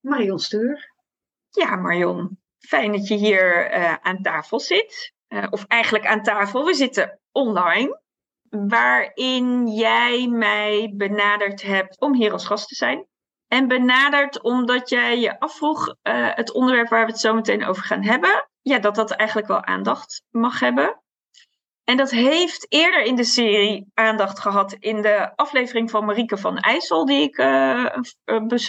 Marion 0.00 0.38
Steur. 0.38 0.92
Ja, 1.50 1.76
Marion. 1.76 2.38
Fijn 2.58 2.92
dat 2.92 3.08
je 3.08 3.14
hier 3.14 3.74
uh, 3.78 3.94
aan 3.94 4.22
tafel 4.22 4.60
zit. 4.60 5.12
Uh, 5.28 5.46
of 5.50 5.64
eigenlijk 5.66 6.06
aan 6.06 6.22
tafel. 6.22 6.64
We 6.64 6.74
zitten 6.74 7.20
online. 7.32 8.00
Waarin 8.48 9.66
jij 9.66 10.28
mij 10.28 10.92
benaderd 10.96 11.62
hebt 11.62 12.00
om 12.00 12.14
hier 12.14 12.32
als 12.32 12.46
gast 12.46 12.68
te 12.68 12.74
zijn. 12.74 13.06
En 13.48 13.68
benaderd 13.68 14.42
omdat 14.42 14.88
jij 14.88 15.18
je 15.18 15.40
afvroeg 15.40 15.88
uh, 15.88 15.94
het 16.34 16.52
onderwerp 16.52 16.88
waar 16.88 17.04
we 17.04 17.10
het 17.10 17.20
zo 17.20 17.34
meteen 17.34 17.64
over 17.64 17.82
gaan 17.82 18.04
hebben. 18.04 18.48
Ja, 18.60 18.78
dat 18.78 18.94
dat 18.94 19.10
eigenlijk 19.10 19.48
wel 19.48 19.64
aandacht 19.64 20.24
mag 20.30 20.60
hebben. 20.60 21.00
En 21.84 21.96
dat 21.96 22.10
heeft 22.10 22.66
eerder 22.68 23.02
in 23.02 23.14
de 23.16 23.24
serie 23.24 23.90
aandacht 23.94 24.38
gehad 24.38 24.72
in 24.72 25.02
de 25.02 25.36
aflevering 25.36 25.90
van 25.90 26.04
Marieke 26.04 26.36
van 26.36 26.58
IJssel, 26.58 27.04
die 27.04 27.22
ik 27.22 27.38
uh, 27.38 27.86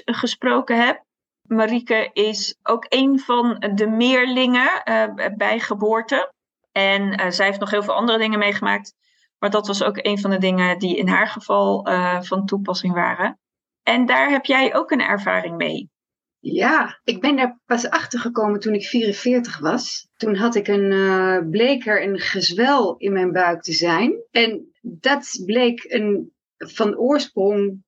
gesproken 0.05 0.85
heb. 0.85 1.03
Marieke 1.51 2.09
is 2.13 2.57
ook 2.63 2.85
een 2.89 3.19
van 3.19 3.63
de 3.75 3.87
meerlingen 3.87 4.81
uh, 4.89 5.35
bij 5.37 5.59
geboorte. 5.59 6.33
En 6.71 7.21
uh, 7.21 7.29
zij 7.29 7.45
heeft 7.45 7.59
nog 7.59 7.69
heel 7.69 7.83
veel 7.83 7.93
andere 7.93 8.17
dingen 8.17 8.39
meegemaakt. 8.39 8.93
Maar 9.39 9.49
dat 9.49 9.67
was 9.67 9.83
ook 9.83 9.97
een 10.01 10.19
van 10.19 10.29
de 10.29 10.37
dingen 10.37 10.79
die 10.79 10.97
in 10.97 11.07
haar 11.07 11.27
geval 11.27 11.87
uh, 11.87 12.21
van 12.21 12.45
toepassing 12.45 12.93
waren. 12.93 13.39
En 13.83 14.05
daar 14.05 14.29
heb 14.29 14.45
jij 14.45 14.75
ook 14.75 14.91
een 14.91 15.01
ervaring 15.01 15.57
mee. 15.57 15.89
Ja, 16.39 16.99
ik 17.03 17.21
ben 17.21 17.35
daar 17.35 17.59
pas 17.65 17.89
achter 17.89 18.19
gekomen 18.19 18.59
toen 18.59 18.73
ik 18.73 18.85
44 18.85 19.59
was. 19.59 20.07
Toen 20.15 20.35
had 20.35 20.55
ik 20.55 20.67
een 20.67 20.91
uh, 20.91 21.49
bleker 21.49 22.03
een 22.03 22.19
gezwel 22.19 22.95
in 22.97 23.13
mijn 23.13 23.31
buik 23.31 23.61
te 23.61 23.73
zijn. 23.73 24.23
En 24.31 24.71
dat 24.81 25.41
bleek 25.45 25.83
een 25.87 26.33
van 26.57 26.97
oorsprong 26.97 27.83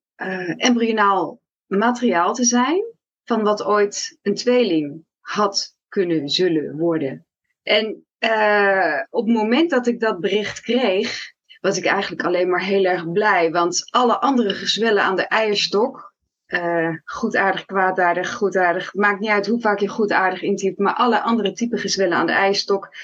embryonaal 0.57 1.41
materiaal 1.67 2.33
te 2.33 2.43
zijn 2.43 2.93
van 3.23 3.43
wat 3.43 3.63
ooit 3.63 4.17
een 4.21 4.35
tweeling 4.35 5.05
had 5.19 5.75
kunnen 5.87 6.29
zullen 6.29 6.77
worden. 6.77 7.25
En 7.63 8.05
uh, 8.19 8.99
op 9.09 9.25
het 9.25 9.35
moment 9.35 9.69
dat 9.69 9.87
ik 9.87 9.99
dat 9.99 10.19
bericht 10.19 10.61
kreeg, 10.61 11.31
was 11.61 11.77
ik 11.77 11.85
eigenlijk 11.85 12.23
alleen 12.23 12.49
maar 12.49 12.63
heel 12.63 12.83
erg 12.83 13.11
blij. 13.11 13.51
Want 13.51 13.87
alle 13.89 14.19
andere 14.19 14.53
gezwellen 14.53 15.03
aan 15.03 15.15
de 15.15 15.27
eierstok, 15.27 16.13
uh, 16.47 16.89
goedaardig, 17.05 17.65
kwaadaardig, 17.65 18.33
goedaardig, 18.33 18.93
maakt 18.93 19.19
niet 19.19 19.29
uit 19.29 19.47
hoe 19.47 19.61
vaak 19.61 19.79
je 19.79 19.87
goedaardig 19.87 20.41
intypt, 20.41 20.79
maar 20.79 20.93
alle 20.93 21.21
andere 21.21 21.53
type 21.53 21.77
gezwellen 21.77 22.17
aan 22.17 22.25
de 22.25 22.31
eierstok, 22.31 22.95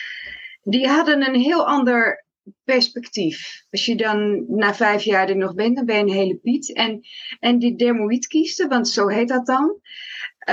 die 0.64 0.88
hadden 0.88 1.28
een 1.28 1.40
heel 1.40 1.68
ander 1.68 2.26
perspectief. 2.64 3.64
Als 3.72 3.86
je 3.86 3.96
dan 3.96 4.46
na 4.48 4.74
vijf 4.74 5.04
jaar 5.04 5.30
er 5.30 5.38
nog 5.38 5.54
bent, 5.54 5.76
dan 5.76 5.86
ben 5.86 5.96
je 5.96 6.02
een 6.02 6.20
hele 6.20 6.36
piet. 6.36 6.74
En, 6.74 7.00
en 7.40 7.60
die 7.60 7.76
dermoïdkiesten, 7.76 8.70
want 8.70 8.88
zo 8.88 9.08
heet 9.08 9.28
dat 9.28 9.46
dan, 9.46 9.80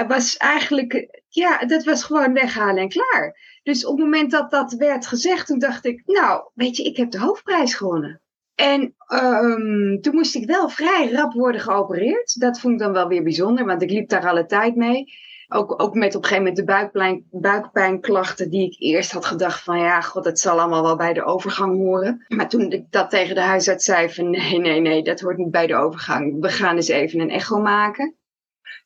was 0.09 0.37
eigenlijk, 0.37 1.23
ja, 1.29 1.59
dat 1.59 1.85
was 1.85 2.05
gewoon 2.05 2.33
weghalen 2.33 2.83
en 2.83 2.89
klaar. 2.89 3.59
Dus 3.63 3.87
op 3.87 3.97
het 3.97 4.05
moment 4.05 4.31
dat 4.31 4.51
dat 4.51 4.73
werd 4.73 5.07
gezegd, 5.07 5.47
toen 5.47 5.59
dacht 5.59 5.85
ik, 5.85 6.03
nou, 6.07 6.51
weet 6.55 6.77
je, 6.77 6.83
ik 6.83 6.97
heb 6.97 7.11
de 7.11 7.19
hoofdprijs 7.19 7.75
gewonnen. 7.75 8.21
En 8.55 8.95
um, 9.13 10.01
toen 10.01 10.15
moest 10.15 10.35
ik 10.35 10.47
wel 10.47 10.69
vrij 10.69 11.11
rap 11.11 11.33
worden 11.33 11.61
geopereerd. 11.61 12.41
Dat 12.41 12.61
vond 12.61 12.73
ik 12.75 12.81
dan 12.81 12.93
wel 12.93 13.09
weer 13.09 13.23
bijzonder, 13.23 13.65
want 13.65 13.83
ik 13.83 13.91
liep 13.91 14.09
daar 14.09 14.29
alle 14.29 14.47
tijd 14.47 14.77
mee. 14.77 15.05
Ook, 15.49 15.83
ook 15.83 15.95
met 15.95 16.15
op 16.15 16.23
een 16.23 16.29
gegeven 16.29 16.37
moment 16.37 16.57
de 16.57 16.65
buikpijn, 16.65 17.27
buikpijnklachten 17.31 18.51
die 18.51 18.67
ik 18.67 18.77
eerst 18.79 19.13
had 19.13 19.25
gedacht 19.25 19.63
van 19.63 19.79
ja, 19.79 20.01
god, 20.01 20.25
het 20.25 20.39
zal 20.39 20.61
allemaal 20.61 20.83
wel 20.83 20.97
bij 20.97 21.13
de 21.13 21.25
overgang 21.25 21.77
horen. 21.77 22.25
Maar 22.29 22.49
toen 22.49 22.71
ik 22.73 22.91
dat 22.91 23.11
tegen 23.11 23.35
de 23.35 23.41
huisarts 23.41 23.85
zei 23.85 24.11
van 24.11 24.31
nee, 24.31 24.59
nee, 24.59 24.81
nee, 24.81 25.03
dat 25.03 25.21
hoort 25.21 25.37
niet 25.37 25.51
bij 25.51 25.67
de 25.67 25.75
overgang. 25.75 26.41
We 26.41 26.49
gaan 26.49 26.77
eens 26.77 26.89
even 26.89 27.21
een 27.21 27.31
echo 27.31 27.61
maken. 27.61 28.17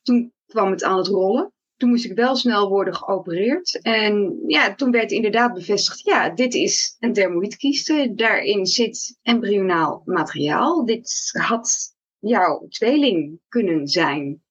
Toen 0.01 0.33
kwam 0.45 0.71
het 0.71 0.83
aan 0.83 0.97
het 0.97 1.07
rollen. 1.07 1.53
Toen 1.77 1.89
moest 1.89 2.05
ik 2.05 2.15
wel 2.15 2.35
snel 2.35 2.69
worden 2.69 2.95
geopereerd. 2.95 3.81
En 3.81 4.43
ja, 4.47 4.75
toen 4.75 4.91
werd 4.91 5.11
inderdaad 5.11 5.53
bevestigd, 5.53 5.99
ja, 5.99 6.29
dit 6.29 6.53
is 6.53 6.95
een 6.99 7.13
dermoïdkieste. 7.13 8.11
Daarin 8.15 8.65
zit 8.65 9.17
embryonaal 9.21 10.01
materiaal. 10.05 10.85
Dit 10.85 11.29
had 11.31 11.95
jouw 12.19 12.65
tweeling 12.67 13.39
kunnen 13.47 13.87
zijn. 13.87 14.43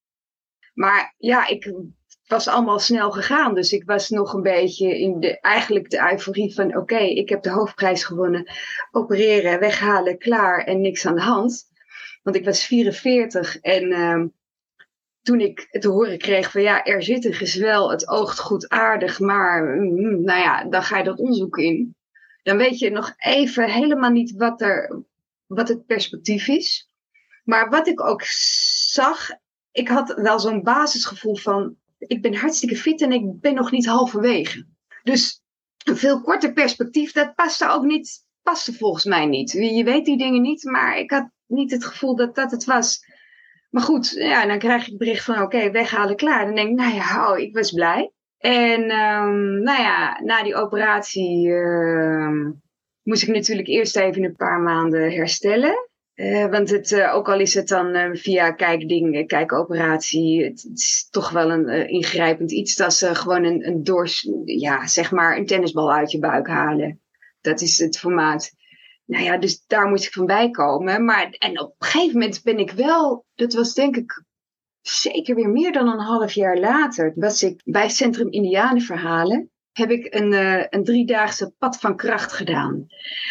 Maar 0.75 1.15
ja, 1.19 1.47
ik 1.47 1.75
was 2.31 2.49
allemaal 2.49 2.79
snel 2.79 3.11
gegaan. 3.11 3.55
Dus 3.55 3.73
ik 3.73 3.85
was 3.85 4.09
nog 4.09 4.33
een 4.33 4.43
beetje 4.43 4.99
in 4.99 5.21
de, 5.21 5.41
eigenlijk 5.41 5.91
de 5.91 6.11
euforie 6.13 6.55
van, 6.55 6.77
oké, 6.77 6.99
ik 6.99 7.29
heb 7.29 7.43
de 7.43 7.51
hoofdprijs 7.51 8.05
gewonnen. 8.05 8.53
Opereren, 8.91 9.61
weghalen, 9.61 10.19
klaar 10.19 10.65
en 10.65 10.81
niks 10.81 11.07
aan 11.07 11.15
de 11.15 11.21
hand. 11.21 11.69
Want 12.23 12.37
ik 12.37 12.45
was 12.45 12.65
44 12.65 13.57
en... 13.61 13.93
Uh, 13.93 14.25
toen 15.23 15.41
ik 15.41 15.69
te 15.81 15.89
horen 15.89 16.19
kreeg 16.19 16.51
van 16.51 16.63
ja, 16.63 16.85
er 16.85 17.03
zit 17.03 17.25
een 17.25 17.35
gezwel, 17.35 17.91
het 17.91 18.09
oogt 18.09 18.39
goed 18.39 18.69
aardig, 18.69 19.21
maar 19.21 19.65
mm, 19.65 20.25
nou 20.25 20.41
ja, 20.41 20.65
dan 20.65 20.83
ga 20.83 20.99
je 20.99 21.05
dat 21.05 21.19
onderzoek 21.19 21.59
in. 21.59 21.97
Dan 22.43 22.57
weet 22.57 22.79
je 22.79 22.91
nog 22.91 23.13
even 23.17 23.71
helemaal 23.71 24.11
niet 24.11 24.33
wat, 24.37 24.61
er, 24.61 25.03
wat 25.47 25.69
het 25.69 25.87
perspectief 25.87 26.49
is. 26.49 26.91
Maar 27.45 27.71
wat 27.71 27.87
ik 27.87 28.05
ook 28.05 28.23
zag, 28.23 29.31
ik 29.73 29.89
had 29.89 30.15
wel 30.15 30.41
zo'n 30.41 30.63
basisgevoel 30.63 31.37
van, 31.37 31.77
ik 32.07 32.23
ben 32.23 32.35
hartstikke 32.35 32.77
fit 32.77 33.03
en 33.03 33.13
ik 33.13 33.41
ben 33.41 33.55
nog 33.55 33.71
niet 33.71 33.87
halverwege. 33.87 34.67
Dus 35.03 35.43
een 35.85 35.97
veel 35.97 36.21
korter 36.21 36.53
perspectief, 36.53 37.13
dat 37.13 37.35
paste 37.35 37.69
ook 37.69 37.85
niet, 37.85 38.25
paste 38.43 38.73
volgens 38.73 39.05
mij 39.05 39.27
niet. 39.27 39.51
Je 39.51 39.85
weet 39.85 40.05
die 40.05 40.19
dingen 40.19 40.43
niet, 40.43 40.65
maar 40.65 40.99
ik 40.99 41.11
had 41.11 41.31
niet 41.47 41.71
het 41.71 41.85
gevoel 41.85 42.17
dat 42.17 42.35
dat 42.35 42.51
het 42.51 42.65
was. 42.65 43.05
Maar 43.71 43.83
goed, 43.83 44.11
ja, 44.11 44.47
dan 44.47 44.59
krijg 44.59 44.89
ik 44.89 44.99
bericht 44.99 45.25
van 45.25 45.43
oké, 45.43 45.71
weghalen, 45.71 46.17
klaar. 46.17 46.45
Dan 46.45 46.55
denk 46.55 46.69
ik, 46.69 46.77
nou 46.77 46.95
ja, 46.95 47.33
oh, 47.33 47.39
ik 47.39 47.55
was 47.55 47.73
blij. 47.73 48.13
En 48.39 48.81
um, 48.81 49.63
nou 49.63 49.83
ja, 49.83 50.21
na 50.23 50.43
die 50.43 50.55
operatie 50.55 51.47
uh, 51.47 52.51
moest 53.03 53.23
ik 53.23 53.35
natuurlijk 53.35 53.69
eerst 53.69 53.97
even 53.97 54.25
een 54.25 54.37
paar 54.37 54.61
maanden 54.61 55.13
herstellen. 55.13 55.90
Uh, 56.21 56.47
want 56.47 56.93
uh, 56.93 57.15
ook 57.15 57.29
al 57.29 57.41
is 57.41 57.55
het 57.55 57.69
dan 57.69 57.97
uh, 57.97 58.09
via 58.13 58.51
kijkding, 58.51 59.27
kijkoperatie, 59.27 60.45
het, 60.45 60.63
het, 60.63 60.79
is 60.79 61.09
toch 61.11 61.31
wel 61.31 61.51
een 61.51 61.89
ingrijpend 61.89 62.53
iets. 62.53 62.77
Dat 62.77 62.95
ze 62.95 63.15
gewoon 63.15 63.45
een, 63.45 63.67
een 63.67 64.09
ja, 64.45 64.87
zeg 64.87 65.11
maar 65.11 65.37
een 65.37 65.47
tennisbal 65.47 65.93
uit 65.93 66.11
je 66.11 66.19
buik 66.19 66.47
halen. 66.47 67.01
Dat 67.41 67.61
is 67.61 67.79
het 67.79 67.99
formaat. 67.99 68.53
Nou 69.05 69.25
ja, 69.25 69.39
dus 69.39 69.67
daar 69.67 69.89
moest 69.89 70.05
ik 70.05 70.13
van 70.13 70.27
bij 70.27 70.51
komen. 70.51 71.05
Maar, 71.05 71.31
en 71.31 71.61
op 71.61 71.75
een 71.79 71.87
gegeven 71.87 72.19
moment 72.19 72.43
ben 72.43 72.59
ik 72.59 72.71
wel, 72.71 73.27
dat 73.35 73.53
was 73.53 73.75
denk 73.75 73.97
ik 73.97 74.25
zeker 74.81 75.35
weer 75.35 75.51
meer 75.51 75.73
dan 75.73 75.89
een 75.89 76.01
half 76.01 76.33
jaar 76.33 76.59
later, 76.59 77.13
was 77.15 77.43
ik 77.43 77.61
bij 77.65 77.89
Centrum 77.89 78.31
Indianenverhalen, 78.31 79.51
heb 79.73 79.91
ik 79.91 80.15
een, 80.15 80.33
uh, 80.33 80.65
een 80.69 80.85
driedaagse 80.85 81.55
pad 81.59 81.77
van 81.77 81.97
kracht 81.97 82.33
gedaan. 82.33 82.87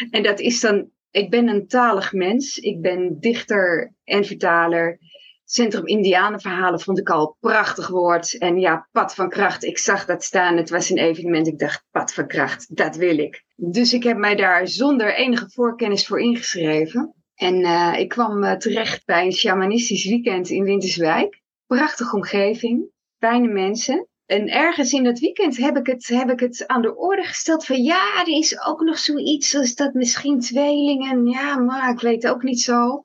En 0.10 0.24
dat 0.24 0.40
is 0.40 0.60
dan, 0.60 0.90
ik 1.12 1.30
ben 1.30 1.48
een 1.48 1.68
talig 1.68 2.14
mens, 2.14 2.58
ik 2.58 2.82
ben 2.82 3.20
dichter 3.20 3.94
en 4.04 4.26
vertaler. 4.26 5.00
Centrum 5.44 5.86
Indianenverhalen 5.86 6.80
vond 6.80 7.00
ik 7.00 7.10
al 7.10 7.38
prachtig 7.40 7.88
woord. 7.88 8.38
En 8.38 8.60
ja, 8.60 8.88
pad 8.92 9.16
van 9.16 9.30
kracht, 9.30 9.64
ik 9.64 9.78
zag 9.78 10.06
dat 10.06 10.24
staan, 10.24 10.58
het 10.58 10.70
was 10.70 10.90
een 10.90 10.98
evenement, 10.98 11.48
ik 11.48 11.60
dacht, 11.60 11.86
pad 11.92 12.14
van 12.14 12.28
kracht, 12.28 12.76
dat 12.76 12.96
wil 12.96 13.18
ik. 13.18 13.44
Dus 13.56 13.94
ik 13.94 14.04
heb 14.04 14.18
mij 14.18 14.36
daar 14.36 14.68
zonder 14.68 15.16
enige 15.16 15.50
voorkennis 15.50 16.08
voor 16.08 16.20
ingeschreven. 16.20 17.14
En 17.36 17.60
uh, 17.60 17.96
ik 17.98 18.10
kwam 18.10 18.44
uh, 18.44 18.52
terecht 18.52 19.06
bij 19.06 19.26
een 19.26 19.34
shamanistisch 19.34 20.06
weekend 20.06 20.50
in 20.50 20.64
Winterswijk. 20.64 21.42
Prachtige 21.68 22.16
omgeving, 22.16 22.90
fijne 23.18 23.48
mensen. 23.48 24.08
En 24.30 24.48
ergens 24.48 24.92
in 24.92 25.04
dat 25.04 25.20
weekend 25.20 25.58
heb 25.58 25.78
ik, 25.78 25.86
het, 25.86 26.08
heb 26.08 26.30
ik 26.30 26.40
het 26.40 26.68
aan 26.68 26.82
de 26.82 26.96
orde 26.96 27.24
gesteld 27.24 27.66
van 27.66 27.84
ja, 27.84 28.22
er 28.22 28.28
is 28.28 28.66
ook 28.66 28.82
nog 28.82 28.98
zoiets 28.98 29.56
als 29.56 29.76
dat 29.76 29.94
misschien 29.94 30.40
tweelingen. 30.40 31.26
Ja, 31.26 31.58
maar 31.58 31.92
ik 31.92 32.00
weet 32.00 32.28
ook 32.28 32.44
niet 32.44 32.62
zo. 32.62 33.04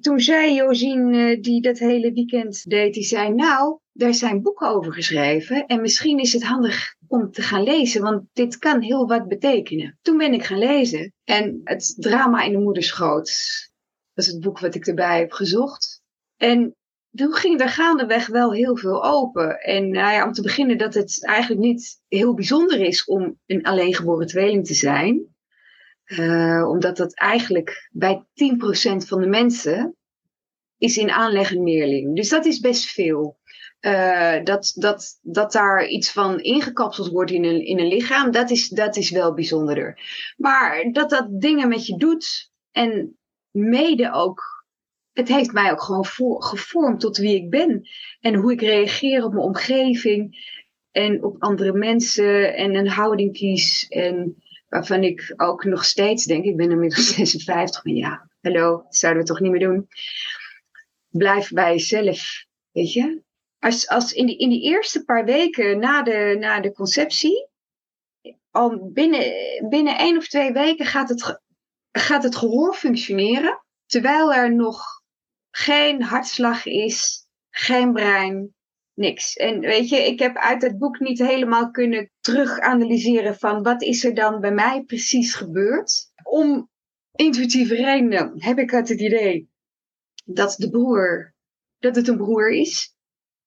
Toen 0.00 0.20
zei 0.20 0.54
Josien, 0.54 1.14
eh, 1.14 1.42
die 1.42 1.60
dat 1.60 1.78
hele 1.78 2.12
weekend 2.12 2.70
deed, 2.70 2.94
die 2.94 3.02
zei 3.02 3.34
nou, 3.34 3.78
daar 3.92 4.14
zijn 4.14 4.42
boeken 4.42 4.68
over 4.68 4.92
geschreven 4.92 5.66
en 5.66 5.80
misschien 5.80 6.18
is 6.18 6.32
het 6.32 6.44
handig 6.44 6.94
om 7.08 7.30
te 7.30 7.42
gaan 7.42 7.62
lezen, 7.62 8.02
want 8.02 8.22
dit 8.32 8.58
kan 8.58 8.80
heel 8.80 9.06
wat 9.06 9.28
betekenen. 9.28 9.98
Toen 10.02 10.16
ben 10.16 10.32
ik 10.32 10.44
gaan 10.44 10.58
lezen 10.58 11.12
en 11.24 11.60
het 11.64 11.94
drama 11.96 12.42
in 12.42 12.52
de 12.52 12.58
moederschoot, 12.58 13.28
is 14.14 14.26
het 14.26 14.40
boek 14.40 14.58
wat 14.58 14.74
ik 14.74 14.86
erbij 14.86 15.18
heb 15.18 15.32
gezocht. 15.32 16.02
En 16.36 16.74
toen 17.14 17.34
ging 17.34 17.60
er 17.60 17.68
gaandeweg 17.68 18.26
wel 18.26 18.52
heel 18.52 18.76
veel 18.76 19.04
open. 19.04 19.60
En 19.60 19.90
nou 19.90 20.12
ja, 20.12 20.26
om 20.26 20.32
te 20.32 20.42
beginnen 20.42 20.78
dat 20.78 20.94
het 20.94 21.24
eigenlijk 21.26 21.60
niet 21.60 22.02
heel 22.08 22.34
bijzonder 22.34 22.80
is 22.80 23.04
om 23.04 23.38
een 23.46 23.64
alleengeboren 23.64 24.26
tweeling 24.26 24.66
te 24.66 24.74
zijn. 24.74 25.32
Uh, 26.06 26.68
omdat 26.68 26.96
dat 26.96 27.14
eigenlijk 27.14 27.88
bij 27.92 28.24
10% 28.24 28.24
van 28.96 29.20
de 29.20 29.26
mensen 29.26 29.96
is 30.78 30.96
in 30.96 31.10
aanleg 31.10 31.50
een 31.50 31.62
meerling. 31.62 32.16
Dus 32.16 32.28
dat 32.28 32.44
is 32.44 32.60
best 32.60 32.90
veel. 32.90 33.38
Uh, 33.80 34.44
dat, 34.44 34.72
dat, 34.74 35.18
dat 35.22 35.52
daar 35.52 35.86
iets 35.86 36.12
van 36.12 36.40
ingekapseld 36.40 37.08
wordt 37.08 37.30
in 37.30 37.44
een, 37.44 37.66
in 37.66 37.78
een 37.78 37.88
lichaam, 37.88 38.30
dat 38.30 38.50
is, 38.50 38.68
dat 38.68 38.96
is 38.96 39.10
wel 39.10 39.34
bijzonderder. 39.34 39.98
Maar 40.36 40.88
dat 40.92 41.10
dat 41.10 41.26
dingen 41.30 41.68
met 41.68 41.86
je 41.86 41.96
doet 41.96 42.50
en 42.70 43.18
mede 43.50 44.12
ook 44.12 44.53
het 45.14 45.28
heeft 45.28 45.52
mij 45.52 45.70
ook 45.70 45.82
gewoon 45.82 46.42
gevormd 46.42 47.00
tot 47.00 47.16
wie 47.16 47.34
ik 47.34 47.50
ben. 47.50 47.88
En 48.20 48.34
hoe 48.34 48.52
ik 48.52 48.60
reageer 48.60 49.24
op 49.24 49.32
mijn 49.32 49.44
omgeving 49.44 50.52
en 50.90 51.24
op 51.24 51.42
andere 51.42 51.72
mensen 51.72 52.54
en 52.56 52.74
een 52.74 52.88
houding 52.88 53.32
kies. 53.32 53.86
En 53.88 54.42
waarvan 54.68 55.02
ik 55.02 55.34
ook 55.36 55.64
nog 55.64 55.84
steeds 55.84 56.24
denk, 56.24 56.44
ik 56.44 56.56
ben 56.56 56.70
inmiddels 56.70 57.14
56, 57.14 57.84
maar 57.84 57.94
ja, 57.94 58.30
hallo, 58.40 58.82
dat 58.82 58.96
zouden 58.96 59.22
we 59.22 59.28
toch 59.28 59.40
niet 59.40 59.50
meer 59.50 59.68
doen. 59.68 59.88
Blijf 61.08 61.50
bij 61.50 61.72
jezelf, 61.72 62.44
weet 62.70 62.92
je. 62.92 63.22
Als, 63.58 63.88
als 63.88 64.12
in, 64.12 64.26
die, 64.26 64.36
in 64.36 64.48
die 64.48 64.62
eerste 64.62 65.04
paar 65.04 65.24
weken 65.24 65.78
na 65.78 66.02
de, 66.02 66.36
na 66.38 66.60
de 66.60 66.72
conceptie, 66.72 67.48
al 68.50 68.90
binnen, 68.92 69.32
binnen 69.68 69.98
één 69.98 70.16
of 70.16 70.28
twee 70.28 70.52
weken 70.52 70.86
gaat 70.86 71.08
het, 71.08 71.40
gaat 71.92 72.22
het 72.22 72.36
gehoor 72.36 72.74
functioneren. 72.74 73.64
Terwijl 73.86 74.34
er 74.34 74.54
nog 74.54 75.02
geen 75.56 76.02
hartslag 76.02 76.66
is, 76.66 77.26
geen 77.50 77.92
brein, 77.92 78.54
niks. 78.94 79.36
En 79.36 79.60
weet 79.60 79.88
je, 79.88 79.96
ik 79.96 80.18
heb 80.18 80.36
uit 80.36 80.62
het 80.62 80.78
boek 80.78 80.98
niet 80.98 81.18
helemaal 81.18 81.70
kunnen 81.70 82.10
teruganalyseren 82.20 83.36
van 83.36 83.62
wat 83.62 83.82
is 83.82 84.04
er 84.04 84.14
dan 84.14 84.40
bij 84.40 84.52
mij 84.52 84.82
precies 84.82 85.34
gebeurd. 85.34 86.12
Om 86.22 86.70
intuïtieve 87.12 87.74
redenen 87.74 88.42
heb 88.42 88.58
ik 88.58 88.70
het 88.70 88.90
idee 88.90 89.48
dat 90.24 90.54
de 90.58 90.70
broer, 90.70 91.34
dat 91.78 91.96
het 91.96 92.08
een 92.08 92.16
broer 92.16 92.50
is, 92.50 92.94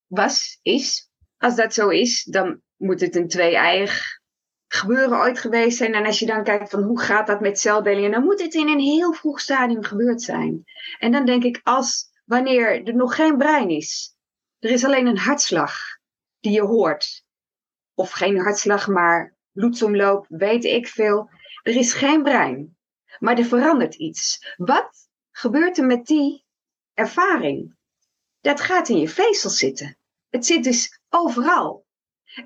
was, 0.06 0.60
is. 0.62 1.10
Als 1.38 1.56
dat 1.56 1.74
zo 1.74 1.90
is, 1.90 2.24
dan 2.24 2.62
moet 2.76 3.02
het 3.02 3.16
een 3.16 3.28
twee-eiig 3.28 4.17
gebeuren 4.68 5.20
ooit 5.20 5.40
geweest 5.40 5.78
zijn. 5.78 5.94
En 5.94 6.06
als 6.06 6.20
je 6.20 6.26
dan 6.26 6.44
kijkt 6.44 6.70
van 6.70 6.84
hoe 6.84 7.02
gaat 7.02 7.28
dat 7.28 7.42
met 7.42 7.60
celdelingen, 7.60 8.12
dan 8.12 8.24
moet 8.24 8.42
het 8.42 8.54
in 8.54 8.68
een 8.68 8.80
heel 8.80 9.14
vroeg 9.14 9.40
stadium 9.40 9.84
gebeurd 9.84 10.22
zijn. 10.22 10.64
En 11.00 11.12
dan 11.12 11.26
denk 11.26 11.44
ik, 11.44 11.60
als 11.64 12.06
wanneer 12.26 12.88
er 12.88 12.96
nog 12.96 13.16
geen 13.16 13.38
brein 13.38 13.70
is, 13.70 14.16
er 14.60 14.70
is 14.70 14.86
alleen 14.86 15.08
een 15.08 15.18
hartslag 15.18 15.80
die 16.40 16.52
je 16.52 16.62
hoort. 16.62 17.26
Of 17.94 18.12
geen 18.12 18.40
hartslag, 18.40 18.88
maar 18.88 19.38
bloedsomloop, 19.52 20.26
weet 20.30 20.64
ik 20.64 20.88
veel. 20.88 21.30
Er 21.64 21.76
is 21.76 21.94
geen 21.94 22.24
brein, 22.24 22.78
maar 23.20 23.38
er 23.38 23.46
verandert 23.46 23.96
iets. 23.96 24.54
Wat 24.56 25.10
gebeurt 25.32 25.78
er 25.78 25.86
met 25.86 26.06
die 26.06 26.46
ervaring? 26.94 27.76
Dat 28.42 28.62
gaat 28.62 28.90
in 28.90 28.98
je 28.98 29.10
vezel 29.10 29.50
zitten. 29.50 29.98
Het 30.30 30.46
zit 30.46 30.64
dus 30.64 31.02
overal. 31.10 31.86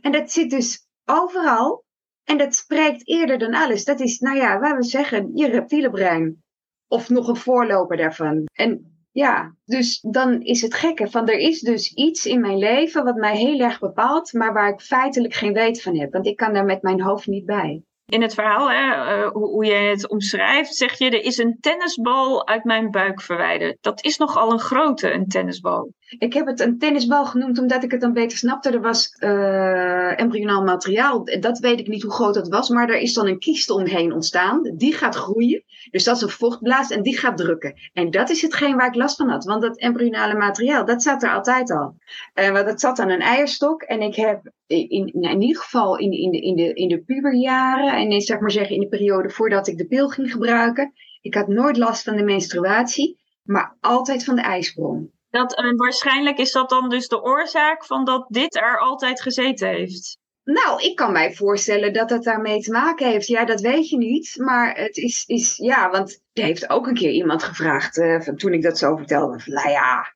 En 0.02 0.12
dat 0.12 0.32
zit 0.32 0.50
dus 0.50 0.88
overal 1.06 1.86
en 2.24 2.38
dat 2.38 2.56
spreekt 2.56 3.08
eerder 3.08 3.38
dan 3.38 3.54
alles. 3.54 3.84
Dat 3.84 4.00
is, 4.00 4.20
nou 4.20 4.38
ja, 4.38 4.60
waar 4.60 4.78
we 4.78 4.84
zeggen, 4.84 5.32
je 5.34 5.48
reptiele 5.48 5.90
brein. 5.90 6.44
Of 6.88 7.10
nog 7.10 7.28
een 7.28 7.36
voorloper 7.36 7.98
daarvan. 7.98 8.44
En 8.54 8.96
ja, 9.12 9.56
dus 9.66 10.00
dan 10.02 10.42
is 10.42 10.62
het 10.62 10.74
gekke 10.74 11.10
van 11.10 11.28
er 11.28 11.40
is 11.40 11.60
dus 11.60 11.94
iets 11.94 12.26
in 12.26 12.42
mijn 12.42 12.58
leven 12.58 13.04
wat 13.04 13.16
mij 13.16 13.38
heel 13.38 13.60
erg 13.60 13.80
bepaalt, 13.80 14.34
maar 14.34 14.54
waar 14.54 14.70
ik 14.70 14.82
feitelijk 14.82 15.34
geen 15.34 15.54
weet 15.54 15.82
van 15.82 15.98
heb. 15.98 16.12
Want 16.12 16.26
ik 16.26 16.36
kan 16.36 16.54
daar 16.54 16.66
met 16.66 16.82
mijn 16.82 17.02
hoofd 17.02 17.28
niet 17.28 17.46
bij 17.46 17.84
in 18.12 18.22
het 18.22 18.34
verhaal, 18.34 18.72
hè, 18.72 18.86
uh, 18.88 19.32
hoe, 19.32 19.48
hoe 19.48 19.66
je 19.66 19.74
het 19.74 20.10
omschrijft, 20.10 20.76
zeg 20.76 20.98
je: 20.98 21.06
er 21.06 21.24
is 21.24 21.38
een 21.38 21.58
tennisbal 21.60 22.48
uit 22.48 22.64
mijn 22.64 22.92
buik 22.92 23.22
verwijderd. 23.22 23.78
Dat 23.82 24.04
is 24.04 24.18
nogal 24.18 24.52
een 24.52 24.60
grote, 24.60 25.12
een 25.12 25.28
tennisbal. 25.28 25.94
Ik 26.18 26.34
heb 26.34 26.46
het 26.46 26.60
een 26.60 26.78
tennisbal 26.78 27.26
genoemd 27.26 27.60
omdat 27.60 27.84
ik 27.84 27.92
het 27.92 28.02
dan 28.02 28.14
beter 28.14 28.38
snapte. 28.38 28.70
Er 28.70 28.82
was 28.82 29.16
uh, 29.20 30.20
embryonaal 30.20 30.64
materiaal. 30.64 31.26
Dat 31.40 31.60
weet 31.60 31.80
ik 31.80 31.88
niet 31.88 32.02
hoe 32.02 32.12
groot 32.12 32.34
dat 32.34 32.48
was, 32.48 32.70
maar 32.70 32.90
er 32.90 33.00
is 33.00 33.14
dan 33.14 33.28
een 33.28 33.40
kiest 33.40 33.70
omheen 33.70 34.14
ontstaan. 34.14 34.74
Die 34.76 34.94
gaat 34.94 35.16
groeien. 35.16 35.64
Dus 35.92 36.04
dat 36.04 36.16
is 36.16 36.22
een 36.22 36.30
vochtblaas 36.30 36.92
en 36.92 37.02
die 37.02 37.18
gaat 37.18 37.38
drukken. 37.38 37.74
En 37.94 38.12
dat 38.12 38.30
is 38.30 38.42
hetgeen 38.42 38.76
waar 38.76 38.88
ik 38.88 38.96
last 38.96 39.16
van 39.16 39.30
had. 39.30 39.44
Want 39.44 39.62
dat 39.62 39.78
embryonale 39.78 40.36
materiaal, 40.36 40.86
dat 40.86 41.04
zat 41.04 41.24
er 41.24 41.34
altijd 41.34 41.72
al. 41.72 41.96
Uh, 42.36 42.50
want 42.50 42.66
dat 42.66 42.80
zat 42.80 43.00
aan 43.00 43.10
een 43.10 43.20
eierstok. 43.20 43.82
En 43.82 44.02
ik 44.02 44.16
heb 44.16 44.52
in, 44.68 45.14
in, 45.14 45.42
ieder 45.42 45.62
geval 45.62 45.98
in, 45.98 46.12
in, 46.12 46.32
de, 46.32 46.40
in, 46.40 46.56
de, 46.56 46.74
in 46.74 46.88
de 46.88 47.04
puberjaren 47.04 47.94
en 47.94 48.12
in, 48.12 48.22
zeg 48.22 48.40
maar 48.40 48.52
zeggen, 48.52 48.76
in 48.76 48.82
de 48.82 48.88
periode 48.88 49.30
voordat 49.30 49.68
ik 49.68 49.78
de 49.78 49.88
pil 49.88 50.10
ging 50.10 50.32
gebruiken. 50.32 50.94
Ik 51.22 51.34
had 51.34 51.48
nooit 51.48 51.78
last 51.78 52.04
van 52.04 52.16
de 52.16 52.24
menstruatie, 52.24 53.20
maar 53.44 53.78
altijd 53.80 54.24
van 54.24 54.36
de 54.36 54.42
ijsprong. 54.42 55.10
Dat, 55.32 55.74
waarschijnlijk 55.76 56.38
is 56.38 56.52
dat 56.52 56.70
dan 56.70 56.90
dus 56.90 57.08
de 57.08 57.22
oorzaak 57.22 57.86
van 57.86 58.06
dat 58.06 58.26
dit 58.28 58.56
er 58.56 58.80
altijd 58.80 59.22
gezeten 59.22 59.68
heeft. 59.68 60.20
Nou, 60.44 60.82
ik 60.82 60.96
kan 60.96 61.12
mij 61.12 61.34
voorstellen 61.34 61.94
dat 61.94 62.10
het 62.10 62.24
daarmee 62.24 62.62
te 62.62 62.72
maken 62.72 63.10
heeft. 63.10 63.28
Ja, 63.28 63.46
dat 63.46 63.62
weet 63.62 63.90
je 63.90 63.98
niet. 63.98 64.34
Maar 64.38 64.76
het 64.76 64.98
is, 64.98 65.24
is 65.26 65.58
ja, 65.58 65.90
want 65.90 66.22
er 66.34 66.44
heeft 66.44 66.70
ook 66.70 66.88
een 66.88 66.94
keer 66.94 67.12
iemand 67.12 67.44
gevraagd, 67.44 67.98
uh, 67.98 68.20
toen 68.20 68.54
ik 68.54 68.62
dat 68.62 68.78
zo 68.78 68.96
vertelde. 68.96 69.40
Van, 69.40 69.54
nou 69.54 69.70
ja, 69.70 70.16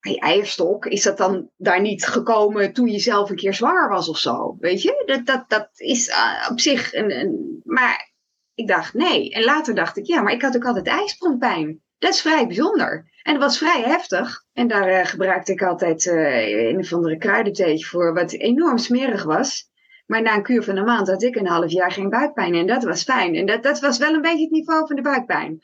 eierstok, 0.00 0.86
is 0.86 1.02
dat 1.02 1.16
dan 1.16 1.50
daar 1.56 1.80
niet 1.80 2.06
gekomen 2.06 2.72
toen 2.72 2.88
je 2.88 2.98
zelf 2.98 3.30
een 3.30 3.36
keer 3.36 3.54
zwanger 3.54 3.88
was 3.88 4.08
of 4.08 4.18
zo? 4.18 4.56
Weet 4.58 4.82
je, 4.82 5.02
dat, 5.06 5.26
dat, 5.26 5.44
dat 5.48 5.68
is 5.74 6.08
uh, 6.08 6.48
op 6.50 6.60
zich 6.60 6.92
een, 6.92 7.18
een, 7.18 7.60
Maar 7.64 8.12
ik 8.54 8.68
dacht 8.68 8.94
nee. 8.94 9.30
En 9.30 9.44
later 9.44 9.74
dacht 9.74 9.96
ik, 9.96 10.06
ja, 10.06 10.22
maar 10.22 10.32
ik 10.32 10.42
had 10.42 10.56
ook 10.56 10.66
altijd 10.66 10.86
ijsprongpijn. 10.86 11.82
Dat 11.98 12.14
is 12.14 12.20
vrij 12.20 12.46
bijzonder. 12.46 13.10
En 13.26 13.32
dat 13.32 13.42
was 13.42 13.58
vrij 13.58 13.82
heftig. 13.82 14.44
En 14.52 14.68
daar 14.68 14.88
uh, 14.88 15.04
gebruikte 15.04 15.52
ik 15.52 15.62
altijd 15.62 16.04
uh, 16.04 16.68
een 16.68 16.78
of 16.78 16.92
andere 16.92 17.18
kruidentheetje 17.18 17.86
voor, 17.86 18.14
wat 18.14 18.32
enorm 18.32 18.78
smerig 18.78 19.24
was. 19.24 19.70
Maar 20.06 20.22
na 20.22 20.34
een 20.34 20.42
kuur 20.42 20.62
van 20.62 20.76
een 20.76 20.84
maand 20.84 21.08
had 21.08 21.22
ik 21.22 21.36
een 21.36 21.46
half 21.46 21.70
jaar 21.70 21.92
geen 21.92 22.08
buikpijn. 22.08 22.54
En 22.54 22.66
dat 22.66 22.84
was 22.84 23.02
fijn. 23.02 23.34
En 23.34 23.46
dat, 23.46 23.62
dat 23.62 23.80
was 23.80 23.98
wel 23.98 24.14
een 24.14 24.22
beetje 24.22 24.42
het 24.42 24.50
niveau 24.50 24.86
van 24.86 24.96
de 24.96 25.02
buikpijn. 25.02 25.58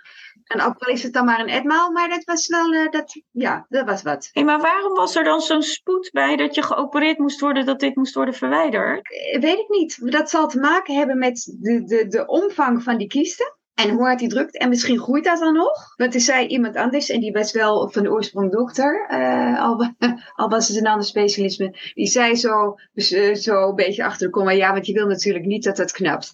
En 0.45 0.61
ook 0.61 0.79
al 0.79 0.93
is 0.93 1.03
het 1.03 1.13
dan 1.13 1.25
maar 1.25 1.41
een 1.41 1.49
etmaal, 1.49 1.91
maar 1.91 2.09
dat 2.09 2.25
was 2.25 2.47
wel, 2.47 2.73
uh, 2.73 2.91
dat, 2.91 3.23
ja, 3.31 3.67
dat 3.69 3.87
was 3.87 4.03
wat. 4.03 4.29
Hey, 4.33 4.45
maar 4.45 4.61
waarom 4.61 4.95
was 4.95 5.17
er 5.17 5.25
dan 5.25 5.41
zo'n 5.41 5.63
spoed 5.63 6.11
bij 6.13 6.37
dat 6.37 6.55
je 6.55 6.63
geopereerd 6.63 7.19
moest 7.19 7.41
worden, 7.41 7.67
dat 7.67 7.81
dit 7.81 7.97
moest 7.97 8.15
worden 8.15 8.35
verwijderd? 8.35 9.01
Eh, 9.13 9.41
weet 9.41 9.59
ik 9.59 9.69
niet. 9.69 10.13
Dat 10.13 10.31
zal 10.31 10.49
te 10.49 10.59
maken 10.59 10.97
hebben 10.97 11.19
met 11.19 11.57
de, 11.61 11.85
de, 11.85 12.07
de 12.07 12.27
omvang 12.27 12.83
van 12.83 12.97
die 12.97 13.09
kiesten. 13.09 13.57
En 13.83 13.95
hoe 13.95 14.05
hard 14.05 14.19
die 14.19 14.29
drukt. 14.29 14.59
En 14.59 14.69
misschien 14.69 14.99
groeit 14.99 15.25
dat 15.25 15.39
dan 15.39 15.55
nog. 15.55 15.97
Want 15.97 16.15
er 16.15 16.21
zei 16.21 16.47
iemand 16.47 16.77
anders, 16.77 17.11
en 17.11 17.21
die 17.21 17.33
was 17.33 17.53
wel 17.53 17.91
van 17.91 18.03
de 18.03 18.11
oorsprong 18.11 18.53
dokter, 18.53 19.09
uh, 19.11 19.63
al, 19.63 19.95
al, 20.35 20.49
was 20.49 20.69
het 20.69 20.77
een 20.77 20.87
ander 20.87 21.07
specialisme. 21.07 21.93
Die 21.95 22.07
zei 22.07 22.35
zo, 22.35 22.75
zo 23.35 23.69
een 23.69 23.75
beetje 23.75 24.05
achter 24.05 24.31
de 24.31 24.55
ja, 24.55 24.73
want 24.73 24.87
je 24.87 24.93
wil 24.93 25.07
natuurlijk 25.07 25.45
niet 25.45 25.65
dat 25.65 25.79
het 25.79 25.93
knapt. 25.93 26.33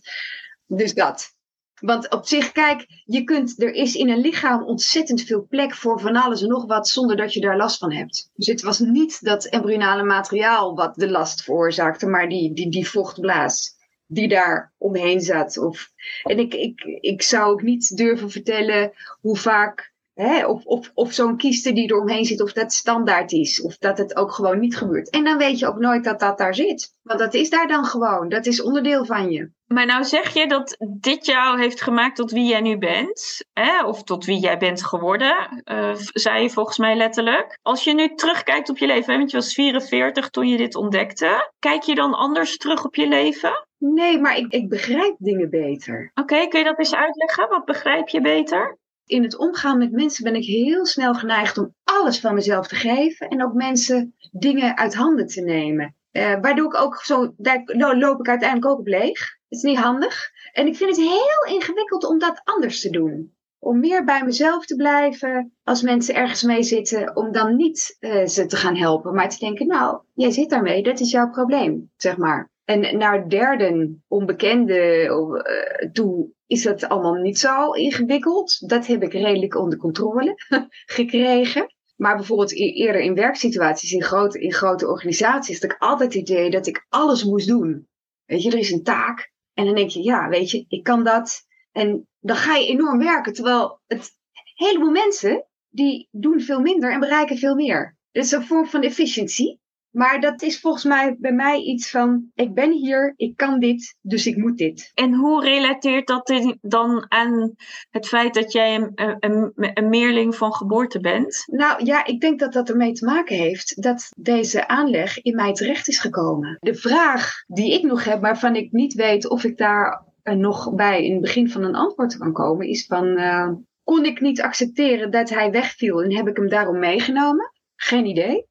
Dus 0.66 0.94
dat. 0.94 1.36
Want 1.80 2.10
op 2.10 2.26
zich, 2.26 2.52
kijk, 2.52 2.86
je 3.04 3.24
kunt, 3.24 3.62
er 3.62 3.72
is 3.72 3.94
in 3.94 4.08
een 4.08 4.20
lichaam 4.20 4.64
ontzettend 4.64 5.22
veel 5.22 5.46
plek 5.48 5.74
voor 5.74 6.00
van 6.00 6.16
alles 6.16 6.42
en 6.42 6.48
nog 6.48 6.66
wat 6.66 6.88
zonder 6.88 7.16
dat 7.16 7.32
je 7.32 7.40
daar 7.40 7.56
last 7.56 7.78
van 7.78 7.92
hebt. 7.92 8.30
Dus 8.34 8.46
het 8.46 8.62
was 8.62 8.78
niet 8.78 9.24
dat 9.24 9.44
embryonale 9.44 10.02
materiaal 10.02 10.74
wat 10.74 10.94
de 10.94 11.10
last 11.10 11.42
veroorzaakte, 11.42 12.06
maar 12.06 12.28
die, 12.28 12.54
die, 12.54 12.70
die 12.70 12.88
vochtblaas 12.88 13.77
die 14.08 14.28
daar 14.28 14.72
omheen 14.78 15.20
zat. 15.20 15.58
Of, 15.58 15.92
en 16.22 16.38
ik, 16.38 16.54
ik, 16.54 16.80
ik 17.00 17.22
zou 17.22 17.52
ook 17.52 17.62
niet 17.62 17.96
durven 17.96 18.30
vertellen 18.30 18.92
hoe 19.20 19.36
vaak 19.36 19.92
Hè, 20.20 20.46
of 20.46 20.64
of, 20.64 20.90
of 20.94 21.12
zo'n 21.12 21.36
kieste 21.36 21.72
die 21.72 21.90
eromheen 21.90 22.24
zit, 22.24 22.42
of 22.42 22.52
dat 22.52 22.72
standaard 22.72 23.32
is. 23.32 23.62
Of 23.62 23.76
dat 23.76 23.98
het 23.98 24.16
ook 24.16 24.32
gewoon 24.32 24.58
niet 24.58 24.76
gebeurt. 24.76 25.10
En 25.10 25.24
dan 25.24 25.38
weet 25.38 25.58
je 25.58 25.66
ook 25.66 25.78
nooit 25.78 26.04
dat 26.04 26.20
dat 26.20 26.38
daar 26.38 26.54
zit. 26.54 26.92
Want 27.02 27.18
dat 27.18 27.34
is 27.34 27.50
daar 27.50 27.68
dan 27.68 27.84
gewoon. 27.84 28.28
Dat 28.28 28.46
is 28.46 28.62
onderdeel 28.62 29.04
van 29.04 29.30
je. 29.30 29.50
Maar 29.66 29.86
nou 29.86 30.04
zeg 30.04 30.34
je 30.34 30.46
dat 30.46 30.76
dit 31.00 31.26
jou 31.26 31.60
heeft 31.60 31.80
gemaakt 31.80 32.16
tot 32.16 32.30
wie 32.30 32.48
jij 32.48 32.60
nu 32.60 32.78
bent. 32.78 33.44
Hè? 33.52 33.84
Of 33.84 34.02
tot 34.02 34.24
wie 34.24 34.38
jij 34.38 34.58
bent 34.58 34.84
geworden, 34.84 35.62
uh, 35.64 35.94
zei 35.94 36.42
je 36.42 36.50
volgens 36.50 36.78
mij 36.78 36.96
letterlijk. 36.96 37.58
Als 37.62 37.84
je 37.84 37.94
nu 37.94 38.14
terugkijkt 38.14 38.68
op 38.68 38.78
je 38.78 38.86
leven, 38.86 39.12
hè, 39.12 39.18
want 39.18 39.30
je 39.30 39.36
was 39.36 39.54
44 39.54 40.30
toen 40.30 40.48
je 40.48 40.56
dit 40.56 40.74
ontdekte. 40.74 41.52
Kijk 41.58 41.82
je 41.82 41.94
dan 41.94 42.14
anders 42.14 42.56
terug 42.56 42.84
op 42.84 42.94
je 42.94 43.08
leven? 43.08 43.66
Nee, 43.78 44.20
maar 44.20 44.36
ik, 44.36 44.52
ik 44.52 44.68
begrijp 44.68 45.14
dingen 45.18 45.50
beter. 45.50 46.10
Oké, 46.14 46.46
kun 46.48 46.58
je 46.58 46.64
dat 46.64 46.78
eens 46.78 46.94
uitleggen? 46.94 47.48
Wat 47.48 47.64
begrijp 47.64 48.08
je 48.08 48.20
beter? 48.20 48.78
In 49.08 49.22
het 49.22 49.38
omgaan 49.38 49.78
met 49.78 49.92
mensen 49.92 50.24
ben 50.24 50.34
ik 50.34 50.44
heel 50.44 50.86
snel 50.86 51.14
geneigd 51.14 51.58
om 51.58 51.74
alles 51.84 52.20
van 52.20 52.34
mezelf 52.34 52.68
te 52.68 52.74
geven. 52.74 53.28
En 53.28 53.44
ook 53.44 53.52
mensen 53.52 54.14
dingen 54.32 54.76
uit 54.76 54.94
handen 54.94 55.26
te 55.26 55.40
nemen. 55.40 55.96
Uh, 56.12 56.40
waardoor 56.40 56.66
ik 56.66 56.80
ook 56.80 57.02
zo, 57.02 57.34
daar 57.36 57.62
loop 57.96 58.20
ik 58.20 58.28
uiteindelijk 58.28 58.70
ook 58.70 58.78
op 58.78 58.86
leeg. 58.86 59.36
Het 59.48 59.58
is 59.58 59.62
niet 59.62 59.78
handig. 59.78 60.30
En 60.52 60.66
ik 60.66 60.76
vind 60.76 60.96
het 60.96 61.06
heel 61.06 61.54
ingewikkeld 61.54 62.04
om 62.04 62.18
dat 62.18 62.40
anders 62.44 62.80
te 62.80 62.90
doen. 62.90 63.36
Om 63.58 63.80
meer 63.80 64.04
bij 64.04 64.24
mezelf 64.24 64.66
te 64.66 64.76
blijven 64.76 65.56
als 65.62 65.82
mensen 65.82 66.14
ergens 66.14 66.42
mee 66.42 66.62
zitten. 66.62 67.16
Om 67.16 67.32
dan 67.32 67.56
niet 67.56 67.96
uh, 68.00 68.26
ze 68.26 68.46
te 68.46 68.56
gaan 68.56 68.76
helpen. 68.76 69.14
Maar 69.14 69.28
te 69.28 69.38
denken, 69.38 69.66
nou, 69.66 70.00
jij 70.14 70.30
zit 70.30 70.50
daarmee, 70.50 70.82
dat 70.82 71.00
is 71.00 71.10
jouw 71.10 71.30
probleem, 71.30 71.90
zeg 71.96 72.16
maar. 72.16 72.50
En 72.64 72.98
naar 72.98 73.28
derden, 73.28 74.04
onbekenden 74.08 75.04
uh, 75.04 75.92
toe, 75.92 76.30
is 76.48 76.62
dat 76.62 76.88
allemaal 76.88 77.14
niet 77.14 77.38
zo 77.38 77.72
ingewikkeld. 77.72 78.68
Dat 78.68 78.86
heb 78.86 79.02
ik 79.02 79.12
redelijk 79.12 79.56
onder 79.56 79.78
controle 79.78 80.34
gekregen. 80.96 81.74
Maar 81.96 82.16
bijvoorbeeld 82.16 82.54
eerder 82.54 83.00
in 83.00 83.14
werksituaties, 83.14 83.92
in 83.92 84.02
grote, 84.02 84.40
in 84.40 84.52
grote 84.52 84.86
organisaties, 84.86 85.60
had 85.60 85.70
ik 85.70 85.76
altijd 85.78 86.14
het 86.14 86.22
idee 86.22 86.50
dat 86.50 86.66
ik 86.66 86.86
alles 86.88 87.24
moest 87.24 87.46
doen. 87.46 87.88
Weet 88.24 88.42
je, 88.42 88.50
er 88.50 88.58
is 88.58 88.70
een 88.70 88.82
taak. 88.82 89.32
En 89.54 89.64
dan 89.64 89.74
denk 89.74 89.90
je, 89.90 90.02
ja, 90.02 90.28
weet 90.28 90.50
je, 90.50 90.64
ik 90.68 90.82
kan 90.82 91.04
dat. 91.04 91.46
En 91.72 92.08
dan 92.20 92.36
ga 92.36 92.54
je 92.54 92.66
enorm 92.66 92.98
werken. 92.98 93.32
Terwijl 93.32 93.80
het 93.86 94.10
heleboel 94.54 94.90
mensen, 94.90 95.46
die 95.68 96.08
doen 96.10 96.40
veel 96.40 96.60
minder 96.60 96.92
en 96.92 97.00
bereiken 97.00 97.38
veel 97.38 97.54
meer. 97.54 97.96
Is 98.12 98.32
een 98.32 98.46
vorm 98.46 98.66
van 98.66 98.82
efficiëntie. 98.82 99.60
Maar 99.90 100.20
dat 100.20 100.42
is 100.42 100.60
volgens 100.60 100.84
mij 100.84 101.16
bij 101.18 101.32
mij 101.32 101.60
iets 101.60 101.90
van: 101.90 102.30
ik 102.34 102.54
ben 102.54 102.72
hier, 102.72 103.12
ik 103.16 103.36
kan 103.36 103.58
dit, 103.58 103.96
dus 104.00 104.26
ik 104.26 104.36
moet 104.36 104.58
dit. 104.58 104.90
En 104.94 105.14
hoe 105.14 105.44
relateert 105.44 106.06
dat 106.06 106.56
dan 106.60 107.06
aan 107.08 107.54
het 107.90 108.08
feit 108.08 108.34
dat 108.34 108.52
jij 108.52 108.74
een, 108.74 108.92
een, 109.20 109.52
een 109.54 109.88
meerling 109.88 110.34
van 110.34 110.52
geboorte 110.52 111.00
bent? 111.00 111.42
Nou 111.46 111.84
ja, 111.84 112.06
ik 112.06 112.20
denk 112.20 112.38
dat 112.38 112.52
dat 112.52 112.68
ermee 112.68 112.92
te 112.92 113.04
maken 113.04 113.36
heeft 113.36 113.82
dat 113.82 114.08
deze 114.16 114.68
aanleg 114.68 115.22
in 115.22 115.34
mij 115.34 115.52
terecht 115.52 115.88
is 115.88 115.98
gekomen. 115.98 116.56
De 116.60 116.74
vraag 116.74 117.32
die 117.46 117.72
ik 117.72 117.82
nog 117.82 118.04
heb, 118.04 118.20
waarvan 118.20 118.56
ik 118.56 118.72
niet 118.72 118.94
weet 118.94 119.28
of 119.28 119.44
ik 119.44 119.56
daar 119.56 120.06
nog 120.22 120.74
bij 120.74 121.04
in 121.04 121.12
het 121.12 121.20
begin 121.20 121.50
van 121.50 121.64
een 121.64 121.74
antwoord 121.74 122.16
kan 122.18 122.32
komen, 122.32 122.66
is 122.66 122.86
van. 122.86 123.06
Uh, 123.06 123.48
kon 123.88 124.04
ik 124.04 124.20
niet 124.20 124.42
accepteren 124.42 125.10
dat 125.10 125.28
hij 125.28 125.50
wegviel 125.50 126.02
en 126.02 126.16
heb 126.16 126.28
ik 126.28 126.36
hem 126.36 126.48
daarom 126.48 126.78
meegenomen? 126.78 127.52
Geen 127.76 128.06
idee. 128.06 128.47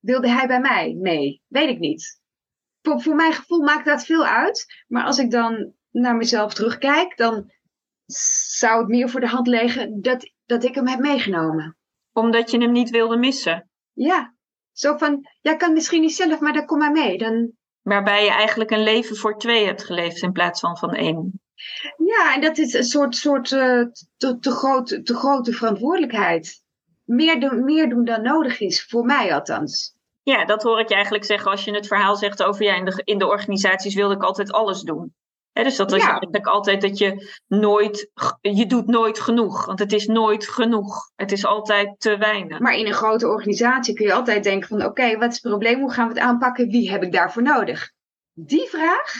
Wilde 0.00 0.28
hij 0.28 0.46
bij 0.46 0.60
mij 0.60 0.94
mee? 0.94 1.42
Weet 1.46 1.68
ik 1.68 1.78
niet. 1.78 2.20
Voor, 2.82 3.00
voor 3.00 3.14
mijn 3.14 3.32
gevoel 3.32 3.62
maakt 3.62 3.84
dat 3.84 4.04
veel 4.04 4.26
uit. 4.26 4.84
Maar 4.88 5.04
als 5.04 5.18
ik 5.18 5.30
dan 5.30 5.72
naar 5.90 6.16
mezelf 6.16 6.54
terugkijk, 6.54 7.16
dan 7.16 7.52
zou 8.56 8.78
het 8.78 8.88
meer 8.88 9.08
voor 9.08 9.20
de 9.20 9.28
hand 9.28 9.46
liggen 9.46 10.00
dat, 10.00 10.32
dat 10.46 10.64
ik 10.64 10.74
hem 10.74 10.86
heb 10.86 10.98
meegenomen. 10.98 11.76
Omdat 12.12 12.50
je 12.50 12.58
hem 12.58 12.72
niet 12.72 12.90
wilde 12.90 13.16
missen? 13.16 13.70
Ja. 13.92 14.34
Zo 14.72 14.96
van, 14.96 15.28
ja, 15.40 15.54
kan 15.56 15.72
misschien 15.72 16.00
niet 16.00 16.14
zelf, 16.14 16.40
maar 16.40 16.52
dan 16.52 16.66
kom 16.66 16.78
maar 16.78 16.92
mee. 16.92 17.18
Dan... 17.18 17.52
Waarbij 17.82 18.24
je 18.24 18.30
eigenlijk 18.30 18.70
een 18.70 18.82
leven 18.82 19.16
voor 19.16 19.38
twee 19.38 19.64
hebt 19.64 19.84
geleefd 19.84 20.22
in 20.22 20.32
plaats 20.32 20.60
van 20.60 20.76
van 20.76 20.94
één. 20.94 21.40
Ja, 21.96 22.34
en 22.34 22.40
dat 22.40 22.58
is 22.58 22.72
een 22.72 22.84
soort, 22.84 23.16
soort 23.16 23.50
uh, 23.50 23.84
te, 24.16 24.38
te, 24.38 24.50
grote, 24.50 25.02
te 25.02 25.14
grote 25.14 25.52
verantwoordelijkheid 25.52 26.59
meer 27.10 27.40
doen, 27.40 27.64
meer 27.64 27.88
doen 27.88 28.04
dan 28.04 28.22
nodig 28.22 28.60
is, 28.60 28.84
voor 28.84 29.04
mij 29.04 29.34
althans. 29.34 29.94
Ja, 30.22 30.44
dat 30.44 30.62
hoor 30.62 30.80
ik 30.80 30.88
je 30.88 30.94
eigenlijk 30.94 31.24
zeggen 31.24 31.50
als 31.50 31.64
je 31.64 31.74
het 31.74 31.86
verhaal 31.86 32.16
zegt 32.16 32.42
over 32.42 32.64
ja, 32.64 32.74
in 32.74 32.84
de, 32.84 33.00
in 33.04 33.18
de 33.18 33.26
organisaties 33.26 33.94
wilde 33.94 34.14
ik 34.14 34.22
altijd 34.22 34.52
alles 34.52 34.80
doen. 34.80 35.14
dus 35.52 35.76
dat 35.76 35.92
is 35.92 36.02
eigenlijk 36.04 36.46
altijd 36.46 36.80
dat 36.80 36.98
je 36.98 37.38
nooit, 37.46 38.10
je 38.40 38.66
doet 38.66 38.86
nooit 38.86 39.20
genoeg. 39.20 39.66
Want 39.66 39.78
het 39.78 39.92
is 39.92 40.06
nooit 40.06 40.48
genoeg. 40.48 41.10
Het 41.16 41.32
is 41.32 41.46
altijd 41.46 42.00
te 42.00 42.16
weinig. 42.16 42.58
Maar 42.58 42.74
in 42.74 42.86
een 42.86 42.92
grote 42.92 43.26
organisatie 43.28 43.94
kun 43.94 44.06
je 44.06 44.12
altijd 44.12 44.44
denken 44.44 44.68
van 44.68 44.84
oké, 44.84 45.16
wat 45.16 45.28
is 45.28 45.42
het 45.42 45.50
probleem? 45.52 45.80
Hoe 45.80 45.92
gaan 45.92 46.08
we 46.08 46.14
het 46.14 46.22
aanpakken? 46.22 46.68
Wie 46.68 46.90
heb 46.90 47.02
ik 47.02 47.12
daarvoor 47.12 47.42
nodig? 47.42 47.92
Die 48.32 48.68
vraag, 48.68 49.12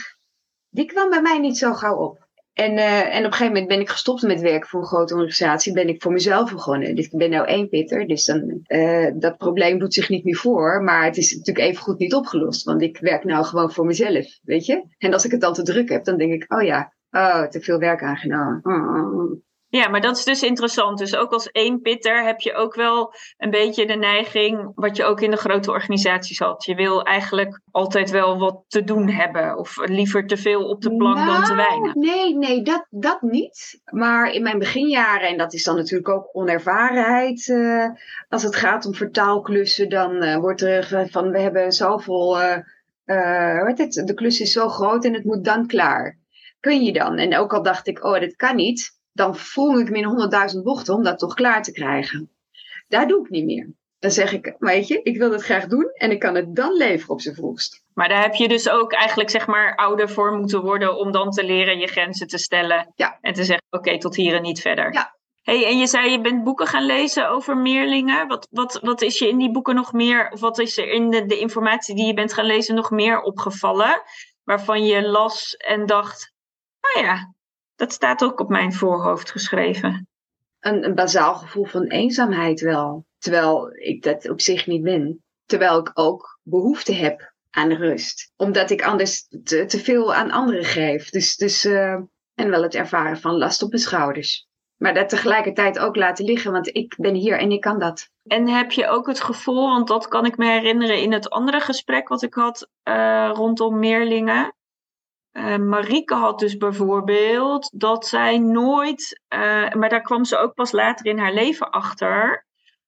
die 0.69 0.85
kwam 0.85 1.09
bij 1.09 1.21
mij 1.21 1.39
niet 1.39 1.57
zo 1.57 1.73
gauw 1.73 1.95
op. 1.95 2.20
En, 2.53 2.71
uh, 2.71 3.15
en 3.15 3.19
op 3.19 3.25
een 3.25 3.31
gegeven 3.31 3.47
moment 3.47 3.67
ben 3.67 3.79
ik 3.79 3.89
gestopt 3.89 4.21
met 4.21 4.41
werken 4.41 4.69
voor 4.69 4.79
een 4.79 4.87
grote 4.87 5.13
organisatie. 5.13 5.73
Ben 5.73 5.87
ik 5.87 6.01
voor 6.01 6.11
mezelf 6.11 6.51
begonnen. 6.51 6.95
Dus 6.95 7.05
ik 7.05 7.17
ben 7.17 7.29
nou 7.29 7.47
één 7.47 7.69
pitter. 7.69 8.07
Dus 8.07 8.25
dan, 8.25 8.61
uh, 8.67 9.11
dat 9.15 9.37
probleem 9.37 9.79
doet 9.79 9.93
zich 9.93 10.09
niet 10.09 10.23
meer 10.23 10.35
voor. 10.35 10.83
Maar 10.83 11.05
het 11.05 11.17
is 11.17 11.35
natuurlijk 11.35 11.67
even 11.67 11.83
goed 11.83 11.99
niet 11.99 12.13
opgelost. 12.13 12.63
Want 12.63 12.81
ik 12.81 12.97
werk 12.97 13.23
nou 13.23 13.45
gewoon 13.45 13.71
voor 13.71 13.85
mezelf. 13.85 14.39
Weet 14.41 14.65
je? 14.65 14.85
En 14.97 15.13
als 15.13 15.25
ik 15.25 15.31
het 15.31 15.41
dan 15.41 15.53
te 15.53 15.63
druk 15.63 15.89
heb, 15.89 16.03
dan 16.03 16.17
denk 16.17 16.33
ik, 16.33 16.53
oh 16.53 16.61
ja, 16.61 16.93
oh, 17.11 17.43
te 17.43 17.61
veel 17.61 17.79
werk 17.79 18.03
aangenomen. 18.03 18.59
Oh. 18.63 19.41
Ja, 19.71 19.87
maar 19.87 20.01
dat 20.01 20.17
is 20.17 20.23
dus 20.23 20.43
interessant. 20.43 20.97
Dus 20.97 21.15
ook 21.15 21.31
als 21.31 21.51
één 21.51 21.81
pitter 21.81 22.23
heb 22.23 22.39
je 22.39 22.53
ook 22.53 22.75
wel 22.75 23.13
een 23.37 23.49
beetje 23.49 23.85
de 23.85 23.95
neiging, 23.95 24.71
wat 24.75 24.95
je 24.97 25.03
ook 25.03 25.21
in 25.21 25.31
de 25.31 25.37
grote 25.37 25.71
organisaties 25.71 26.39
had. 26.39 26.65
Je 26.65 26.75
wil 26.75 27.03
eigenlijk 27.03 27.61
altijd 27.71 28.09
wel 28.09 28.39
wat 28.39 28.63
te 28.67 28.83
doen 28.83 29.09
hebben. 29.09 29.57
Of 29.57 29.77
liever 29.85 30.27
te 30.27 30.37
veel 30.37 30.69
op 30.69 30.81
de 30.81 30.95
plank 30.95 31.17
dan 31.17 31.43
te 31.43 31.53
nou, 31.53 31.67
weinig. 31.67 31.93
Nee, 31.93 32.37
nee, 32.37 32.61
dat, 32.61 32.85
dat 32.89 33.21
niet. 33.21 33.81
Maar 33.85 34.31
in 34.31 34.43
mijn 34.43 34.59
beginjaren, 34.59 35.27
en 35.27 35.37
dat 35.37 35.53
is 35.53 35.63
dan 35.63 35.75
natuurlijk 35.75 36.09
ook 36.09 36.29
onervarenheid. 36.31 37.47
Uh, 37.47 37.89
als 38.29 38.43
het 38.43 38.55
gaat 38.55 38.85
om 38.85 38.93
vertaalklussen, 38.93 39.89
dan 39.89 40.23
uh, 40.23 40.37
wordt 40.37 40.61
er 40.61 41.07
van 41.09 41.31
we 41.31 41.39
hebben 41.39 41.71
zoveel. 41.71 42.41
Uh, 42.41 42.57
uh, 43.05 43.67
het, 43.75 44.03
de 44.05 44.13
klus 44.13 44.39
is 44.39 44.51
zo 44.51 44.69
groot 44.69 45.05
en 45.05 45.13
het 45.13 45.23
moet 45.23 45.45
dan 45.45 45.67
klaar. 45.67 46.17
Kun 46.59 46.83
je 46.83 46.93
dan? 46.93 47.17
En 47.17 47.37
ook 47.37 47.53
al 47.53 47.63
dacht 47.63 47.87
ik, 47.87 48.03
oh, 48.03 48.19
dat 48.19 48.35
kan 48.35 48.55
niet 48.55 48.99
dan 49.13 49.35
voel 49.35 49.79
ik 49.79 49.89
me 49.89 49.97
in 49.97 50.03
honderdduizend 50.03 50.63
bochten 50.63 50.93
om 50.93 51.03
dat 51.03 51.19
toch 51.19 51.33
klaar 51.33 51.63
te 51.63 51.71
krijgen. 51.71 52.31
Daar 52.87 53.07
doe 53.07 53.23
ik 53.23 53.29
niet 53.29 53.45
meer. 53.45 53.73
Dan 53.99 54.11
zeg 54.11 54.33
ik, 54.33 54.55
weet 54.59 54.87
je, 54.87 55.01
ik 55.03 55.17
wil 55.17 55.29
dat 55.29 55.43
graag 55.43 55.65
doen 55.65 55.91
en 55.93 56.11
ik 56.11 56.19
kan 56.19 56.35
het 56.35 56.55
dan 56.55 56.73
leveren 56.73 57.09
op 57.09 57.21
zijn 57.21 57.35
vroegst. 57.35 57.83
Maar 57.93 58.09
daar 58.09 58.21
heb 58.21 58.33
je 58.33 58.47
dus 58.47 58.69
ook 58.69 58.93
eigenlijk 58.93 59.29
zeg 59.29 59.47
maar 59.47 59.75
ouder 59.75 60.09
voor 60.09 60.37
moeten 60.37 60.61
worden 60.61 60.97
om 60.97 61.11
dan 61.11 61.31
te 61.31 61.43
leren 61.43 61.79
je 61.79 61.87
grenzen 61.87 62.27
te 62.27 62.37
stellen. 62.37 62.91
Ja. 62.95 63.17
En 63.21 63.33
te 63.33 63.43
zeggen, 63.43 63.65
oké, 63.69 63.99
tot 63.99 64.15
hier 64.15 64.35
en 64.35 64.41
niet 64.41 64.61
verder. 64.61 64.93
Ja. 64.93 65.19
Hey, 65.41 65.65
en 65.65 65.77
je 65.77 65.87
zei 65.87 66.11
je 66.11 66.21
bent 66.21 66.43
boeken 66.43 66.67
gaan 66.67 66.85
lezen 66.85 67.29
over 67.29 67.57
meerlingen. 67.57 68.27
Wat, 68.27 68.47
wat, 68.51 68.79
wat 68.81 69.01
is 69.01 69.19
je 69.19 69.27
in 69.27 69.37
die 69.37 69.51
boeken 69.51 69.75
nog 69.75 69.93
meer, 69.93 70.29
of 70.29 70.39
wat 70.39 70.59
is 70.59 70.77
er 70.77 70.87
in 70.87 71.09
de, 71.09 71.25
de 71.25 71.39
informatie 71.39 71.95
die 71.95 72.05
je 72.05 72.13
bent 72.13 72.33
gaan 72.33 72.45
lezen 72.45 72.75
nog 72.75 72.91
meer 72.91 73.21
opgevallen? 73.21 74.01
Waarvan 74.43 74.85
je 74.85 75.07
las 75.07 75.55
en 75.55 75.85
dacht, 75.85 76.33
nou 76.81 77.05
ja, 77.05 77.33
dat 77.81 77.93
staat 77.93 78.23
ook 78.23 78.39
op 78.39 78.49
mijn 78.49 78.73
voorhoofd 78.73 79.31
geschreven. 79.31 80.07
Een, 80.59 80.85
een 80.85 80.95
bazaal 80.95 81.35
gevoel 81.35 81.65
van 81.65 81.83
eenzaamheid 81.83 82.61
wel. 82.61 83.05
Terwijl 83.17 83.73
ik 83.73 84.03
dat 84.03 84.29
op 84.29 84.41
zich 84.41 84.67
niet 84.67 84.83
ben. 84.83 85.23
Terwijl 85.45 85.79
ik 85.79 85.91
ook 85.93 86.39
behoefte 86.43 86.93
heb 86.93 87.33
aan 87.49 87.71
rust. 87.71 88.31
Omdat 88.35 88.69
ik 88.69 88.83
anders 88.83 89.27
te, 89.43 89.65
te 89.65 89.79
veel 89.79 90.13
aan 90.13 90.31
anderen 90.31 90.63
geef. 90.63 91.09
Dus, 91.09 91.35
dus, 91.35 91.65
uh, 91.65 91.93
en 92.35 92.49
wel 92.49 92.63
het 92.63 92.75
ervaren 92.75 93.17
van 93.17 93.37
last 93.37 93.63
op 93.63 93.69
mijn 93.69 93.81
schouders. 93.81 94.47
Maar 94.77 94.93
dat 94.93 95.09
tegelijkertijd 95.09 95.79
ook 95.79 95.95
laten 95.95 96.25
liggen, 96.25 96.51
want 96.51 96.75
ik 96.75 96.95
ben 96.97 97.15
hier 97.15 97.39
en 97.39 97.51
ik 97.51 97.61
kan 97.61 97.79
dat. 97.79 98.09
En 98.23 98.47
heb 98.47 98.71
je 98.71 98.87
ook 98.87 99.07
het 99.07 99.21
gevoel, 99.21 99.69
want 99.69 99.87
dat 99.87 100.07
kan 100.07 100.25
ik 100.25 100.37
me 100.37 100.45
herinneren 100.45 101.01
in 101.01 101.11
het 101.11 101.29
andere 101.29 101.59
gesprek 101.59 102.07
wat 102.07 102.21
ik 102.21 102.33
had 102.33 102.69
uh, 102.83 103.31
rondom 103.33 103.79
meerlingen. 103.79 104.53
Uh, 105.33 105.57
Marieke 105.57 106.13
had 106.15 106.39
dus 106.39 106.57
bijvoorbeeld 106.57 107.79
dat 107.79 108.07
zij 108.07 108.37
nooit, 108.37 109.21
uh, 109.33 109.69
maar 109.69 109.89
daar 109.89 110.01
kwam 110.01 110.25
ze 110.25 110.37
ook 110.37 110.53
pas 110.53 110.71
later 110.71 111.05
in 111.05 111.17
haar 111.17 111.33
leven 111.33 111.69
achter, 111.69 112.45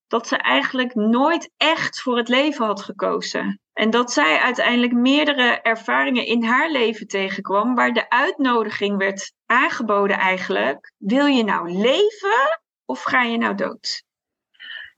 dat 0.08 0.28
ze 0.28 0.38
eigenlijk 0.38 0.96
nooit 0.96 1.52
echt 1.58 2.02
voor 2.02 2.18
het 2.18 2.28
leven 2.28 2.66
had 2.66 2.82
gekozen. 2.82 3.60
En 3.74 3.90
dat 3.90 4.12
zij 4.12 4.40
uiteindelijk 4.40 4.94
meerdere 4.94 5.62
ervaringen 5.62 6.26
in 6.26 6.44
haar 6.44 6.72
leven 6.72 7.08
tegenkwam, 7.08 7.76
waar 7.76 7.94
de 7.94 8.10
uitnodiging 8.10 8.98
werd 8.98 9.34
aangeboden 9.46 10.18
eigenlijk, 10.18 10.94
wil 10.98 11.26
je 11.26 11.44
nou 11.44 11.72
leven 11.72 12.62
of 12.86 13.04
ga 13.04 13.24
je 13.24 13.38
nou 13.38 13.56
dood? 13.56 14.04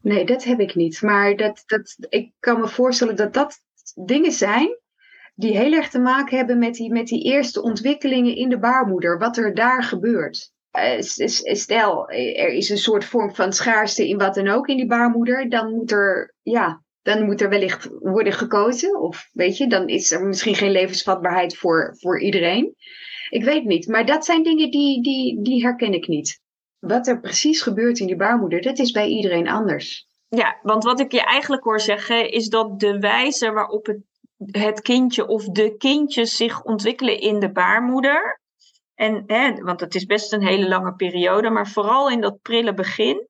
Nee, 0.02 0.26
dat 0.26 0.44
heb 0.44 0.60
ik 0.60 0.76
niet. 0.76 1.02
Maar 1.02 1.36
dat, 1.36 1.64
dat, 1.66 1.96
ik 2.10 2.32
kan 2.40 2.60
me 2.60 2.68
voorstellen 2.68 3.16
dat 3.16 3.34
dat 3.34 3.60
dingen 3.94 4.32
zijn 4.32 4.80
die 5.36 5.58
heel 5.58 5.72
erg 5.72 5.90
te 5.90 6.00
maken 6.00 6.38
hebben 6.38 6.58
met 6.58 6.74
die, 6.74 6.92
met 6.92 7.08
die 7.08 7.24
eerste 7.24 7.62
ontwikkelingen 7.62 8.36
in 8.36 8.50
de 8.50 8.60
baarmoeder, 8.60 9.18
wat 9.18 9.38
er 9.38 9.54
daar 9.54 9.84
gebeurt. 9.84 10.52
stel, 11.54 12.10
er 12.10 12.50
is 12.50 12.70
een 12.70 12.78
soort 12.78 13.06
vorm 13.06 13.36
van 13.36 13.54
schaarste 13.54 14.08
in 14.08 14.18
wat 14.18 14.36
dan 14.36 14.48
ook 14.48 14.68
in 14.68 14.78
die 14.78 14.88
baarmoeder, 14.88 15.50
dan 15.50 15.76
moet 15.76 15.92
er, 15.92 16.34
ja, 16.42 16.84
dan 17.02 17.26
moet 17.26 17.42
er 17.42 17.50
wellicht 17.50 17.90
worden 18.00 18.34
gekozen. 18.34 19.00
Of 19.02 19.30
weet 19.32 19.58
je, 19.58 19.68
dan 19.68 19.88
is 19.88 20.12
er 20.12 20.26
misschien 20.26 20.56
geen 20.56 20.72
levensvatbaarheid 20.72 21.58
voor, 21.58 21.96
voor 22.00 22.22
iedereen. 22.22 22.76
Ik 23.30 23.44
weet 23.44 23.66
niet, 23.66 23.88
maar 23.88 24.06
dat 24.06 24.26
zijn 24.26 24.44
dingen 24.44 24.72
die, 24.72 25.02
die, 25.02 25.42
die 25.42 25.64
herken 25.64 25.94
ik 25.94 26.08
niet. 26.08 26.40
Wat 26.80 27.08
er 27.08 27.20
precies 27.20 27.62
gebeurt 27.62 28.00
in 28.00 28.08
die 28.08 28.16
baarmoeder, 28.16 28.62
dat 28.62 28.80
is 28.80 28.92
bij 28.92 29.08
iedereen 29.08 29.48
anders. 29.48 30.08
Ja, 30.28 30.60
want 30.62 30.84
wat 30.84 31.00
ik 31.00 31.12
je 31.12 31.24
eigenlijk 31.24 31.64
hoor 31.64 31.80
zeggen, 31.80 32.32
is 32.32 32.50
dat 32.50 32.80
de 32.80 33.00
wijze 33.00 33.52
waarop 33.52 33.86
het, 33.86 34.00
het 34.38 34.82
kindje 34.82 35.28
of 35.28 35.44
de 35.44 35.78
kindjes 35.78 36.36
zich 36.36 36.64
ontwikkelen 36.64 37.20
in 37.20 37.40
de 37.40 37.52
baarmoeder. 37.52 38.42
En, 38.96 39.24
hè, 39.28 39.54
want 39.54 39.80
het 39.80 39.96
is 39.96 40.06
best 40.06 40.34
een 40.34 40.46
hele 40.46 40.68
lange 40.68 40.96
periode, 40.96 41.50
maar 41.50 41.68
vooral 41.68 42.10
in 42.10 42.22
dat 42.22 42.42
prille 42.42 42.74
begin, 42.74 43.28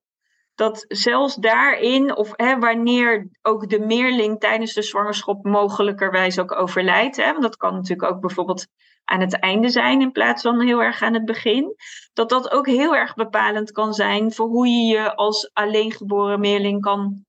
dat 0.56 0.86
zelfs 0.88 1.36
daarin, 1.36 2.16
of 2.16 2.32
hè, 2.36 2.60
wanneer 2.60 3.30
ook 3.42 3.70
de 3.70 3.80
meerling 3.80 4.40
tijdens 4.40 4.74
de 4.74 4.82
zwangerschap 4.82 5.44
mogelijkerwijs 5.44 6.40
ook 6.40 6.56
overlijdt, 6.56 7.18
hè, 7.18 7.32
want 7.32 7.42
dat 7.42 7.58
kan 7.58 7.74
natuurlijk 7.74 8.12
ook 8.12 8.22
bijvoorbeeld 8.22 8.68
aan 9.04 9.20
het 9.20 9.40
einde 9.40 9.70
zijn 9.70 10.02
in 10.02 10.12
plaats 10.12 10.42
van 10.42 10.62
heel 10.62 10.82
erg 10.82 11.02
aan 11.02 11.14
het 11.14 11.26
begin, 11.26 11.76
dat 12.14 12.30
dat 12.30 12.52
ook 12.52 12.68
heel 12.68 12.96
erg 12.96 13.14
bepalend 13.14 13.72
kan 13.72 13.94
zijn 13.94 14.34
voor 14.34 14.48
hoe 14.48 14.68
je 14.68 14.94
je 14.94 15.16
als 15.16 15.50
alleengeboren 15.54 16.40
meerling 16.40 16.82
kan 16.82 17.26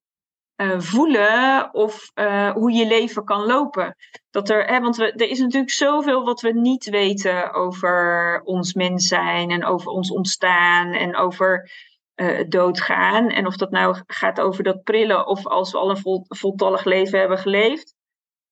uh, 0.56 0.80
voelen 0.80 1.74
of 1.74 2.10
uh, 2.14 2.50
hoe 2.50 2.72
je 2.72 2.86
leven 2.86 3.24
kan 3.24 3.46
lopen. 3.46 3.96
Dat 4.30 4.48
er, 4.48 4.64
hè, 4.64 4.80
want 4.80 4.96
we, 4.96 5.12
er 5.12 5.28
is 5.28 5.38
natuurlijk 5.38 5.72
zoveel 5.72 6.24
wat 6.24 6.40
we 6.40 6.52
niet 6.52 6.84
weten 6.84 7.52
over 7.52 8.40
ons 8.44 8.74
mens 8.74 9.08
zijn 9.08 9.50
en 9.50 9.64
over 9.64 9.90
ons 9.90 10.10
ontstaan 10.10 10.92
en 10.92 11.16
over 11.16 11.70
uh, 12.16 12.40
doodgaan. 12.48 13.30
En 13.30 13.46
of 13.46 13.56
dat 13.56 13.70
nou 13.70 13.96
gaat 14.06 14.40
over 14.40 14.64
dat 14.64 14.82
prillen 14.82 15.26
of 15.26 15.46
als 15.46 15.72
we 15.72 15.78
al 15.78 15.90
een 15.90 15.98
vol, 15.98 16.24
voltallig 16.28 16.84
leven 16.84 17.18
hebben 17.18 17.38
geleefd. 17.38 17.94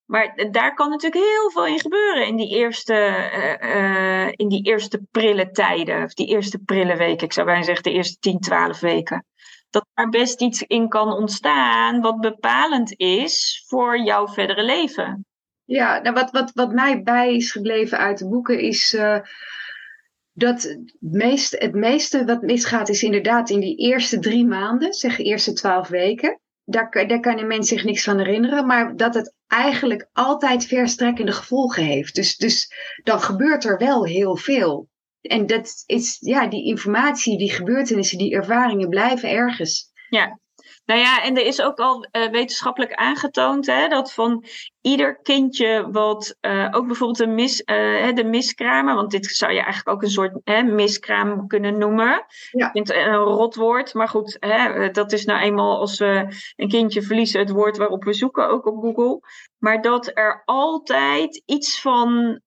Maar 0.05 0.49
daar 0.51 0.75
kan 0.75 0.91
natuurlijk 0.91 1.25
heel 1.25 1.51
veel 1.51 1.67
in 1.67 1.81
gebeuren 1.81 2.27
in 2.27 2.37
die 2.37 2.57
eerste, 2.57 2.95
in 4.37 4.49
die 4.49 4.63
eerste 4.63 5.01
prille 5.11 5.51
tijden. 5.51 6.03
Of 6.03 6.15
die 6.15 6.27
eerste 6.27 6.59
prille 6.59 6.97
weken. 6.97 7.27
Ik 7.27 7.33
zou 7.33 7.47
bijna 7.47 7.63
zeggen 7.63 7.83
de 7.83 7.93
eerste 7.93 8.19
10, 8.19 8.41
12 8.41 8.81
weken. 8.81 9.25
Dat 9.75 9.87
daar 9.95 10.09
best 10.09 10.41
iets 10.41 10.63
in 10.63 10.89
kan 10.89 11.13
ontstaan 11.13 12.01
wat 12.01 12.21
bepalend 12.21 12.99
is 12.99 13.65
voor 13.67 13.99
jouw 13.99 14.29
verdere 14.29 14.63
leven. 14.63 15.27
Ja, 15.65 16.01
nou 16.01 16.15
wat, 16.15 16.31
wat, 16.31 16.51
wat 16.55 16.73
mij 16.73 17.03
bij 17.03 17.35
is 17.37 17.53
gebleven 17.53 17.99
uit 17.99 18.19
de 18.19 18.29
boeken 18.29 18.61
is 18.61 18.93
uh, 18.93 19.19
dat 20.33 20.63
het 20.63 20.95
meeste, 21.01 21.57
het 21.57 21.75
meeste 21.75 22.25
wat 22.25 22.43
misgaat 22.43 22.89
is 22.89 23.03
inderdaad 23.03 23.51
in 23.51 23.61
die 23.61 23.77
eerste 23.77 24.19
drie 24.19 24.47
maanden, 24.47 24.93
zeg 24.93 25.19
eerste 25.19 25.53
twaalf 25.53 25.89
weken. 25.89 26.41
Daar, 26.65 27.07
daar 27.07 27.21
kan 27.21 27.39
een 27.39 27.47
mens 27.47 27.69
zich 27.69 27.85
niks 27.85 28.05
van 28.05 28.19
herinneren, 28.19 28.67
maar 28.67 28.97
dat 28.97 29.15
het 29.15 29.35
eigenlijk 29.47 30.09
altijd 30.13 30.67
verstrekkende 30.67 31.33
gevolgen 31.33 31.83
heeft. 31.83 32.15
Dus, 32.15 32.37
dus 32.37 32.73
dan 33.03 33.21
gebeurt 33.21 33.65
er 33.65 33.79
wel 33.79 34.05
heel 34.05 34.37
veel. 34.37 34.89
En 35.25 35.47
dat 35.47 35.83
is, 35.87 36.17
ja, 36.21 36.47
die 36.47 36.65
informatie, 36.65 37.39
die 37.39 37.51
gebeurtenissen, 37.51 38.19
die 38.19 38.35
ervaringen 38.35 38.89
blijven 38.89 39.31
ergens. 39.31 39.93
Ja, 40.09 40.39
nou 40.85 41.01
ja, 41.01 41.23
en 41.23 41.37
er 41.37 41.47
is 41.47 41.63
ook 41.63 41.79
al 41.79 42.07
uh, 42.13 42.31
wetenschappelijk 42.31 42.95
aangetoond 42.95 43.67
hè, 43.67 43.89
dat 43.89 44.13
van 44.13 44.45
ieder 44.81 45.21
kindje 45.23 45.89
wat 45.91 46.37
uh, 46.41 46.69
ook 46.71 46.87
bijvoorbeeld 46.87 47.19
de, 47.19 47.27
mis, 47.27 47.61
uh, 47.61 48.15
de 48.15 48.25
miskramen, 48.25 48.95
want 48.95 49.11
dit 49.11 49.27
zou 49.27 49.53
je 49.53 49.59
eigenlijk 49.61 49.97
ook 49.97 50.03
een 50.03 50.11
soort 50.11 50.41
hè, 50.45 50.63
miskraam 50.63 51.47
kunnen 51.47 51.79
noemen. 51.79 52.25
Ja. 52.51 52.67
Ik 52.67 52.73
vind 52.73 52.89
het 52.89 52.97
een 52.97 53.15
rotwoord, 53.15 53.95
maar 53.95 54.09
goed, 54.09 54.37
hè, 54.41 54.91
dat 54.91 55.13
is 55.13 55.25
nou 55.25 55.41
eenmaal 55.41 55.79
als 55.79 55.99
we 55.99 56.27
een 56.57 56.69
kindje 56.69 57.03
verliezen 57.03 57.41
het 57.41 57.51
woord 57.51 57.77
waarop 57.77 58.05
we 58.05 58.13
zoeken, 58.13 58.49
ook 58.49 58.67
op 58.67 58.83
Google. 58.83 59.21
Maar 59.59 59.83
dat 59.83 60.11
er 60.15 60.43
altijd 60.45 61.43
iets 61.47 61.81
van 61.81 62.41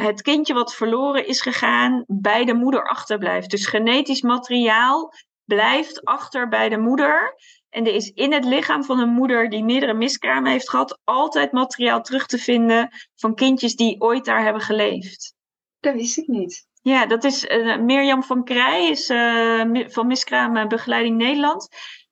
het 0.00 0.22
kindje 0.22 0.54
wat 0.54 0.74
verloren 0.74 1.26
is 1.26 1.40
gegaan 1.40 2.04
bij 2.06 2.44
de 2.44 2.54
moeder 2.54 2.88
achterblijft. 2.88 3.50
Dus 3.50 3.66
genetisch 3.66 4.22
materiaal 4.22 5.12
blijft 5.44 6.04
achter 6.04 6.48
bij 6.48 6.68
de 6.68 6.78
moeder. 6.78 7.34
En 7.70 7.86
er 7.86 7.94
is 7.94 8.10
in 8.10 8.32
het 8.32 8.44
lichaam 8.44 8.84
van 8.84 8.98
een 8.98 9.08
moeder 9.08 9.50
die 9.50 9.64
meerdere 9.64 9.94
miskramen 9.94 10.50
heeft 10.50 10.70
gehad, 10.70 11.00
altijd 11.04 11.52
materiaal 11.52 12.02
terug 12.02 12.26
te 12.26 12.38
vinden 12.38 12.88
van 13.14 13.34
kindjes 13.34 13.76
die 13.76 14.00
ooit 14.00 14.24
daar 14.24 14.42
hebben 14.42 14.62
geleefd. 14.62 15.34
Dat 15.80 15.94
wist 15.94 16.18
ik 16.18 16.26
niet. 16.26 16.66
Ja, 16.82 17.06
dat 17.06 17.24
is 17.24 17.44
uh, 17.44 17.78
Mirjam 17.78 18.22
van 18.22 18.44
Krij, 18.44 18.88
is, 18.88 19.10
uh, 19.10 19.88
van 19.88 20.06
Miskramenbegeleiding 20.06 21.16
Nederland. 21.16 21.68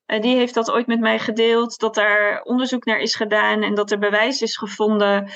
Uh, 0.06 0.20
die 0.20 0.36
heeft 0.36 0.54
dat 0.54 0.70
ooit 0.70 0.86
met 0.86 1.00
mij 1.00 1.18
gedeeld, 1.18 1.78
dat 1.78 1.94
daar 1.94 2.42
onderzoek 2.42 2.84
naar 2.84 2.98
is 2.98 3.14
gedaan 3.14 3.62
en 3.62 3.74
dat 3.74 3.90
er 3.90 3.98
bewijs 3.98 4.42
is 4.42 4.56
gevonden 4.56 5.30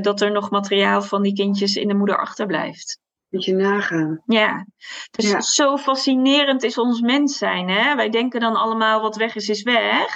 dat 0.00 0.20
er 0.20 0.30
nog 0.32 0.50
materiaal 0.50 1.02
van 1.02 1.22
die 1.22 1.34
kindjes 1.34 1.76
in 1.76 1.88
de 1.88 1.94
moeder 1.94 2.18
achterblijft. 2.18 2.98
Moet 3.34 3.44
je 3.44 3.54
nagaan. 3.54 4.22
Ja, 4.26 4.66
dus 5.10 5.54
zo 5.54 5.76
fascinerend 5.76 6.62
is 6.62 6.78
ons 6.78 7.00
mens 7.00 7.38
zijn. 7.38 7.68
Hè? 7.68 7.94
Wij 7.94 8.10
denken 8.10 8.40
dan 8.40 8.56
allemaal 8.56 9.00
wat 9.00 9.16
weg 9.16 9.34
is, 9.34 9.48
is 9.48 9.62
weg. 9.62 10.06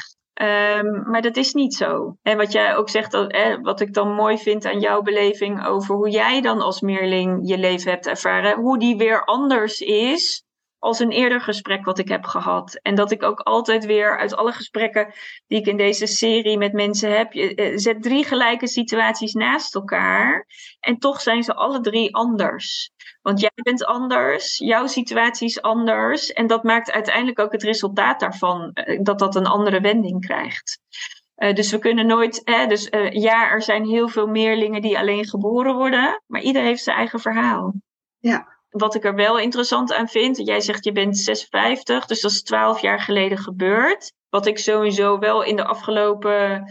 Um, 0.42 1.10
maar 1.10 1.22
dat 1.22 1.36
is 1.36 1.52
niet 1.52 1.74
zo. 1.74 2.16
En 2.22 2.36
wat 2.36 2.52
jij 2.52 2.76
ook 2.76 2.88
zegt, 2.88 3.12
dat, 3.12 3.58
wat 3.62 3.80
ik 3.80 3.94
dan 3.94 4.14
mooi 4.14 4.38
vind 4.38 4.64
aan 4.64 4.80
jouw 4.80 5.02
beleving 5.02 5.66
over 5.66 5.94
hoe 5.94 6.10
jij 6.10 6.40
dan 6.40 6.60
als 6.60 6.80
meerling 6.80 7.48
je 7.48 7.58
leven 7.58 7.90
hebt 7.90 8.06
ervaren, 8.06 8.60
hoe 8.60 8.78
die 8.78 8.96
weer 8.96 9.24
anders 9.24 9.80
is 9.80 10.44
als 10.78 10.98
een 10.98 11.10
eerder 11.10 11.40
gesprek 11.40 11.84
wat 11.84 11.98
ik 11.98 12.08
heb 12.08 12.24
gehad. 12.24 12.78
En 12.82 12.94
dat 12.94 13.10
ik 13.10 13.22
ook 13.22 13.40
altijd 13.40 13.86
weer 13.86 14.18
uit 14.18 14.36
alle 14.36 14.52
gesprekken 14.52 15.14
die 15.46 15.58
ik 15.58 15.66
in 15.66 15.76
deze 15.76 16.06
serie 16.06 16.58
met 16.58 16.72
mensen 16.72 17.16
heb, 17.16 17.32
je 17.32 17.54
eh, 17.54 17.76
zet 17.76 18.02
drie 18.02 18.24
gelijke 18.24 18.68
situaties 18.68 19.32
naast 19.32 19.74
elkaar. 19.74 20.46
En 20.80 20.98
toch 20.98 21.20
zijn 21.20 21.42
ze 21.42 21.54
alle 21.54 21.80
drie 21.80 22.14
anders. 22.14 22.90
Want 23.22 23.40
jij 23.40 23.50
bent 23.54 23.84
anders, 23.84 24.58
jouw 24.58 24.86
situatie 24.86 25.48
is 25.48 25.62
anders. 25.62 26.32
En 26.32 26.46
dat 26.46 26.62
maakt 26.62 26.90
uiteindelijk 26.90 27.38
ook 27.38 27.52
het 27.52 27.62
resultaat 27.62 28.20
daarvan, 28.20 28.70
eh, 28.72 28.98
dat 29.02 29.18
dat 29.18 29.36
een 29.36 29.46
andere 29.46 29.80
wending 29.80 30.20
krijgt. 30.20 30.80
Uh, 31.36 31.54
dus 31.54 31.70
we 31.70 31.78
kunnen 31.78 32.06
nooit, 32.06 32.40
hè, 32.44 32.66
dus 32.66 32.88
ja, 33.10 33.50
er 33.50 33.62
zijn 33.62 33.84
heel 33.84 34.08
veel 34.08 34.26
meerlingen 34.26 34.82
die 34.82 34.98
alleen 34.98 35.26
geboren 35.26 35.74
worden, 35.74 36.22
maar 36.26 36.40
ieder 36.40 36.62
heeft 36.62 36.82
zijn 36.82 36.96
eigen 36.96 37.20
verhaal. 37.20 37.74
Ja. 38.18 38.57
Wat 38.68 38.94
ik 38.94 39.04
er 39.04 39.14
wel 39.14 39.38
interessant 39.38 39.92
aan 39.92 40.08
vind, 40.08 40.36
jij 40.36 40.60
zegt 40.60 40.84
je 40.84 40.92
bent 40.92 41.18
56, 41.18 42.06
dus 42.06 42.20
dat 42.20 42.30
is 42.30 42.42
12 42.42 42.80
jaar 42.80 43.00
geleden 43.00 43.38
gebeurd. 43.38 44.12
Wat 44.28 44.46
ik 44.46 44.58
sowieso 44.58 45.18
wel 45.18 45.42
in 45.42 45.56
de 45.56 45.64
afgelopen 45.64 46.64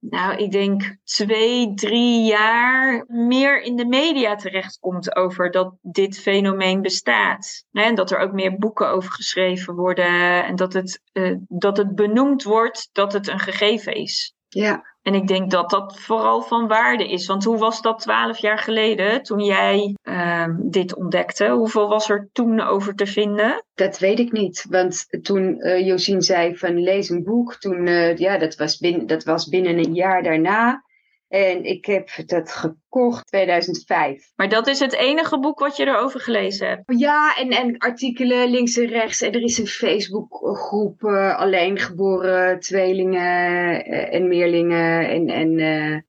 nou, 0.00 0.36
ik 0.36 0.50
denk 0.50 0.96
twee, 1.04 1.74
drie 1.74 2.24
jaar 2.24 3.04
meer 3.06 3.62
in 3.62 3.76
de 3.76 3.86
media 3.86 4.34
terechtkomt 4.34 5.16
over 5.16 5.50
dat 5.50 5.74
dit 5.80 6.18
fenomeen 6.18 6.82
bestaat. 6.82 7.64
En 7.72 7.94
dat 7.94 8.10
er 8.10 8.18
ook 8.18 8.32
meer 8.32 8.58
boeken 8.58 8.88
over 8.88 9.12
geschreven 9.12 9.74
worden 9.74 10.44
en 10.44 10.56
dat 10.56 10.72
het, 10.72 11.02
uh, 11.12 11.36
dat 11.48 11.76
het 11.76 11.94
benoemd 11.94 12.42
wordt 12.42 12.88
dat 12.92 13.12
het 13.12 13.28
een 13.28 13.38
gegeven 13.38 13.94
is. 13.94 14.34
Ja. 14.48 14.96
En 15.08 15.14
ik 15.14 15.26
denk 15.26 15.50
dat 15.50 15.70
dat 15.70 16.00
vooral 16.00 16.42
van 16.42 16.66
waarde 16.66 17.08
is. 17.08 17.26
Want 17.26 17.44
hoe 17.44 17.58
was 17.58 17.82
dat 17.82 17.98
twaalf 17.98 18.38
jaar 18.38 18.58
geleden 18.58 19.22
toen 19.22 19.44
jij 19.44 19.96
uh, 20.02 20.44
dit 20.58 20.96
ontdekte? 20.96 21.48
Hoeveel 21.48 21.88
was 21.88 22.10
er 22.10 22.28
toen 22.32 22.60
over 22.60 22.94
te 22.94 23.06
vinden? 23.06 23.64
Dat 23.74 23.98
weet 23.98 24.18
ik 24.18 24.32
niet. 24.32 24.66
Want 24.70 25.06
toen 25.22 25.56
uh, 25.58 25.86
Josien 25.86 26.22
zei 26.22 26.56
van 26.56 26.82
lees 26.82 27.08
een 27.08 27.24
boek, 27.24 27.54
toen, 27.54 27.86
uh, 27.86 28.16
ja, 28.16 28.38
dat 28.38 28.56
was, 28.56 28.78
binnen, 28.78 29.06
dat 29.06 29.24
was 29.24 29.48
binnen 29.48 29.78
een 29.78 29.94
jaar 29.94 30.22
daarna. 30.22 30.82
En 31.28 31.64
ik 31.64 31.84
heb 31.84 32.10
dat 32.26 32.52
gekocht 32.52 33.26
2005. 33.26 34.32
Maar 34.36 34.48
dat 34.48 34.66
is 34.66 34.78
het 34.78 34.94
enige 34.94 35.38
boek 35.38 35.58
wat 35.58 35.76
je 35.76 35.86
erover 35.86 36.20
gelezen 36.20 36.68
hebt? 36.68 36.82
Ja, 36.86 37.36
en, 37.36 37.50
en 37.50 37.78
artikelen 37.78 38.50
links 38.50 38.76
en 38.76 38.86
rechts. 38.86 39.22
En 39.22 39.32
er 39.32 39.42
is 39.42 39.58
een 39.58 39.66
Facebookgroep 39.66 41.02
uh, 41.02 41.38
alleen 41.38 41.78
geboren 41.78 42.60
tweelingen 42.60 43.90
uh, 43.90 44.14
en 44.14 44.28
meerlingen. 44.28 45.08
En, 45.08 45.28
en 45.28 45.58
uh, 45.58 46.00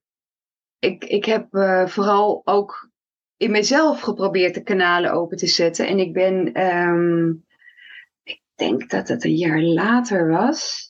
ik, 0.80 1.04
ik 1.04 1.26
heb 1.26 1.48
vooral 1.86 2.42
ook 2.44 2.90
in 3.38 3.52
mezelf 3.52 4.02
geprobeerd 4.02 4.54
de 4.54 4.64
kanalen 4.64 5.12
open 5.12 5.38
te 5.38 5.48
zetten. 5.48 5.88
En 5.88 6.00
ik 6.00 6.14
ben, 6.14 6.62
um, 6.68 7.46
ik 8.24 8.42
denk 8.56 8.90
dat 8.90 9.08
het 9.08 9.24
een 9.24 9.36
jaar 9.36 9.62
later 9.62 10.28
was 10.28 10.89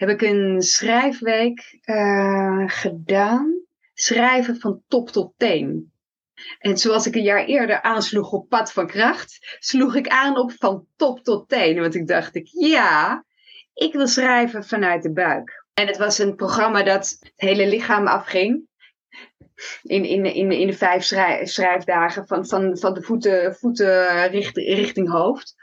heb 0.00 0.08
ik 0.08 0.22
een 0.22 0.62
schrijfweek 0.62 1.78
uh, 1.84 2.62
gedaan. 2.66 3.60
Schrijven 3.94 4.56
van 4.56 4.82
top 4.88 5.08
tot 5.08 5.32
teen. 5.36 5.92
En 6.58 6.78
zoals 6.78 7.06
ik 7.06 7.14
een 7.14 7.22
jaar 7.22 7.44
eerder 7.44 7.82
aansloeg 7.82 8.32
op 8.32 8.48
pad 8.48 8.72
van 8.72 8.86
kracht, 8.86 9.56
sloeg 9.58 9.94
ik 9.94 10.08
aan 10.08 10.38
op 10.38 10.52
van 10.52 10.86
top 10.96 11.24
tot 11.24 11.48
teen. 11.48 11.80
Want 11.80 11.94
ik 11.94 12.06
dacht 12.06 12.34
ik, 12.34 12.46
ja, 12.50 13.24
ik 13.74 13.92
wil 13.92 14.06
schrijven 14.06 14.64
vanuit 14.64 15.02
de 15.02 15.12
buik. 15.12 15.64
En 15.74 15.86
het 15.86 15.96
was 15.96 16.18
een 16.18 16.34
programma 16.34 16.82
dat 16.82 17.16
het 17.20 17.32
hele 17.36 17.66
lichaam 17.66 18.06
afging. 18.06 18.68
In, 19.82 20.04
in, 20.04 20.24
in, 20.24 20.52
in 20.52 20.66
de 20.66 20.72
vijf 20.72 21.04
schrijfdagen 21.42 22.26
van, 22.26 22.46
van, 22.46 22.78
van 22.78 22.94
de 22.94 23.02
voeten, 23.02 23.54
voeten 23.54 24.28
richting 24.54 25.10
hoofd. 25.10 25.54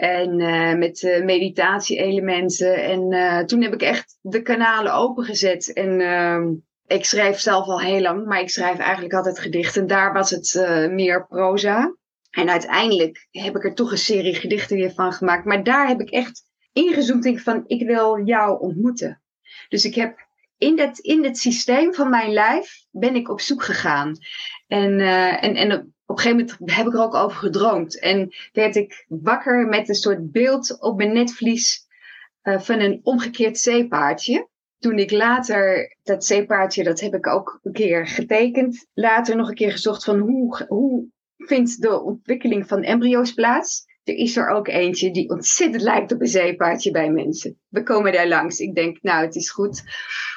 En 0.00 0.40
uh, 0.40 0.74
met 0.74 1.02
uh, 1.02 1.24
meditatie-elementen. 1.24 2.82
En 2.82 3.12
uh, 3.12 3.38
toen 3.38 3.62
heb 3.62 3.74
ik 3.74 3.82
echt 3.82 4.18
de 4.20 4.42
kanalen 4.42 4.94
opengezet. 4.94 5.72
En 5.72 6.00
ehm, 6.00 6.54
ik 6.86 7.04
schrijf 7.04 7.38
zelf 7.38 7.66
al 7.66 7.80
heel 7.80 8.00
lang, 8.00 8.26
maar 8.26 8.40
ik 8.40 8.50
schrijf 8.50 8.78
eigenlijk 8.78 9.14
altijd 9.14 9.38
gedichten. 9.38 9.86
Daar 9.86 10.12
was 10.12 10.30
het 10.30 10.54
meer 10.90 11.26
proza. 11.26 11.96
En 12.30 12.50
uiteindelijk 12.50 13.26
heb 13.30 13.56
ik 13.56 13.64
er 13.64 13.74
toch 13.74 13.90
een 13.90 13.98
serie 13.98 14.34
gedichten 14.34 14.76
weer 14.76 14.92
van 14.92 15.12
gemaakt. 15.12 15.44
Maar 15.44 15.64
daar 15.64 15.88
heb 15.88 16.00
ik 16.00 16.10
echt 16.10 16.42
ingezoomd. 16.72 17.24
Ik 17.24 17.40
van, 17.40 17.64
ik 17.66 17.86
wil 17.86 18.24
jou 18.24 18.60
ontmoeten. 18.60 19.22
Dus 19.68 19.84
ik 19.84 19.94
heb 19.94 20.25
in, 20.58 20.76
dat, 20.76 20.98
in 20.98 21.24
het 21.24 21.38
systeem 21.38 21.94
van 21.94 22.10
mijn 22.10 22.32
lijf 22.32 22.84
ben 22.90 23.14
ik 23.14 23.28
op 23.28 23.40
zoek 23.40 23.62
gegaan. 23.62 24.16
En, 24.66 25.00
en, 25.40 25.54
en 25.54 25.94
op 26.06 26.16
een 26.16 26.22
gegeven 26.22 26.46
moment 26.58 26.76
heb 26.76 26.86
ik 26.86 26.92
er 26.92 27.02
ook 27.02 27.14
over 27.14 27.36
gedroomd. 27.36 28.00
En 28.00 28.34
werd 28.52 28.76
ik 28.76 29.04
wakker 29.08 29.66
met 29.66 29.88
een 29.88 29.94
soort 29.94 30.32
beeld 30.32 30.80
op 30.80 30.96
mijn 30.96 31.12
netvlies 31.12 31.86
uh, 32.42 32.60
van 32.60 32.80
een 32.80 33.00
omgekeerd 33.02 33.58
zeepaardje. 33.58 34.48
Toen 34.78 34.98
ik 34.98 35.10
later, 35.10 35.96
dat 36.02 36.24
zeepaardje, 36.24 36.84
dat 36.84 37.00
heb 37.00 37.14
ik 37.14 37.26
ook 37.26 37.58
een 37.62 37.72
keer 37.72 38.06
getekend. 38.06 38.86
Later 38.94 39.36
nog 39.36 39.48
een 39.48 39.54
keer 39.54 39.72
gezocht 39.72 40.04
van 40.04 40.18
hoe, 40.18 40.64
hoe 40.68 41.06
vindt 41.36 41.82
de 41.82 42.02
ontwikkeling 42.02 42.66
van 42.66 42.82
embryo's 42.82 43.32
plaats. 43.32 43.84
Er 44.04 44.14
is 44.14 44.36
er 44.36 44.48
ook 44.48 44.68
eentje 44.68 45.10
die 45.10 45.30
ontzettend 45.30 45.82
lijkt 45.82 46.12
op 46.12 46.20
een 46.20 46.26
zeepaardje 46.26 46.90
bij 46.90 47.10
mensen. 47.10 47.60
We 47.68 47.82
komen 47.82 48.12
daar 48.12 48.28
langs. 48.28 48.58
Ik 48.58 48.74
denk, 48.74 48.98
nou, 49.02 49.24
het 49.24 49.34
is 49.34 49.50
goed. 49.50 49.82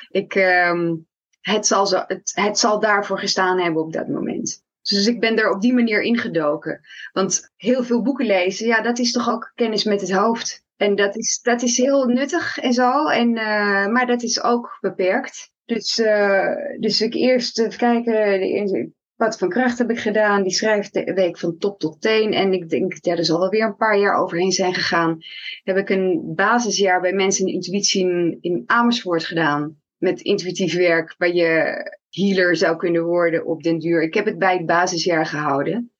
Ik, 0.09 0.35
um, 0.35 1.07
het, 1.41 1.67
zal 1.67 1.89
het, 1.91 2.31
het 2.33 2.59
zal 2.59 2.79
daarvoor 2.79 3.19
gestaan 3.19 3.59
hebben 3.59 3.83
op 3.83 3.93
dat 3.93 4.07
moment. 4.07 4.63
Dus 4.81 5.07
ik 5.07 5.19
ben 5.19 5.37
er 5.37 5.51
op 5.51 5.61
die 5.61 5.73
manier 5.73 6.01
ingedoken. 6.01 6.81
Want 7.13 7.51
heel 7.55 7.83
veel 7.83 8.01
boeken 8.01 8.25
lezen, 8.25 8.67
ja, 8.67 8.81
dat 8.81 8.99
is 8.99 9.11
toch 9.11 9.29
ook 9.29 9.51
kennis 9.55 9.83
met 9.83 10.01
het 10.01 10.11
hoofd. 10.11 10.63
En 10.77 10.95
dat 10.95 11.15
is, 11.15 11.39
dat 11.41 11.61
is 11.61 11.77
heel 11.77 12.05
nuttig 12.05 12.57
en 12.57 12.73
zo, 12.73 13.07
en, 13.07 13.29
uh, 13.29 13.87
maar 13.87 14.07
dat 14.07 14.23
is 14.23 14.43
ook 14.43 14.77
beperkt. 14.81 15.51
Dus, 15.65 15.99
uh, 15.99 16.55
dus 16.79 17.01
ik 17.01 17.13
eerst 17.13 17.59
even 17.59 17.77
kijken, 17.77 18.93
wat 19.15 19.37
van 19.37 19.49
kracht 19.49 19.77
heb 19.77 19.89
ik 19.89 19.99
gedaan? 19.99 20.43
Die 20.43 20.51
schrijfweek 20.51 21.37
van 21.37 21.57
top 21.57 21.79
tot 21.79 22.01
teen. 22.01 22.33
En 22.33 22.53
ik 22.53 22.69
denk, 22.69 22.93
ja, 23.01 23.15
er 23.15 23.25
zal 23.25 23.39
wel 23.39 23.49
weer 23.49 23.65
een 23.65 23.75
paar 23.75 23.97
jaar 23.97 24.15
overheen 24.15 24.51
zijn 24.51 24.73
gegaan. 24.73 25.17
Heb 25.63 25.77
ik 25.77 25.89
een 25.89 26.33
basisjaar 26.35 27.01
bij 27.01 27.13
mensen 27.13 27.47
in 27.47 27.53
intuïtie 27.53 28.01
in, 28.01 28.37
in 28.41 28.63
Amersfoort 28.65 29.25
gedaan. 29.25 29.78
Met 29.99 30.21
intuïtief 30.21 30.75
werk, 30.75 31.15
waar 31.17 31.33
je 31.33 31.75
healer 32.09 32.55
zou 32.55 32.77
kunnen 32.77 33.03
worden 33.03 33.45
op 33.45 33.63
den 33.63 33.79
duur. 33.79 34.01
Ik 34.01 34.13
heb 34.13 34.25
het 34.25 34.39
bij 34.39 34.53
het 34.53 34.65
basisjaar 34.65 35.25
gehouden, 35.25 35.91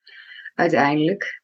uiteindelijk. 0.56 1.42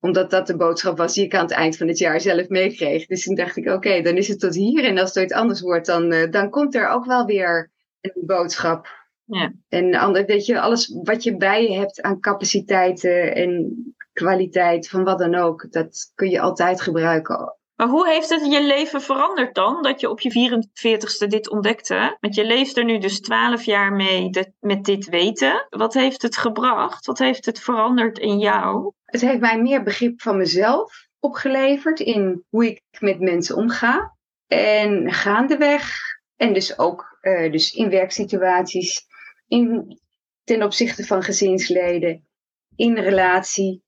Omdat 0.00 0.30
dat 0.30 0.46
de 0.46 0.56
boodschap 0.56 0.96
was 0.96 1.14
die 1.14 1.24
ik 1.24 1.34
aan 1.34 1.44
het 1.44 1.52
eind 1.52 1.76
van 1.76 1.88
het 1.88 1.98
jaar 1.98 2.20
zelf 2.20 2.48
meekreeg. 2.48 3.06
Dus 3.06 3.22
toen 3.22 3.34
dacht 3.34 3.56
ik, 3.56 3.68
oké, 3.68 4.02
dan 4.02 4.16
is 4.16 4.28
het 4.28 4.40
tot 4.40 4.54
hier. 4.54 4.84
En 4.84 4.98
als 4.98 5.08
het 5.08 5.18
ooit 5.18 5.32
anders 5.32 5.60
wordt, 5.60 5.86
dan, 5.86 6.12
uh, 6.12 6.30
dan 6.30 6.50
komt 6.50 6.74
er 6.74 6.88
ook 6.88 7.04
wel 7.04 7.24
weer 7.24 7.70
een 8.00 8.26
boodschap. 8.26 8.88
Ja. 9.24 9.52
En 9.68 9.94
ander, 9.94 10.24
weet 10.24 10.46
je, 10.46 10.60
alles 10.60 11.00
wat 11.02 11.22
je 11.22 11.36
bij 11.36 11.62
je 11.62 11.78
hebt 11.78 12.02
aan 12.02 12.20
capaciteiten 12.20 13.34
en 13.34 13.74
kwaliteit 14.12 14.88
van 14.88 15.04
wat 15.04 15.18
dan 15.18 15.34
ook, 15.34 15.66
dat 15.70 16.12
kun 16.14 16.30
je 16.30 16.40
altijd 16.40 16.80
gebruiken 16.80 17.55
maar 17.76 17.88
hoe 17.88 18.08
heeft 18.08 18.28
het 18.28 18.52
je 18.52 18.62
leven 18.62 19.02
veranderd 19.02 19.54
dan, 19.54 19.82
dat 19.82 20.00
je 20.00 20.10
op 20.10 20.20
je 20.20 20.50
44ste 20.50 21.26
dit 21.28 21.50
ontdekte? 21.50 22.16
Want 22.20 22.34
je 22.34 22.44
leeft 22.44 22.76
er 22.76 22.84
nu 22.84 22.98
dus 22.98 23.20
12 23.20 23.62
jaar 23.62 23.92
mee 23.92 24.30
met 24.60 24.84
dit 24.84 25.08
weten. 25.08 25.66
Wat 25.68 25.94
heeft 25.94 26.22
het 26.22 26.36
gebracht? 26.36 27.06
Wat 27.06 27.18
heeft 27.18 27.46
het 27.46 27.60
veranderd 27.60 28.18
in 28.18 28.38
jou? 28.38 28.92
Het 29.04 29.20
heeft 29.20 29.40
mij 29.40 29.62
meer 29.62 29.82
begrip 29.82 30.20
van 30.20 30.36
mezelf 30.36 31.06
opgeleverd 31.18 32.00
in 32.00 32.44
hoe 32.48 32.66
ik 32.66 32.82
met 32.98 33.20
mensen 33.20 33.56
omga. 33.56 34.16
En 34.46 35.12
gaandeweg, 35.12 35.98
en 36.36 36.52
dus 36.52 36.78
ook 36.78 37.18
uh, 37.22 37.52
dus 37.52 37.72
in 37.72 37.90
werksituaties, 37.90 39.06
in, 39.48 39.98
ten 40.44 40.62
opzichte 40.62 41.04
van 41.04 41.22
gezinsleden, 41.22 42.26
in 42.76 42.98
relatie, 42.98 43.82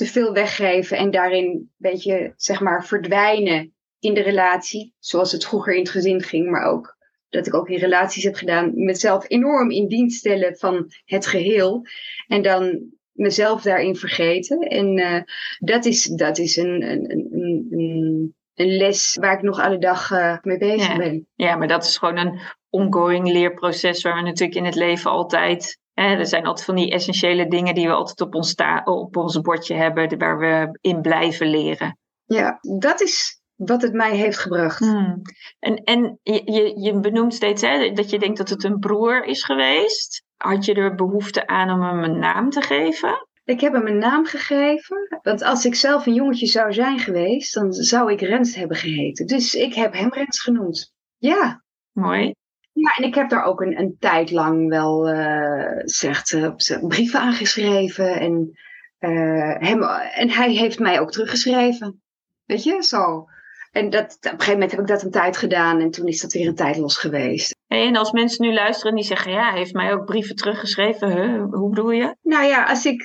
te 0.00 0.06
veel 0.06 0.32
weggeven 0.32 0.96
en 0.96 1.10
daarin 1.10 1.44
een 1.44 1.70
beetje, 1.76 2.32
zeg 2.36 2.60
maar, 2.60 2.86
verdwijnen 2.86 3.74
in 3.98 4.14
de 4.14 4.20
relatie. 4.20 4.94
Zoals 4.98 5.32
het 5.32 5.46
vroeger 5.46 5.74
in 5.74 5.80
het 5.80 5.90
gezin 5.90 6.22
ging, 6.22 6.50
maar 6.50 6.64
ook 6.64 6.96
dat 7.28 7.46
ik 7.46 7.54
ook 7.54 7.68
in 7.68 7.78
relaties 7.78 8.24
heb 8.24 8.34
gedaan. 8.34 8.72
Mezelf 8.74 9.24
enorm 9.28 9.70
in 9.70 9.88
dienst 9.88 10.18
stellen 10.18 10.56
van 10.56 10.92
het 11.04 11.26
geheel. 11.26 11.82
En 12.26 12.42
dan 12.42 12.92
mezelf 13.12 13.62
daarin 13.62 13.96
vergeten. 13.96 14.58
En 14.58 14.98
uh, 14.98 15.22
dat 15.58 15.84
is, 15.84 16.04
dat 16.04 16.38
is 16.38 16.56
een, 16.56 16.82
een, 16.90 17.10
een, 17.10 17.66
een, 17.70 18.34
een 18.54 18.76
les 18.76 19.16
waar 19.20 19.34
ik 19.34 19.42
nog 19.42 19.60
alle 19.60 19.78
dag 19.78 20.10
uh, 20.10 20.36
mee 20.42 20.58
bezig 20.58 20.96
ben. 20.96 21.28
Ja, 21.34 21.56
maar 21.56 21.68
dat 21.68 21.84
is 21.84 21.98
gewoon 21.98 22.16
een 22.16 22.40
ongoing 22.70 23.32
leerproces 23.32 24.02
waar 24.02 24.14
we 24.14 24.22
natuurlijk 24.22 24.58
in 24.58 24.64
het 24.64 24.74
leven 24.74 25.10
altijd 25.10 25.79
er 26.00 26.26
zijn 26.26 26.46
altijd 26.46 26.66
van 26.66 26.74
die 26.74 26.90
essentiële 26.90 27.48
dingen 27.48 27.74
die 27.74 27.86
we 27.86 27.92
altijd 27.92 28.20
op 28.20 28.34
ons, 28.34 28.54
op 28.84 29.16
ons 29.16 29.40
bordje 29.40 29.74
hebben, 29.74 30.18
waar 30.18 30.38
we 30.38 30.78
in 30.80 31.00
blijven 31.00 31.46
leren. 31.46 31.98
Ja, 32.24 32.58
dat 32.78 33.00
is 33.00 33.40
wat 33.54 33.82
het 33.82 33.92
mij 33.92 34.16
heeft 34.16 34.38
gebracht. 34.38 34.78
Hmm. 34.78 35.22
En, 35.58 35.74
en 35.84 36.18
je, 36.22 36.80
je 36.80 37.00
benoemt 37.00 37.34
steeds 37.34 37.62
hè, 37.62 37.92
dat 37.92 38.10
je 38.10 38.18
denkt 38.18 38.38
dat 38.38 38.48
het 38.48 38.64
een 38.64 38.78
broer 38.78 39.24
is 39.24 39.44
geweest. 39.44 40.24
Had 40.36 40.64
je 40.64 40.74
er 40.74 40.94
behoefte 40.94 41.46
aan 41.46 41.70
om 41.70 41.82
hem 41.82 42.02
een 42.02 42.18
naam 42.18 42.50
te 42.50 42.62
geven? 42.62 43.26
Ik 43.44 43.60
heb 43.60 43.72
hem 43.72 43.86
een 43.86 43.98
naam 43.98 44.26
gegeven. 44.26 45.18
Want 45.22 45.42
als 45.42 45.64
ik 45.64 45.74
zelf 45.74 46.06
een 46.06 46.14
jongetje 46.14 46.46
zou 46.46 46.72
zijn 46.72 46.98
geweest, 46.98 47.54
dan 47.54 47.72
zou 47.72 48.12
ik 48.12 48.20
Rens 48.20 48.54
hebben 48.54 48.76
geheten. 48.76 49.26
Dus 49.26 49.54
ik 49.54 49.74
heb 49.74 49.92
hem 49.92 50.12
Rens 50.12 50.40
genoemd. 50.40 50.92
Ja. 51.16 51.62
Mooi. 51.92 52.34
Ja, 52.80 52.94
en 52.96 53.04
ik 53.04 53.14
heb 53.14 53.28
daar 53.28 53.44
ook 53.44 53.60
een, 53.60 53.78
een 53.78 53.96
tijd 53.98 54.30
lang 54.30 54.68
wel, 54.68 55.14
uh, 55.14 55.80
zegt, 55.84 56.32
uh, 56.32 56.50
brieven 56.80 57.20
aangeschreven. 57.20 58.20
En, 58.20 58.58
uh, 59.00 59.54
hem, 59.58 59.82
en 60.14 60.30
hij 60.30 60.52
heeft 60.52 60.78
mij 60.78 61.00
ook 61.00 61.10
teruggeschreven. 61.10 62.02
Weet 62.44 62.64
je, 62.64 62.82
zo. 62.82 63.26
En 63.72 63.90
dat, 63.90 64.16
op 64.20 64.24
een 64.24 64.30
gegeven 64.30 64.52
moment 64.52 64.70
heb 64.70 64.80
ik 64.80 64.86
dat 64.86 65.02
een 65.02 65.10
tijd 65.10 65.36
gedaan 65.36 65.80
en 65.80 65.90
toen 65.90 66.06
is 66.06 66.20
dat 66.20 66.32
weer 66.32 66.46
een 66.46 66.54
tijd 66.54 66.76
los 66.76 66.96
geweest. 66.96 67.56
En 67.66 67.96
als 67.96 68.12
mensen 68.12 68.46
nu 68.46 68.54
luisteren 68.54 68.94
die 68.94 69.04
zeggen, 69.04 69.32
ja, 69.32 69.50
hij 69.50 69.58
heeft 69.58 69.72
mij 69.72 69.92
ook 69.92 70.04
brieven 70.04 70.36
teruggeschreven. 70.36 71.10
Huh? 71.10 71.44
Hoe 71.50 71.68
bedoel 71.68 71.90
je? 71.90 72.16
Nou 72.22 72.44
ja, 72.44 72.64
als 72.64 72.84
ik 72.84 73.02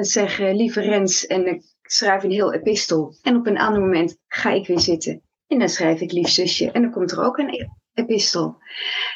zeg, 0.00 0.38
lieve 0.38 0.80
Rens, 0.80 1.26
en 1.26 1.46
ik 1.46 1.62
schrijf 1.82 2.22
een 2.22 2.30
heel 2.30 2.52
epistel. 2.52 3.14
En 3.22 3.36
op 3.36 3.46
een 3.46 3.58
ander 3.58 3.80
moment 3.80 4.16
ga 4.26 4.50
ik 4.50 4.66
weer 4.66 4.80
zitten. 4.80 5.22
En 5.46 5.58
dan 5.58 5.68
schrijf 5.68 6.00
ik 6.00 6.12
lief 6.12 6.28
zusje. 6.28 6.70
En 6.70 6.82
dan 6.82 6.90
komt 6.90 7.12
er 7.12 7.24
ook 7.24 7.38
een 7.38 7.70
epistel. 7.96 8.58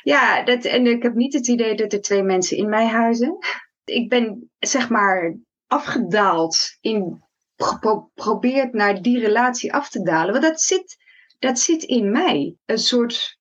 Ja, 0.02 0.44
dat, 0.44 0.64
en 0.64 0.86
ik 0.86 1.02
heb 1.02 1.14
niet 1.14 1.32
het 1.32 1.48
idee 1.48 1.74
dat 1.74 1.92
er 1.92 2.00
twee 2.00 2.22
mensen 2.22 2.56
in 2.56 2.68
mij 2.68 2.86
huizen. 2.86 3.38
Ik 3.84 4.08
ben 4.08 4.50
zeg 4.58 4.88
maar 4.88 5.36
afgedaald 5.66 6.76
in 6.80 7.24
geprobeerd 7.56 8.72
naar 8.72 9.02
die 9.02 9.18
relatie 9.18 9.72
af 9.72 9.90
te 9.90 10.02
dalen. 10.02 10.32
Want 10.32 10.44
dat 10.44 10.60
zit, 10.60 10.96
dat 11.38 11.58
zit 11.58 11.82
in 11.82 12.10
mij. 12.10 12.56
Een 12.66 12.78
soort 12.78 13.38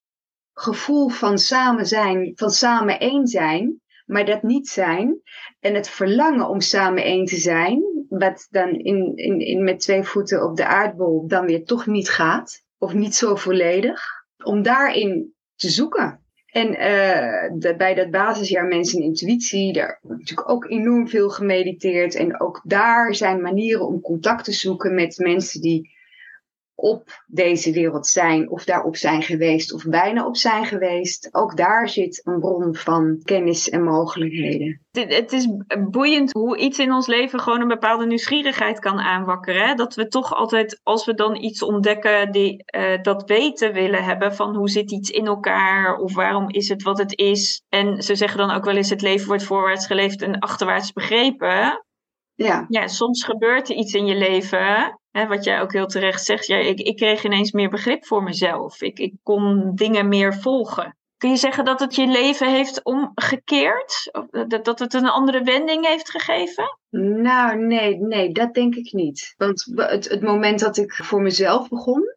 gevoel 0.54 1.10
van 1.10 1.38
samen 1.38 1.86
zijn, 1.86 2.32
van 2.36 2.50
samen 2.50 3.00
één 3.00 3.28
zijn, 3.28 3.82
maar 4.06 4.26
dat 4.26 4.44
niet 4.44 4.68
zijn. 4.68 5.22
En 5.60 5.76
het 5.76 5.90
verlangen 5.90 6.50
om 6.50 6.62
samen 6.62 7.04
één 7.04 7.26
te 7.26 7.38
zijn, 7.38 8.06
wat 8.10 8.48
dan 8.50 8.70
in, 8.70 9.16
in, 9.16 9.40
in 9.40 9.64
met 9.64 9.80
twee 9.80 10.04
voeten 10.04 10.44
op 10.44 10.56
de 10.56 10.66
aardbol 10.66 11.28
dan 11.28 11.46
weer 11.46 11.66
toch 11.66 11.86
niet 11.86 12.10
gaat. 12.10 12.64
Of 12.78 12.94
niet 12.94 13.16
zo 13.16 13.36
volledig 13.36 14.19
om 14.44 14.62
daarin 14.62 15.34
te 15.56 15.70
zoeken. 15.70 16.24
En 16.46 16.68
uh, 16.68 17.76
bij 17.78 17.94
dat 17.94 18.12
basisjaar 18.12 18.66
Mensen 18.66 19.02
Intuïtie, 19.02 19.74
daar 19.74 20.00
ik 20.04 20.10
natuurlijk 20.10 20.50
ook 20.50 20.70
enorm 20.70 21.08
veel 21.08 21.30
gemediteerd. 21.30 22.16
En 22.16 22.42
ook 22.42 22.62
daar 22.64 23.16
zijn 23.16 23.42
manieren 23.42 23.88
om 23.88 24.02
contact 24.02 24.44
te 24.44 24.52
zoeken 24.52 24.94
met 24.94 25.18
mensen 25.18 25.62
die 25.62 25.98
op 26.80 27.24
deze 27.28 27.72
wereld 27.72 28.08
zijn 28.08 28.50
of 28.50 28.64
daarop 28.64 28.96
zijn 28.96 29.22
geweest 29.22 29.74
of 29.74 29.84
bijna 29.84 30.26
op 30.26 30.38
zijn 30.38 30.66
geweest. 30.66 31.30
Ook 31.32 31.58
daar 31.58 31.90
zit 31.90 32.22
een 32.24 32.40
bron 32.40 32.76
van 32.76 33.22
kennis 33.24 33.70
en 33.70 33.84
mogelijkheden. 33.84 34.82
Het 34.92 35.32
is 35.32 35.48
boeiend 35.90 36.32
hoe 36.32 36.58
iets 36.58 36.80
in 36.80 36.94
ons 36.94 37.08
leven 37.08 37.40
gewoon 37.40 37.62
een 37.62 37.68
bepaalde 37.68 38.06
nieuwsgierigheid 38.06 38.80
kan 38.80 39.00
aanwakkeren. 39.00 39.78
Dat 39.78 39.96
we 39.96 40.08
toch 40.08 40.34
altijd, 40.36 40.80
als 40.84 41.06
we 41.06 41.14
dan 41.14 41.36
iets 41.36 41.64
ontdekken, 41.64 42.32
die, 42.32 42.64
uh, 42.76 43.02
dat 43.02 43.24
weten 43.30 43.74
willen 43.74 44.04
hebben 44.04 44.36
van 44.36 44.56
hoe 44.56 44.70
zit 44.70 44.92
iets 44.92 45.10
in 45.10 45.26
elkaar 45.26 45.98
of 45.98 46.16
waarom 46.16 46.50
is 46.50 46.70
het 46.70 46.84
wat 46.84 46.98
het 46.98 47.18
is. 47.18 47.64
En 47.70 48.02
ze 48.02 48.16
zeggen 48.16 48.38
dan 48.38 48.52
ook 48.52 48.66
wel 48.66 48.76
eens 48.76 48.90
het 48.90 49.02
leven 49.02 49.28
wordt 49.28 49.44
voorwaarts 49.44 49.86
geleefd 49.86 50.22
en 50.22 50.40
achterwaarts 50.40 50.94
begrepen. 50.94 51.84
Ja. 52.46 52.66
ja, 52.70 52.88
soms 52.88 53.24
gebeurt 53.24 53.70
er 53.70 53.76
iets 53.76 53.94
in 53.94 54.06
je 54.06 54.16
leven 54.16 55.00
Hè, 55.12 55.28
wat 55.28 55.44
jij 55.44 55.62
ook 55.62 55.74
heel 55.74 55.86
terecht 55.86 56.26
zegt, 56.26 56.48
ja, 56.48 56.58
ik, 56.58 56.80
ik 56.80 56.96
kreeg 56.96 57.24
ineens 57.24 57.52
meer 57.52 57.70
begrip 57.70 58.06
voor 58.06 58.24
mezelf. 58.24 58.82
Ik, 58.82 59.00
ik 59.00 59.14
kon 59.24 59.72
dingen 59.76 60.08
meer 60.08 60.34
volgen. 60.34 60.98
Kun 61.18 61.30
je 61.30 61.36
zeggen 61.36 61.66
dat 61.66 61.80
het 61.80 61.96
je 61.96 62.08
leven 62.08 62.50
heeft 62.50 62.84
omgekeerd? 62.84 64.12
Dat 64.64 64.80
het 64.80 64.94
een 64.94 65.10
andere 65.10 65.44
wending 65.44 65.86
heeft 65.86 66.10
gegeven? 66.10 66.78
Nou, 67.22 67.58
nee, 67.58 67.96
nee, 67.96 68.32
dat 68.32 68.54
denk 68.54 68.76
ik 68.76 68.94
niet. 68.94 69.34
Want 69.38 69.72
het, 69.76 70.10
het 70.10 70.22
moment 70.22 70.60
dat 70.60 70.78
ik 70.78 70.94
voor 70.94 71.22
mezelf 71.22 71.70
begon, 71.70 72.16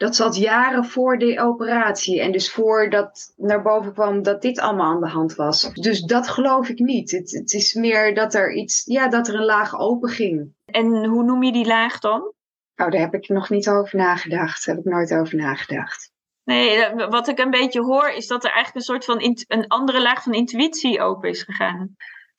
dat 0.00 0.16
zat 0.16 0.36
jaren 0.36 0.84
voor 0.84 1.18
de 1.18 1.40
operatie. 1.40 2.20
En 2.20 2.32
dus 2.32 2.52
voordat 2.52 3.32
naar 3.36 3.62
boven 3.62 3.92
kwam 3.92 4.22
dat 4.22 4.42
dit 4.42 4.60
allemaal 4.60 4.94
aan 4.94 5.00
de 5.00 5.08
hand 5.08 5.34
was. 5.34 5.72
Dus 5.72 6.00
dat 6.00 6.28
geloof 6.28 6.68
ik 6.68 6.78
niet. 6.78 7.10
Het, 7.10 7.30
het 7.30 7.52
is 7.52 7.74
meer 7.74 8.14
dat 8.14 8.34
er 8.34 8.52
iets, 8.52 8.82
ja, 8.84 9.08
dat 9.08 9.28
er 9.28 9.34
een 9.34 9.44
laag 9.44 9.78
open 9.78 10.08
ging. 10.08 10.52
En 10.64 11.04
hoe 11.04 11.24
noem 11.24 11.42
je 11.42 11.52
die 11.52 11.66
laag 11.66 11.98
dan? 11.98 12.20
Oh, 12.76 12.90
daar 12.90 13.00
heb 13.00 13.14
ik 13.14 13.28
nog 13.28 13.50
niet 13.50 13.68
over 13.68 13.98
nagedacht. 13.98 14.66
Daar 14.66 14.74
heb 14.74 14.84
ik 14.84 14.92
nooit 14.92 15.14
over 15.14 15.36
nagedacht. 15.36 16.12
Nee, 16.44 16.94
wat 16.94 17.28
ik 17.28 17.38
een 17.38 17.50
beetje 17.50 17.82
hoor 17.82 18.08
is 18.08 18.26
dat 18.26 18.44
er 18.44 18.52
eigenlijk 18.52 18.76
een 18.76 18.94
soort 18.94 19.04
van 19.04 19.36
een 19.48 19.66
andere 19.66 20.02
laag 20.02 20.22
van 20.22 20.32
intuïtie 20.32 21.00
open 21.00 21.28
is 21.28 21.42
gegaan. 21.42 21.96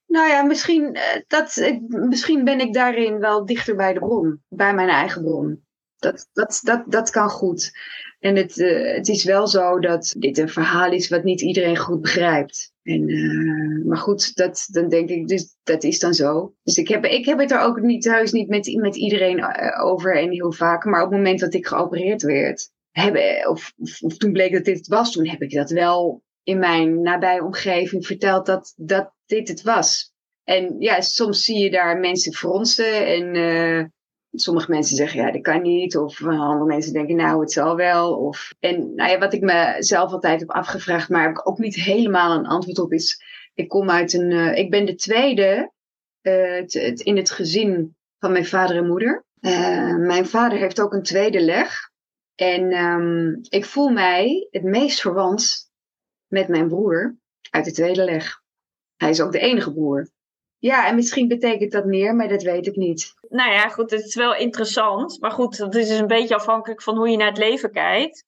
Nou 0.07 0.27
ja, 0.27 0.43
misschien, 0.43 0.93
eh, 0.93 1.21
dat, 1.27 1.73
misschien 1.87 2.43
ben 2.43 2.59
ik 2.59 2.73
daarin 2.73 3.19
wel 3.19 3.45
dichter 3.45 3.75
bij 3.75 3.93
de 3.93 3.99
bron, 3.99 4.43
bij 4.49 4.73
mijn 4.73 4.89
eigen 4.89 5.23
bron. 5.23 5.69
Dat, 6.01 6.29
dat, 6.33 6.59
dat, 6.63 6.83
dat 6.87 7.09
kan 7.09 7.29
goed. 7.29 7.71
En 8.19 8.35
het, 8.35 8.57
uh, 8.57 8.93
het 8.95 9.07
is 9.07 9.23
wel 9.23 9.47
zo 9.47 9.79
dat 9.79 10.15
dit 10.17 10.37
een 10.37 10.49
verhaal 10.49 10.91
is 10.91 11.09
wat 11.09 11.23
niet 11.23 11.41
iedereen 11.41 11.77
goed 11.77 12.01
begrijpt. 12.01 12.73
En, 12.83 13.09
uh, 13.09 13.85
maar 13.85 13.97
goed, 13.97 14.35
dat, 14.35 14.67
dan 14.71 14.89
denk 14.89 15.09
ik, 15.09 15.27
dus, 15.27 15.55
dat 15.63 15.83
is 15.83 15.99
dan 15.99 16.13
zo. 16.13 16.53
Dus 16.63 16.77
ik 16.77 16.87
heb, 16.87 17.05
ik 17.05 17.25
heb 17.25 17.39
het 17.39 17.51
er 17.51 17.59
ook 17.59 17.81
niet 17.81 18.01
thuis 18.01 18.31
niet 18.31 18.47
met, 18.47 18.75
met 18.75 18.95
iedereen 18.95 19.37
uh, 19.37 19.85
over 19.85 20.17
en 20.17 20.31
heel 20.31 20.51
vaak. 20.51 20.85
Maar 20.85 21.03
op 21.03 21.09
het 21.09 21.17
moment 21.17 21.39
dat 21.39 21.53
ik 21.53 21.67
geopereerd 21.67 22.21
werd, 22.21 22.69
hebben, 22.91 23.49
of, 23.49 23.73
of, 23.77 24.01
of, 24.01 24.17
toen 24.17 24.31
bleek 24.31 24.53
dat 24.53 24.65
dit 24.65 24.77
het 24.77 24.87
was, 24.87 25.11
toen 25.11 25.27
heb 25.27 25.41
ik 25.41 25.51
dat 25.51 25.69
wel 25.69 26.23
in 26.43 26.59
mijn 26.59 27.01
nabije 27.01 27.43
omgeving 27.43 28.05
verteld 28.05 28.45
dat, 28.45 28.73
dat 28.75 29.13
dit 29.25 29.47
het 29.47 29.61
was. 29.61 30.13
En 30.43 30.75
ja, 30.79 31.01
soms 31.01 31.43
zie 31.43 31.57
je 31.57 31.71
daar 31.71 31.99
mensen 31.99 32.33
fronsen 32.33 33.05
en 33.05 33.35
sommige 34.31 34.71
mensen 34.71 34.95
zeggen 34.95 35.21
ja, 35.21 35.31
dat 35.31 35.41
kan 35.41 35.61
niet. 35.61 35.97
Of 35.97 36.23
andere 36.23 36.65
mensen 36.65 36.93
denken 36.93 37.15
nou, 37.15 37.41
het 37.41 37.51
zal 37.51 37.75
wel. 37.75 38.17
Of, 38.17 38.53
en 38.59 38.95
nou 38.95 39.11
ja, 39.11 39.19
wat 39.19 39.33
ik 39.33 39.41
mezelf 39.41 40.11
altijd 40.11 40.39
heb 40.39 40.49
afgevraagd, 40.49 41.09
maar 41.09 41.21
heb 41.21 41.31
ik 41.31 41.47
ook 41.47 41.57
niet 41.57 41.75
helemaal 41.75 42.37
een 42.37 42.47
antwoord 42.47 42.79
op, 42.79 42.93
is 42.93 43.23
ik 43.53 43.67
kom 43.67 43.89
uit 43.89 44.13
een, 44.13 44.31
uh, 44.31 44.57
ik 44.57 44.69
ben 44.69 44.85
de 44.85 44.95
tweede 44.95 45.71
het, 46.21 46.99
in 46.99 47.17
het 47.17 47.31
gezin 47.31 47.95
van 48.19 48.31
mijn 48.31 48.45
vader 48.45 48.77
en 48.77 48.87
moeder. 48.87 49.25
Mijn 49.97 50.25
vader 50.25 50.57
heeft 50.57 50.81
ook 50.81 50.93
een 50.93 51.03
tweede 51.03 51.41
leg. 51.41 51.89
En 52.35 52.73
um, 52.73 53.39
ik 53.49 53.65
voel 53.65 53.89
mij 53.89 54.47
het 54.51 54.63
meest 54.63 55.01
verwant 55.01 55.71
met 56.27 56.47
mijn 56.47 56.67
broer 56.67 57.17
uit 57.49 57.65
de 57.65 57.71
tweede 57.71 58.03
leg. 58.03 58.41
Hij 58.97 59.09
is 59.09 59.21
ook 59.21 59.31
de 59.31 59.39
enige 59.39 59.73
broer. 59.73 60.09
Ja, 60.57 60.87
en 60.87 60.95
misschien 60.95 61.27
betekent 61.27 61.71
dat 61.71 61.85
meer, 61.85 62.15
maar 62.15 62.27
dat 62.27 62.43
weet 62.43 62.67
ik 62.67 62.75
niet. 62.75 63.13
Nou 63.31 63.51
ja, 63.51 63.67
goed, 63.67 63.91
het 63.91 64.05
is 64.05 64.15
wel 64.15 64.35
interessant. 64.35 65.17
Maar 65.19 65.31
goed, 65.31 65.57
het 65.57 65.75
is 65.75 65.87
dus 65.87 65.99
een 65.99 66.07
beetje 66.07 66.35
afhankelijk 66.35 66.81
van 66.81 66.97
hoe 66.97 67.09
je 67.09 67.17
naar 67.17 67.27
het 67.27 67.37
leven 67.37 67.71
kijkt. 67.71 68.23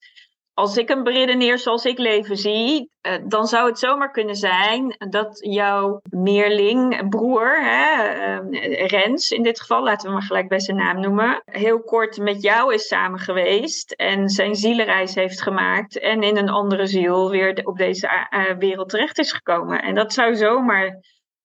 Als 0.54 0.76
ik 0.76 0.88
hem 0.88 1.02
beredeneer 1.02 1.58
zoals 1.58 1.84
ik 1.84 1.98
leven 1.98 2.36
zie, 2.36 2.90
eh, 3.00 3.14
dan 3.26 3.46
zou 3.46 3.68
het 3.68 3.78
zomaar 3.78 4.10
kunnen 4.10 4.34
zijn 4.34 4.96
dat 5.10 5.38
jouw 5.40 6.00
meerling, 6.10 7.08
broer, 7.08 7.62
hè, 7.62 8.08
eh, 8.08 8.86
Rens 8.86 9.30
in 9.30 9.42
dit 9.42 9.60
geval, 9.60 9.82
laten 9.82 10.06
we 10.08 10.12
maar 10.12 10.22
gelijk 10.22 10.48
bij 10.48 10.60
zijn 10.60 10.76
naam 10.76 11.00
noemen, 11.00 11.42
heel 11.44 11.80
kort 11.80 12.18
met 12.18 12.42
jou 12.42 12.74
is 12.74 12.86
samen 12.86 13.18
geweest 13.18 13.92
en 13.92 14.28
zijn 14.28 14.54
zielenreis 14.54 15.14
heeft 15.14 15.42
gemaakt 15.42 15.98
en 15.98 16.22
in 16.22 16.36
een 16.36 16.48
andere 16.48 16.86
ziel 16.86 17.30
weer 17.30 17.60
op 17.64 17.76
deze 17.78 18.26
uh, 18.30 18.56
wereld 18.58 18.88
terecht 18.88 19.18
is 19.18 19.32
gekomen. 19.32 19.82
En 19.82 19.94
dat 19.94 20.12
zou 20.12 20.34
zomaar 20.34 21.00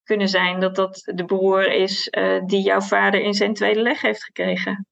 kunnen 0.10 0.28
zijn 0.30 0.60
dat 0.60 0.76
dat 0.76 1.02
de 1.06 1.26
broer 1.26 1.72
is 1.72 2.08
uh, 2.12 2.42
die 2.46 2.62
jouw 2.62 2.82
vader 2.82 3.22
in 3.22 3.34
zijn 3.34 3.54
tweede 3.54 3.82
leg 3.82 4.02
heeft 4.02 4.24
gekregen. 4.24 4.88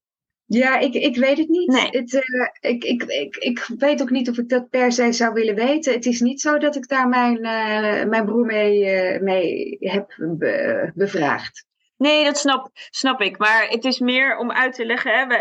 Ja, 0.46 0.80
ik, 0.80 0.94
ik 0.94 1.16
weet 1.16 1.38
het 1.38 1.48
niet. 1.48 1.68
Nee. 1.68 1.88
Het, 1.90 2.14
uh, 2.14 2.22
ik, 2.60 2.84
ik, 2.84 3.04
ik, 3.04 3.36
ik 3.36 3.68
weet 3.78 4.02
ook 4.02 4.10
niet 4.10 4.30
of 4.30 4.38
ik 4.38 4.50
dat 4.50 4.70
per 4.70 4.92
se 4.92 5.12
zou 5.12 5.34
willen 5.34 5.56
weten. 5.56 5.94
Het 5.94 6.06
is 6.06 6.20
niet 6.20 6.42
zo 6.42 6.58
dat 6.58 6.76
ik 6.76 6.88
daar 6.88 7.08
mijn, 7.08 7.38
uh, 7.38 8.10
mijn 8.10 8.26
broer 8.26 8.46
mee, 8.46 9.20
mee 9.22 9.78
heb 9.80 10.16
be, 10.18 10.92
bevraagd. 10.96 11.66
Nee, 11.98 12.24
dat 12.24 12.38
snap, 12.38 12.70
snap 12.74 13.22
ik. 13.22 13.38
Maar 13.38 13.68
het 13.70 13.86
is 13.86 14.00
meer 14.00 14.38
om 14.38 14.52
uit 14.52 14.74
te 14.74 14.86
leggen. 14.86 15.12
Hè, 15.12 15.28
we, 15.28 15.40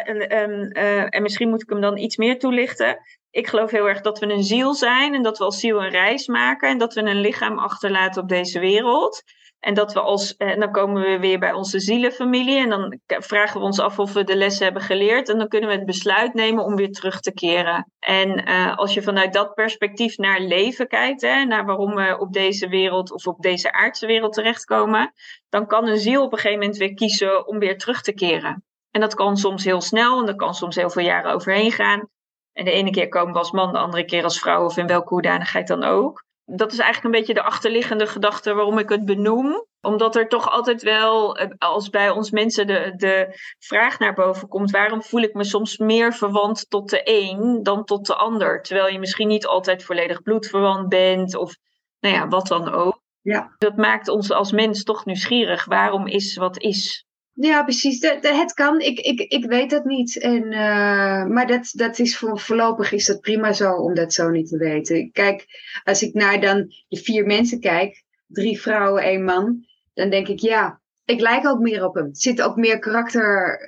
en 1.09 1.23
misschien 1.23 1.49
moet 1.49 1.63
ik 1.63 1.69
hem 1.69 1.81
dan 1.81 1.99
iets 1.99 2.17
meer 2.17 2.39
toelichten. 2.39 2.99
Ik 3.31 3.47
geloof 3.47 3.71
heel 3.71 3.89
erg 3.89 4.01
dat 4.01 4.19
we 4.19 4.27
een 4.27 4.45
ziel 4.45 4.75
zijn 4.75 5.15
en 5.15 5.23
dat 5.23 5.39
we 5.39 5.45
als 5.45 5.61
ziel 5.61 5.83
een 5.83 5.91
reis 5.91 6.27
maken 6.27 6.69
en 6.69 6.79
dat 6.79 6.95
we 6.95 7.01
een 7.01 7.21
lichaam 7.21 7.59
achterlaten 7.59 8.23
op 8.23 8.29
deze 8.29 8.59
wereld. 8.59 9.23
En 9.61 9.75
dat 9.75 9.93
we 9.93 10.01
als, 10.01 10.37
en 10.37 10.61
dan 10.61 10.73
komen 10.73 11.03
we 11.03 11.19
weer 11.19 11.39
bij 11.39 11.53
onze 11.53 11.81
zielenfamilie 11.81 12.59
en 12.59 12.69
dan 12.69 12.99
vragen 13.07 13.61
we 13.61 13.67
ons 13.67 13.81
af 13.81 13.99
of 13.99 14.13
we 14.13 14.25
de 14.25 14.37
lessen 14.37 14.65
hebben 14.65 14.83
geleerd. 14.83 15.29
En 15.29 15.39
dan 15.39 15.49
kunnen 15.49 15.69
we 15.69 15.75
het 15.75 15.87
besluit 15.87 16.35
nemen 16.35 16.65
om 16.65 16.77
weer 16.77 16.93
terug 16.93 17.21
te 17.21 17.33
keren. 17.33 17.93
En 17.99 18.49
uh, 18.49 18.77
als 18.77 18.95
je 18.95 19.03
vanuit 19.03 19.33
dat 19.33 19.55
perspectief 19.55 20.17
naar 20.17 20.41
leven 20.41 20.89
kijkt, 20.89 21.21
hè, 21.21 21.45
naar 21.45 21.65
waarom 21.65 21.95
we 21.95 22.17
op 22.19 22.33
deze 22.33 22.69
wereld 22.69 23.13
of 23.13 23.27
op 23.27 23.43
deze 23.43 23.73
aardse 23.73 24.07
wereld 24.07 24.33
terechtkomen, 24.33 25.13
dan 25.49 25.67
kan 25.67 25.89
een 25.89 25.99
ziel 25.99 26.23
op 26.23 26.33
een 26.33 26.39
gegeven 26.39 26.59
moment 26.59 26.79
weer 26.79 26.95
kiezen 26.95 27.47
om 27.47 27.59
weer 27.59 27.79
terug 27.79 28.03
te 28.03 28.15
keren. 28.15 28.65
En 28.91 29.01
dat 29.01 29.15
kan 29.15 29.37
soms 29.37 29.65
heel 29.65 29.81
snel 29.81 30.21
en 30.21 30.27
dat 30.27 30.37
kan 30.37 30.55
soms 30.55 30.77
heel 30.77 30.91
veel 30.91 31.05
jaren 31.05 31.33
overheen 31.33 31.73
gaan. 31.73 32.09
En 32.53 32.65
de 32.65 32.71
ene 32.71 32.91
keer 32.91 33.09
komen 33.09 33.33
we 33.33 33.39
als 33.39 33.51
man, 33.51 33.73
de 33.73 33.79
andere 33.79 34.05
keer 34.05 34.25
als 34.25 34.39
vrouw 34.39 34.65
of 34.65 34.77
in 34.77 34.87
welke 34.87 35.09
hoedanigheid 35.09 35.67
dan 35.67 35.85
ook 35.85 36.26
dat 36.47 36.73
is 36.73 36.79
eigenlijk 36.79 37.15
een 37.15 37.21
beetje 37.21 37.35
de 37.35 37.49
achterliggende 37.49 38.07
gedachte 38.07 38.55
waarom 38.55 38.79
ik 38.79 38.89
het 38.89 39.05
benoem. 39.05 39.67
Omdat 39.81 40.17
er 40.17 40.29
toch 40.29 40.51
altijd 40.51 40.83
wel, 40.83 41.37
eh, 41.37 41.51
als 41.59 41.91
bij 41.91 42.11
ons 42.11 42.31
mensen 42.31 42.67
de, 42.67 42.93
de 42.97 43.39
vraag 43.59 43.99
naar 43.99 44.15
boven 44.15 44.49
komt, 44.49 44.71
waarom 44.71 45.03
voel 45.03 45.21
ik 45.21 45.35
me 45.35 45.45
soms 45.45 45.79
meer 45.79 46.13
verwant 46.13 46.71
tot 46.71 46.91
de 46.91 47.01
een 47.05 47.63
dan 47.63 47.85
tot 47.85 48.07
de 48.07 48.15
ander? 48.15 48.63
Terwijl 48.63 48.93
je 48.93 48.99
misschien 48.99 49.29
niet 49.29 49.47
altijd 49.47 49.85
volledig 49.85 50.23
bloedverwant 50.23 50.89
bent 50.89 51.37
of 51.37 51.57
nou 52.01 52.15
ja, 52.15 52.29
wat 52.29 52.47
dan 52.47 52.73
ook. 52.73 53.03
Ja. 53.21 53.55
Dat 53.59 53.77
maakt 53.77 54.09
ons 54.09 54.31
als 54.31 54.53
mens 54.53 54.83
toch 54.83 55.05
nieuwsgierig. 55.05 55.65
Waarom 55.65 56.07
is 56.07 56.37
wat 56.37 56.59
is? 56.59 57.06
Ja, 57.39 57.63
precies. 57.63 58.01
De, 58.01 58.19
de, 58.21 58.35
het 58.35 58.53
kan. 58.53 58.81
Ik, 58.81 58.99
ik, 58.99 59.21
ik 59.21 59.45
weet 59.45 59.71
het 59.71 59.85
niet. 59.85 60.19
En, 60.19 60.45
uh, 60.53 61.25
maar 61.25 61.47
dat, 61.47 61.71
dat 61.73 61.99
is 61.99 62.19
voor, 62.19 62.41
voorlopig 62.41 62.93
is 62.93 63.07
dat 63.07 63.21
prima 63.21 63.53
zo 63.53 63.73
om 63.73 63.95
dat 63.95 64.13
zo 64.13 64.31
niet 64.31 64.49
te 64.49 64.57
weten. 64.57 65.11
Kijk, 65.13 65.47
als 65.85 66.03
ik 66.03 66.15
naar 66.15 66.41
dan 66.41 66.67
de 66.89 66.97
vier 66.97 67.27
mensen 67.27 67.61
kijk, 67.61 68.05
drie 68.27 68.61
vrouwen, 68.61 69.03
één 69.03 69.25
man, 69.25 69.65
dan 69.95 70.11
denk 70.11 70.29
ik 70.29 70.41
ja, 70.41 70.81
ik 71.05 71.21
lijk 71.21 71.47
ook 71.47 71.59
meer 71.59 71.85
op 71.85 71.95
hem. 71.95 72.05
Er 72.05 72.17
zit 72.17 72.43
ook 72.43 72.57
meer 72.57 72.79
karakter 72.79 73.59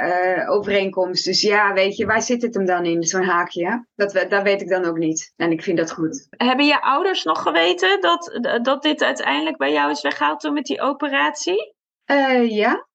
uh, 0.00 0.50
overeenkomst. 0.50 1.24
Dus 1.24 1.40
ja, 1.40 1.72
weet 1.72 1.96
je, 1.96 2.06
waar 2.06 2.22
zit 2.22 2.42
het 2.42 2.54
hem 2.54 2.64
dan 2.64 2.84
in? 2.84 3.02
Zo'n 3.02 3.24
haakje. 3.24 3.86
Dat, 3.94 4.26
dat 4.28 4.42
weet 4.42 4.60
ik 4.60 4.68
dan 4.68 4.84
ook 4.84 4.98
niet. 4.98 5.32
En 5.36 5.50
ik 5.50 5.62
vind 5.62 5.78
dat 5.78 5.92
goed. 5.92 6.26
Hebben 6.30 6.66
je 6.66 6.82
ouders 6.82 7.24
nog 7.24 7.42
geweten 7.42 8.00
dat, 8.00 8.40
dat 8.62 8.82
dit 8.82 9.02
uiteindelijk 9.02 9.56
bij 9.56 9.72
jou 9.72 9.90
is 9.90 10.02
weggehaald 10.02 10.40
toen 10.40 10.52
met 10.52 10.64
die 10.64 10.80
operatie? 10.80 11.74
Uh, 12.06 12.50
ja, 12.50 12.86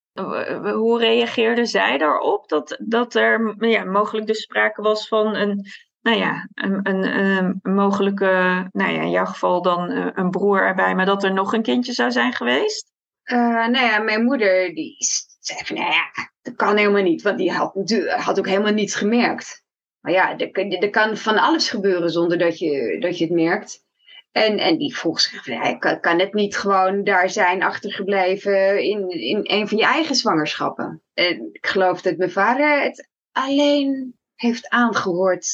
hoe 0.74 0.98
reageerde 0.98 1.66
zij 1.66 1.98
daarop? 1.98 2.48
Dat, 2.48 2.78
dat 2.80 3.14
er 3.14 3.54
ja, 3.58 3.84
mogelijk 3.84 4.26
dus 4.26 4.42
sprake 4.42 4.82
was 4.82 5.08
van 5.08 5.34
een, 5.34 5.66
nou 6.00 6.18
ja, 6.18 6.48
een, 6.54 6.80
een, 6.82 7.18
een 7.18 7.60
mogelijke, 7.74 8.68
nou 8.72 8.92
ja, 8.92 9.00
in 9.00 9.10
jouw 9.10 9.24
geval 9.24 9.62
dan 9.62 9.90
eh, 9.90 10.06
een 10.14 10.30
broer 10.30 10.62
erbij, 10.62 10.94
maar 10.94 11.06
dat 11.06 11.24
er 11.24 11.32
nog 11.32 11.52
een 11.52 11.62
kindje 11.62 11.92
zou 11.92 12.10
zijn 12.10 12.32
geweest? 12.32 12.92
Uh, 13.24 13.38
nou 13.66 13.86
ja, 13.86 13.98
mijn 13.98 14.24
moeder 14.24 14.74
die 14.74 14.96
zei 15.40 15.64
van, 15.64 15.76
nou 15.76 15.90
ja, 15.90 16.10
dat 16.42 16.54
kan 16.54 16.76
helemaal 16.76 17.02
niet, 17.02 17.22
want 17.22 17.38
die 17.38 17.52
had, 17.52 17.74
had 18.06 18.38
ook 18.38 18.46
helemaal 18.46 18.72
niets 18.72 18.94
gemerkt. 18.94 19.66
Maar 20.00 20.12
ja, 20.12 20.38
er, 20.38 20.78
er 20.78 20.90
kan 20.90 21.16
van 21.16 21.38
alles 21.38 21.70
gebeuren 21.70 22.10
zonder 22.10 22.38
dat 22.38 22.58
je, 22.58 22.96
dat 23.00 23.18
je 23.18 23.24
het 23.24 23.34
merkt. 23.34 23.86
En, 24.32 24.58
en 24.58 24.78
die 24.78 24.96
vroeg 24.96 25.20
zich, 25.20 25.46
ja, 25.46 25.76
kan, 25.76 26.00
kan 26.00 26.18
het 26.18 26.32
niet 26.34 26.56
gewoon 26.56 27.04
daar 27.04 27.30
zijn 27.30 27.62
achtergebleven 27.62 28.82
in, 28.82 29.08
in 29.08 29.40
een 29.42 29.68
van 29.68 29.78
je 29.78 29.84
eigen 29.84 30.14
zwangerschappen? 30.14 31.02
En 31.14 31.48
ik 31.52 31.66
geloof 31.66 32.02
dat 32.02 32.16
mijn 32.16 32.30
vader 32.30 32.82
het 32.82 33.08
alleen 33.32 34.18
heeft 34.34 34.68
aangehoord. 34.68 35.46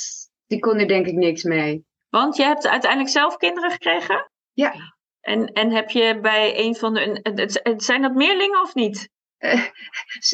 Die 0.47 0.59
kon 0.59 0.79
er 0.79 0.89
denk 0.89 1.07
ik 1.07 1.15
niks 1.15 1.43
mee. 1.43 1.87
Want 2.09 2.37
je 2.37 2.43
hebt 2.43 2.67
uiteindelijk 2.67 3.11
zelf 3.11 3.37
kinderen 3.37 3.71
gekregen? 3.71 4.31
Ja. 4.53 4.75
En, 5.21 5.47
en 5.47 5.71
heb 5.71 5.91
je 5.91 6.19
bij 6.21 6.59
een 6.59 6.75
van 6.75 6.95
de. 6.95 7.75
Zijn 7.77 8.03
dat 8.03 8.15
meerlingen 8.15 8.61
of 8.61 8.75
niet? 8.75 9.09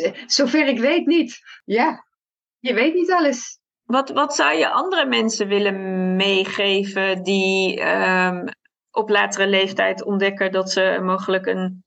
Uh, 0.00 0.12
zover 0.26 0.66
ik 0.66 0.78
weet 0.78 1.06
niet. 1.06 1.38
Ja. 1.64 2.06
Je 2.58 2.74
weet 2.74 2.94
niet 2.94 3.10
alles. 3.10 3.59
Wat, 3.90 4.10
wat 4.10 4.34
zou 4.34 4.56
je 4.56 4.70
andere 4.70 5.06
mensen 5.06 5.48
willen 5.48 6.16
meegeven 6.16 7.22
die 7.22 7.80
um, 7.86 8.44
op 8.90 9.08
latere 9.08 9.46
leeftijd 9.46 10.04
ontdekken 10.04 10.52
dat 10.52 10.70
ze 10.70 10.98
mogelijk 11.02 11.46
een 11.46 11.84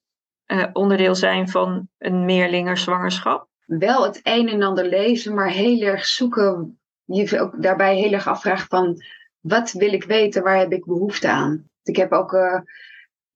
uh, 0.48 0.66
onderdeel 0.74 1.16
zijn 1.16 1.50
van 1.50 1.88
een 1.98 2.26
meerlingerzwangerschap? 2.26 3.48
Wel 3.66 4.04
het 4.04 4.20
een 4.24 4.50
en 4.50 4.64
ander 4.64 4.86
lezen, 4.86 5.34
maar 5.34 5.50
heel 5.50 5.82
erg 5.82 6.06
zoeken. 6.06 6.80
Je 7.06 7.42
ook 7.42 7.62
daarbij 7.62 7.96
heel 7.96 8.12
erg 8.12 8.28
afvragen 8.28 8.68
van 8.68 8.96
Wat 9.40 9.72
wil 9.72 9.94
ik 9.94 10.04
weten? 10.04 10.44
Waar 10.44 10.60
heb 10.60 10.72
ik 10.72 10.86
behoefte 10.86 11.28
aan? 11.28 11.70
Ik 11.84 11.96
heb 11.96 12.12
ook 12.12 12.34
uh, 12.34 12.60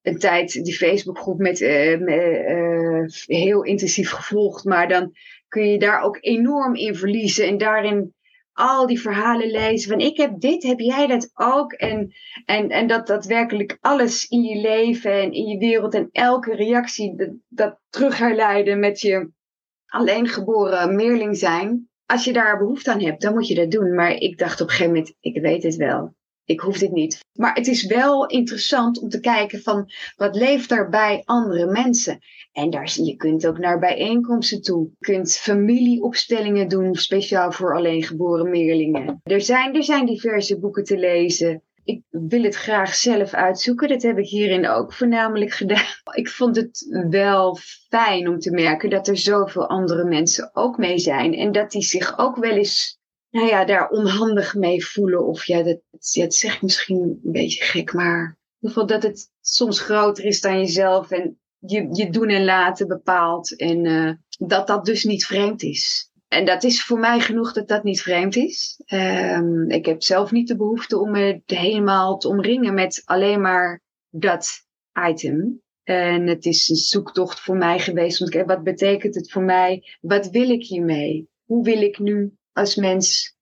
een 0.01 0.19
tijd 0.19 0.63
die 0.63 0.75
Facebookgroep 0.75 1.37
met, 1.37 1.59
uh, 1.61 1.99
met 1.99 3.23
heel 3.25 3.63
intensief 3.63 4.11
gevolgd. 4.11 4.63
Maar 4.63 4.87
dan 4.87 5.11
kun 5.47 5.67
je 5.71 5.79
daar 5.79 6.01
ook 6.01 6.17
enorm 6.19 6.75
in 6.75 6.95
verliezen. 6.95 7.47
En 7.47 7.57
daarin 7.57 8.15
al 8.57 8.87
die 8.87 9.01
verhalen 9.01 9.51
lezen. 9.51 9.89
Van 9.89 9.99
ik 9.99 10.17
heb 10.17 10.39
dit, 10.39 10.63
heb 10.63 10.79
jij 10.79 11.07
dat 11.07 11.31
ook? 11.33 11.71
En, 11.71 12.13
en, 12.45 12.69
en 12.69 12.87
dat 12.87 13.07
daadwerkelijk 13.07 13.77
alles 13.81 14.27
in 14.27 14.41
je 14.41 14.61
leven 14.61 15.11
en 15.11 15.31
in 15.31 15.45
je 15.45 15.57
wereld 15.57 15.93
en 15.93 16.09
elke 16.11 16.55
reactie 16.55 17.15
dat, 17.15 17.29
dat 17.47 17.79
terug 17.89 18.17
herleiden 18.17 18.79
met 18.79 19.01
je 19.01 19.31
alleen 19.85 20.27
geboren 20.27 20.95
meerling 20.95 21.37
zijn. 21.37 21.89
Als 22.05 22.23
je 22.23 22.33
daar 22.33 22.57
behoefte 22.57 22.91
aan 22.91 23.01
hebt, 23.01 23.21
dan 23.21 23.33
moet 23.33 23.47
je 23.47 23.55
dat 23.55 23.71
doen. 23.71 23.95
Maar 23.95 24.11
ik 24.11 24.37
dacht 24.37 24.61
op 24.61 24.67
een 24.67 24.73
gegeven 24.73 24.93
moment, 24.93 25.15
ik 25.19 25.41
weet 25.41 25.63
het 25.63 25.75
wel. 25.75 26.15
Ik 26.47 26.59
hoef 26.59 26.77
dit 26.77 26.91
niet. 26.91 27.19
Maar 27.33 27.53
het 27.53 27.67
is 27.67 27.85
wel 27.85 28.25
interessant 28.25 28.99
om 28.99 29.09
te 29.09 29.19
kijken 29.19 29.61
van 29.61 29.91
wat 30.15 30.35
leeft 30.35 30.71
er 30.71 30.89
bij 30.89 31.21
andere 31.25 31.71
mensen. 31.71 32.19
En 32.51 32.69
daar, 32.69 32.91
je 33.03 33.15
kunt 33.15 33.47
ook 33.47 33.57
naar 33.57 33.79
bijeenkomsten 33.79 34.61
toe. 34.61 34.89
Je 34.97 35.05
kunt 35.05 35.35
familieopstellingen 35.35 36.67
doen, 36.67 36.95
speciaal 36.95 37.51
voor 37.51 37.75
alleengeboren 37.75 38.49
meerlingen. 38.49 39.19
Er 39.23 39.41
zijn, 39.41 39.75
er 39.75 39.83
zijn 39.83 40.05
diverse 40.05 40.59
boeken 40.59 40.83
te 40.83 40.97
lezen. 40.97 41.63
Ik 41.83 42.01
wil 42.09 42.43
het 42.43 42.55
graag 42.55 42.95
zelf 42.95 43.33
uitzoeken. 43.33 43.87
Dat 43.87 44.01
heb 44.01 44.17
ik 44.17 44.27
hierin 44.27 44.67
ook 44.67 44.93
voornamelijk 44.93 45.51
gedaan. 45.51 45.85
Ik 46.21 46.29
vond 46.29 46.55
het 46.55 47.05
wel 47.09 47.57
fijn 47.89 48.27
om 48.27 48.39
te 48.39 48.51
merken 48.51 48.89
dat 48.89 49.07
er 49.07 49.17
zoveel 49.17 49.67
andere 49.67 50.03
mensen 50.03 50.49
ook 50.53 50.77
mee 50.77 50.99
zijn. 50.99 51.33
En 51.33 51.51
dat 51.51 51.71
die 51.71 51.83
zich 51.83 52.17
ook 52.17 52.35
wel 52.35 52.51
eens 52.51 52.96
nou 53.37 53.49
ja, 53.49 53.65
daar 53.65 53.89
onhandig 53.89 54.55
mee 54.55 54.85
voelen. 54.85 55.25
Of 55.25 55.45
ja, 55.45 55.63
dat, 55.63 55.79
zeg 56.33 56.55
ik 56.55 56.61
misschien 56.61 57.19
een 57.23 57.31
beetje 57.31 57.63
gek, 57.63 57.93
maar 57.93 58.37
dat 58.59 59.03
het 59.03 59.31
soms 59.41 59.79
groter 59.79 60.25
is 60.25 60.41
dan 60.41 60.59
jezelf. 60.59 61.11
En 61.11 61.39
je, 61.59 61.87
je 61.91 62.09
doen 62.09 62.29
en 62.29 62.45
laten 62.45 62.87
bepaalt. 62.87 63.57
En 63.57 63.85
uh, 63.85 64.11
dat 64.47 64.67
dat 64.67 64.85
dus 64.85 65.03
niet 65.03 65.25
vreemd 65.25 65.63
is. 65.63 66.11
En 66.27 66.45
dat 66.45 66.63
is 66.63 66.83
voor 66.83 66.99
mij 66.99 67.19
genoeg 67.19 67.53
dat 67.53 67.67
dat 67.67 67.83
niet 67.83 68.01
vreemd 68.01 68.35
is. 68.35 68.81
Um, 68.93 69.69
ik 69.69 69.85
heb 69.85 70.03
zelf 70.03 70.31
niet 70.31 70.47
de 70.47 70.57
behoefte 70.57 70.99
om 70.99 71.11
me 71.11 71.41
helemaal 71.45 72.17
te 72.17 72.27
omringen 72.27 72.73
met 72.73 73.01
alleen 73.05 73.41
maar 73.41 73.81
dat 74.09 74.49
item. 75.09 75.61
En 75.83 76.27
het 76.27 76.45
is 76.45 76.69
een 76.69 76.75
zoektocht 76.75 77.39
voor 77.39 77.57
mij 77.57 77.79
geweest. 77.79 78.19
Want 78.19 78.47
wat 78.47 78.63
betekent 78.63 79.15
het 79.15 79.31
voor 79.31 79.43
mij? 79.43 79.97
Wat 80.01 80.29
wil 80.29 80.49
ik 80.49 80.63
hiermee? 80.63 81.29
Hoe 81.45 81.63
wil 81.63 81.81
ik 81.81 81.99
nu 81.99 82.36
als 82.57 82.75
mens 82.75 83.37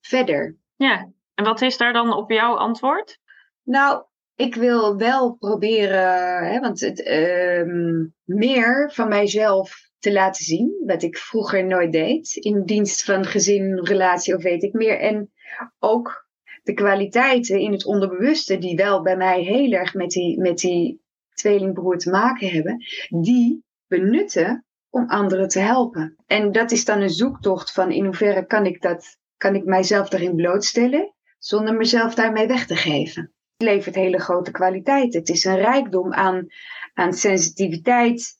verder? 0.00 0.56
Ja, 0.76 1.12
en 1.34 1.44
wat 1.44 1.60
is 1.60 1.76
daar 1.76 1.92
dan 1.92 2.12
op 2.12 2.30
jouw 2.30 2.54
antwoord? 2.54 3.18
Nou, 3.62 4.04
ik 4.34 4.54
wil 4.54 4.96
wel 4.96 5.34
proberen, 5.34 6.44
hè, 6.52 6.60
want 6.60 6.80
het, 6.80 6.98
uh, 6.98 7.98
meer 8.24 8.90
van 8.92 9.08
mijzelf 9.08 9.88
te 9.98 10.12
laten 10.12 10.44
zien, 10.44 10.82
wat 10.86 11.02
ik 11.02 11.16
vroeger 11.16 11.66
nooit 11.66 11.92
deed, 11.92 12.34
in 12.34 12.64
dienst 12.64 13.04
van 13.04 13.24
gezin, 13.24 13.78
relatie 13.84 14.36
of 14.36 14.42
weet 14.42 14.62
ik 14.62 14.72
meer. 14.72 14.98
En 14.98 15.32
ook 15.78 16.28
de 16.62 16.74
kwaliteiten 16.74 17.60
in 17.60 17.72
het 17.72 17.86
onderbewuste, 17.86 18.58
die 18.58 18.76
wel 18.76 19.02
bij 19.02 19.16
mij 19.16 19.42
heel 19.42 19.72
erg 19.72 19.94
met 19.94 20.10
die, 20.10 20.40
met 20.40 20.58
die 20.58 21.02
tweelingbroer 21.34 21.98
te 21.98 22.10
maken 22.10 22.48
hebben, 22.48 22.84
die 23.08 23.64
benutten 23.86 24.64
om 24.90 25.08
anderen 25.08 25.48
te 25.48 25.60
helpen. 25.60 26.16
En 26.26 26.52
dat 26.52 26.70
is 26.70 26.84
dan 26.84 27.00
een 27.00 27.10
zoektocht 27.10 27.72
van 27.72 27.90
in 27.90 28.04
hoeverre 28.04 28.46
kan 28.46 28.66
ik 28.66 28.82
dat, 28.82 29.18
kan 29.36 29.54
ik 29.54 29.64
mijzelf 29.64 30.08
daarin 30.08 30.36
blootstellen, 30.36 31.14
zonder 31.38 31.74
mezelf 31.74 32.14
daarmee 32.14 32.46
weg 32.46 32.66
te 32.66 32.76
geven 32.76 33.34
levert 33.62 33.94
hele 33.94 34.18
grote 34.18 34.50
kwaliteit. 34.50 35.14
Het 35.14 35.28
is 35.28 35.44
een 35.44 35.56
rijkdom 35.56 36.12
aan, 36.12 36.46
aan 36.94 37.12
sensitiviteit 37.12 38.32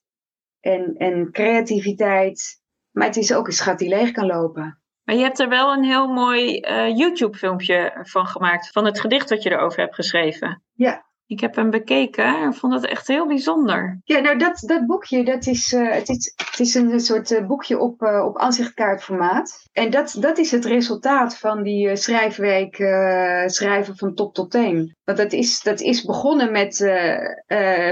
en, 0.60 0.94
en 0.96 1.32
creativiteit. 1.32 2.60
Maar 2.90 3.06
het 3.06 3.16
is 3.16 3.34
ook 3.34 3.46
een 3.46 3.52
schat 3.52 3.78
die 3.78 3.88
leeg 3.88 4.10
kan 4.10 4.26
lopen. 4.26 4.82
Maar 5.04 5.16
je 5.16 5.22
hebt 5.22 5.38
er 5.38 5.48
wel 5.48 5.72
een 5.72 5.84
heel 5.84 6.08
mooi 6.08 6.60
uh, 6.60 6.96
YouTube-filmpje 6.96 8.00
van 8.02 8.26
gemaakt, 8.26 8.68
van 8.70 8.84
het 8.84 9.00
gedicht 9.00 9.28
dat 9.28 9.42
je 9.42 9.50
erover 9.50 9.80
hebt 9.80 9.94
geschreven. 9.94 10.62
Ja. 10.72 11.08
Ik 11.30 11.40
heb 11.40 11.54
hem 11.56 11.70
bekeken 11.70 12.24
en 12.24 12.54
vond 12.54 12.74
het 12.74 12.86
echt 12.86 13.06
heel 13.06 13.26
bijzonder. 13.26 14.00
Ja, 14.04 14.18
nou 14.20 14.38
dat, 14.38 14.62
dat 14.66 14.86
boekje, 14.86 15.24
dat 15.24 15.46
is, 15.46 15.72
uh, 15.72 15.92
het, 15.92 16.08
is, 16.08 16.32
het 16.36 16.60
is 16.60 16.74
een 16.74 17.00
soort 17.00 17.30
uh, 17.30 17.46
boekje 17.46 17.78
op, 17.78 18.02
uh, 18.02 18.24
op 18.24 18.38
aanzichtkaartformaat. 18.38 19.62
En 19.72 19.90
dat, 19.90 20.16
dat 20.20 20.38
is 20.38 20.50
het 20.50 20.64
resultaat 20.64 21.38
van 21.38 21.62
die 21.62 21.96
schrijfweek 21.96 22.74
schrijven 23.46 23.96
van 23.96 24.14
top 24.14 24.34
tot 24.34 24.50
teen. 24.50 24.96
Want 25.04 25.18
dat 25.18 25.32
is, 25.32 25.62
dat 25.62 25.80
is 25.80 26.04
begonnen 26.04 26.52
met, 26.52 26.78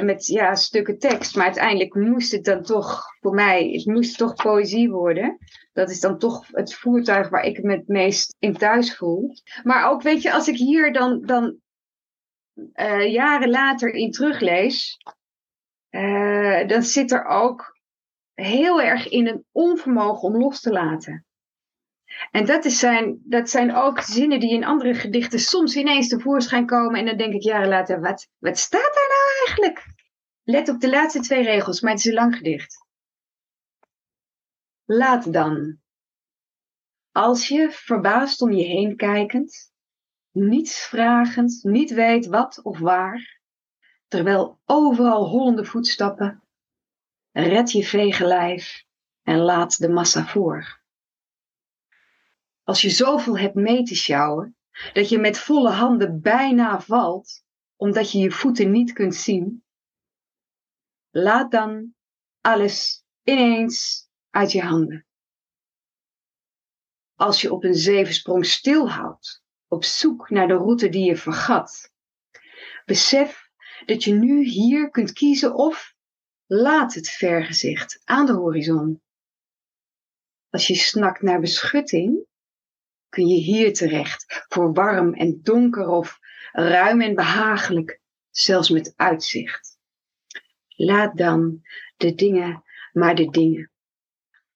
met 0.03 0.27
ja, 0.27 0.55
stukken 0.55 0.99
tekst, 0.99 1.37
maar 1.37 1.45
uiteindelijk 1.45 1.95
moest 1.95 2.33
het 2.33 2.45
dan 2.45 2.63
toch, 2.63 3.03
voor 3.21 3.35
mij, 3.35 3.71
het 3.73 3.87
moest 3.87 4.19
toch 4.19 4.35
poëzie 4.35 4.91
worden. 4.91 5.39
Dat 5.73 5.91
is 5.91 6.01
dan 6.01 6.19
toch 6.19 6.47
het 6.53 6.75
voertuig 6.75 7.29
waar 7.29 7.45
ik 7.45 7.63
me 7.63 7.73
het 7.73 7.89
meest 7.89 8.37
in 8.39 8.57
thuis 8.57 8.97
voel. 8.97 9.35
Maar 9.63 9.91
ook, 9.91 10.03
weet 10.03 10.23
je, 10.23 10.33
als 10.33 10.49
ik 10.49 10.57
hier 10.57 10.93
dan, 10.93 11.23
dan 11.27 11.57
uh, 12.75 13.13
jaren 13.13 13.51
later 13.51 13.91
in 13.91 14.11
teruglees, 14.11 14.99
uh, 15.91 16.67
dan 16.67 16.83
zit 16.83 17.13
er 17.13 17.25
ook 17.25 17.79
heel 18.35 18.83
erg 18.83 19.09
in 19.09 19.27
een 19.27 19.45
onvermogen 19.53 20.29
om 20.29 20.37
los 20.37 20.61
te 20.61 20.73
laten. 20.73 21.27
En 22.31 22.47
dat, 22.47 22.65
is 22.65 22.79
zijn, 22.79 23.21
dat 23.25 23.51
zijn 23.51 23.75
ook 23.75 24.01
zinnen 24.01 24.41
die 24.41 24.53
in 24.53 24.65
andere 24.65 24.95
gedichten 24.95 25.39
soms 25.39 25.77
ineens 25.77 26.09
tevoorschijn 26.09 26.67
komen. 26.67 27.01
En 27.01 27.07
dan 27.07 27.17
denk 27.17 27.35
ik 27.35 27.43
jaren 27.43 27.69
later, 27.69 28.01
wat, 28.01 28.29
wat 28.39 28.59
staat 28.59 28.95
daar 28.95 29.09
nou 29.09 29.47
eigenlijk? 29.47 29.97
Let 30.43 30.69
op 30.69 30.81
de 30.81 30.91
laatste 30.91 31.21
twee 31.21 31.43
regels, 31.43 31.81
maar 31.81 31.91
het 31.91 32.01
is 32.01 32.07
een 32.07 32.13
lang 32.13 32.37
gedicht. 32.37 32.87
Laat 34.85 35.33
dan. 35.33 35.79
Als 37.13 37.49
je 37.49 37.71
verbaasd 37.71 38.43
om 38.43 38.53
je 38.53 38.65
heen 38.65 38.97
kijkend 38.97 39.73
niets 40.31 40.87
vragend, 40.87 41.59
niet 41.63 41.91
weet 41.91 42.27
wat 42.27 42.63
of 42.63 42.79
waar, 42.79 43.41
terwijl 44.09 44.61
overal 44.65 45.29
hollende 45.29 45.65
voetstappen, 45.65 46.43
red 47.33 47.73
je 47.73 47.85
vege 47.85 48.25
lijf 48.25 48.85
en 49.23 49.39
laat 49.39 49.79
de 49.79 49.89
massa 49.89 50.27
voor. 50.27 50.81
Als 52.63 52.83
je 52.83 52.91
zoveel 52.91 53.39
hebt 53.39 53.55
mee 53.55 53.83
te 53.83 53.95
sjouwen, 53.95 54.57
dat 54.93 55.09
je 55.09 55.19
met 55.19 55.39
volle 55.39 55.71
handen 55.71 56.21
bijna 56.21 56.81
valt, 56.81 57.45
omdat 57.77 58.13
je 58.13 58.19
je 58.19 58.31
voeten 58.31 58.71
niet 58.71 58.93
kunt 58.93 59.15
zien, 59.15 59.65
laat 61.11 61.51
dan 61.51 61.95
alles 62.41 63.05
ineens 63.23 64.09
uit 64.31 64.53
je 64.53 64.63
handen. 64.63 65.07
Als 67.15 67.41
je 67.41 67.53
op 67.53 67.65
een 67.65 67.75
zevensprong 67.75 68.47
stilhoudt, 68.47 69.43
op 69.69 69.85
zoek 69.85 70.31
naar 70.31 70.49
de 70.49 70.55
route 70.55 70.89
die 70.89 71.05
je 71.05 71.17
vergat. 71.17 71.93
Besef 72.85 73.49
dat 73.87 74.05
je 74.05 74.13
nu 74.13 74.45
hier 74.45 74.91
kunt 74.91 75.13
kiezen 75.13 75.55
of 75.55 75.95
laat 76.47 76.95
het 76.95 77.09
vergezicht 77.09 78.01
aan 78.05 78.27
de 78.27 78.33
horizon. 78.33 79.03
Als 80.51 80.67
je 80.67 80.75
snakt 80.75 81.23
naar 81.23 81.41
beschutting, 81.41 82.27
kun 83.09 83.27
je 83.27 83.41
hier 83.41 83.75
terecht 83.75 84.45
voor 84.49 84.73
warm 84.73 85.15
en 85.15 85.41
donker 85.43 85.89
of 85.89 86.19
ruim 86.53 87.01
en 87.01 87.15
behagelijk, 87.15 88.01
zelfs 88.31 88.71
met 88.71 88.93
uitzicht. 88.97 89.79
Laat 90.69 91.17
dan 91.17 91.63
de 91.97 92.15
dingen 92.15 92.63
maar 92.93 93.15
de 93.15 93.31
dingen. 93.31 93.71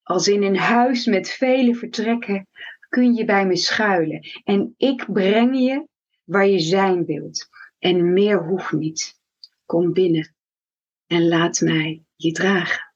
Als 0.03 0.29
in 0.29 0.43
een 0.43 0.57
huis 0.57 1.07
met 1.07 1.31
vele 1.31 1.75
vertrekken 1.75 2.49
kun 2.93 3.15
je 3.15 3.25
bij 3.25 3.47
me 3.47 3.57
schuilen. 3.57 4.27
En 4.45 4.75
ik 4.77 5.13
breng 5.13 5.59
je 5.59 5.89
waar 6.25 6.47
je 6.47 6.59
zijn 6.59 7.05
wilt. 7.05 7.49
En 7.79 8.13
meer 8.13 8.45
hoeft 8.45 8.73
niet. 8.73 9.21
Kom 9.67 9.93
binnen 9.93 10.35
en 11.07 11.29
laat 11.29 11.61
mij 11.61 12.05
je 12.17 12.33
dragen. 12.33 12.95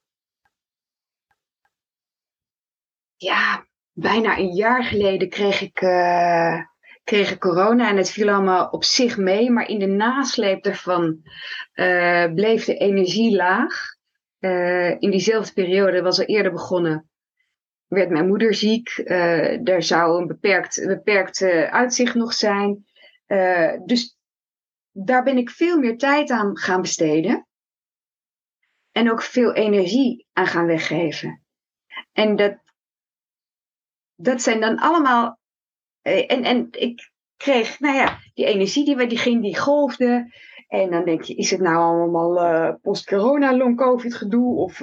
Ja, 3.15 3.67
bijna 3.91 4.37
een 4.37 4.53
jaar 4.53 4.83
geleden 4.83 5.29
kreeg 5.29 5.61
ik, 5.61 5.81
uh, 5.81 6.61
kreeg 7.03 7.31
ik 7.31 7.39
corona 7.39 7.89
en 7.89 7.97
het 7.97 8.11
viel 8.11 8.29
allemaal 8.29 8.67
op 8.69 8.83
zich 8.83 9.17
mee. 9.17 9.51
Maar 9.51 9.69
in 9.69 9.79
de 9.79 9.87
nasleep 9.87 10.63
daarvan 10.63 11.21
uh, 11.73 12.33
bleef 12.33 12.65
de 12.65 12.77
energie 12.77 13.35
laag. 13.35 13.95
Uh, 14.39 14.89
in 15.01 15.11
diezelfde 15.11 15.53
periode 15.53 16.01
was 16.01 16.19
al 16.19 16.25
eerder 16.25 16.51
begonnen 16.51 17.09
werd 17.87 18.09
mijn 18.09 18.27
moeder 18.27 18.53
ziek. 18.53 18.97
Uh, 18.97 19.67
er 19.67 19.83
zou 19.83 20.21
een 20.21 20.27
beperkt, 20.27 20.85
beperkt 20.87 21.41
uitzicht 21.69 22.15
nog 22.15 22.33
zijn. 22.33 22.85
Uh, 23.27 23.73
dus 23.85 24.17
daar 24.91 25.23
ben 25.23 25.37
ik 25.37 25.49
veel 25.49 25.79
meer 25.79 25.97
tijd 25.97 26.29
aan 26.29 26.57
gaan 26.57 26.81
besteden. 26.81 27.47
En 28.91 29.11
ook 29.11 29.21
veel 29.21 29.53
energie 29.53 30.27
aan 30.33 30.47
gaan 30.47 30.65
weggeven. 30.65 31.43
En 32.11 32.35
dat, 32.35 32.57
dat 34.15 34.41
zijn 34.41 34.59
dan 34.59 34.77
allemaal. 34.77 35.39
Eh, 36.01 36.31
en, 36.31 36.43
en 36.43 36.67
ik, 36.71 37.11
kreeg, 37.35 37.79
nou 37.79 37.95
ja, 37.95 38.19
die 38.33 38.45
energie 38.45 38.85
die, 38.85 39.07
die 39.07 39.17
ging, 39.17 39.41
die 39.41 39.57
golfde. 39.57 40.35
En 40.67 40.91
dan 40.91 41.05
denk 41.05 41.21
je, 41.21 41.35
is 41.35 41.51
het 41.51 41.59
nou 41.59 41.75
allemaal 41.75 42.77
post-corona 42.81 43.57
long-covid 43.57 44.15
gedoe? 44.15 44.55
Of 44.55 44.79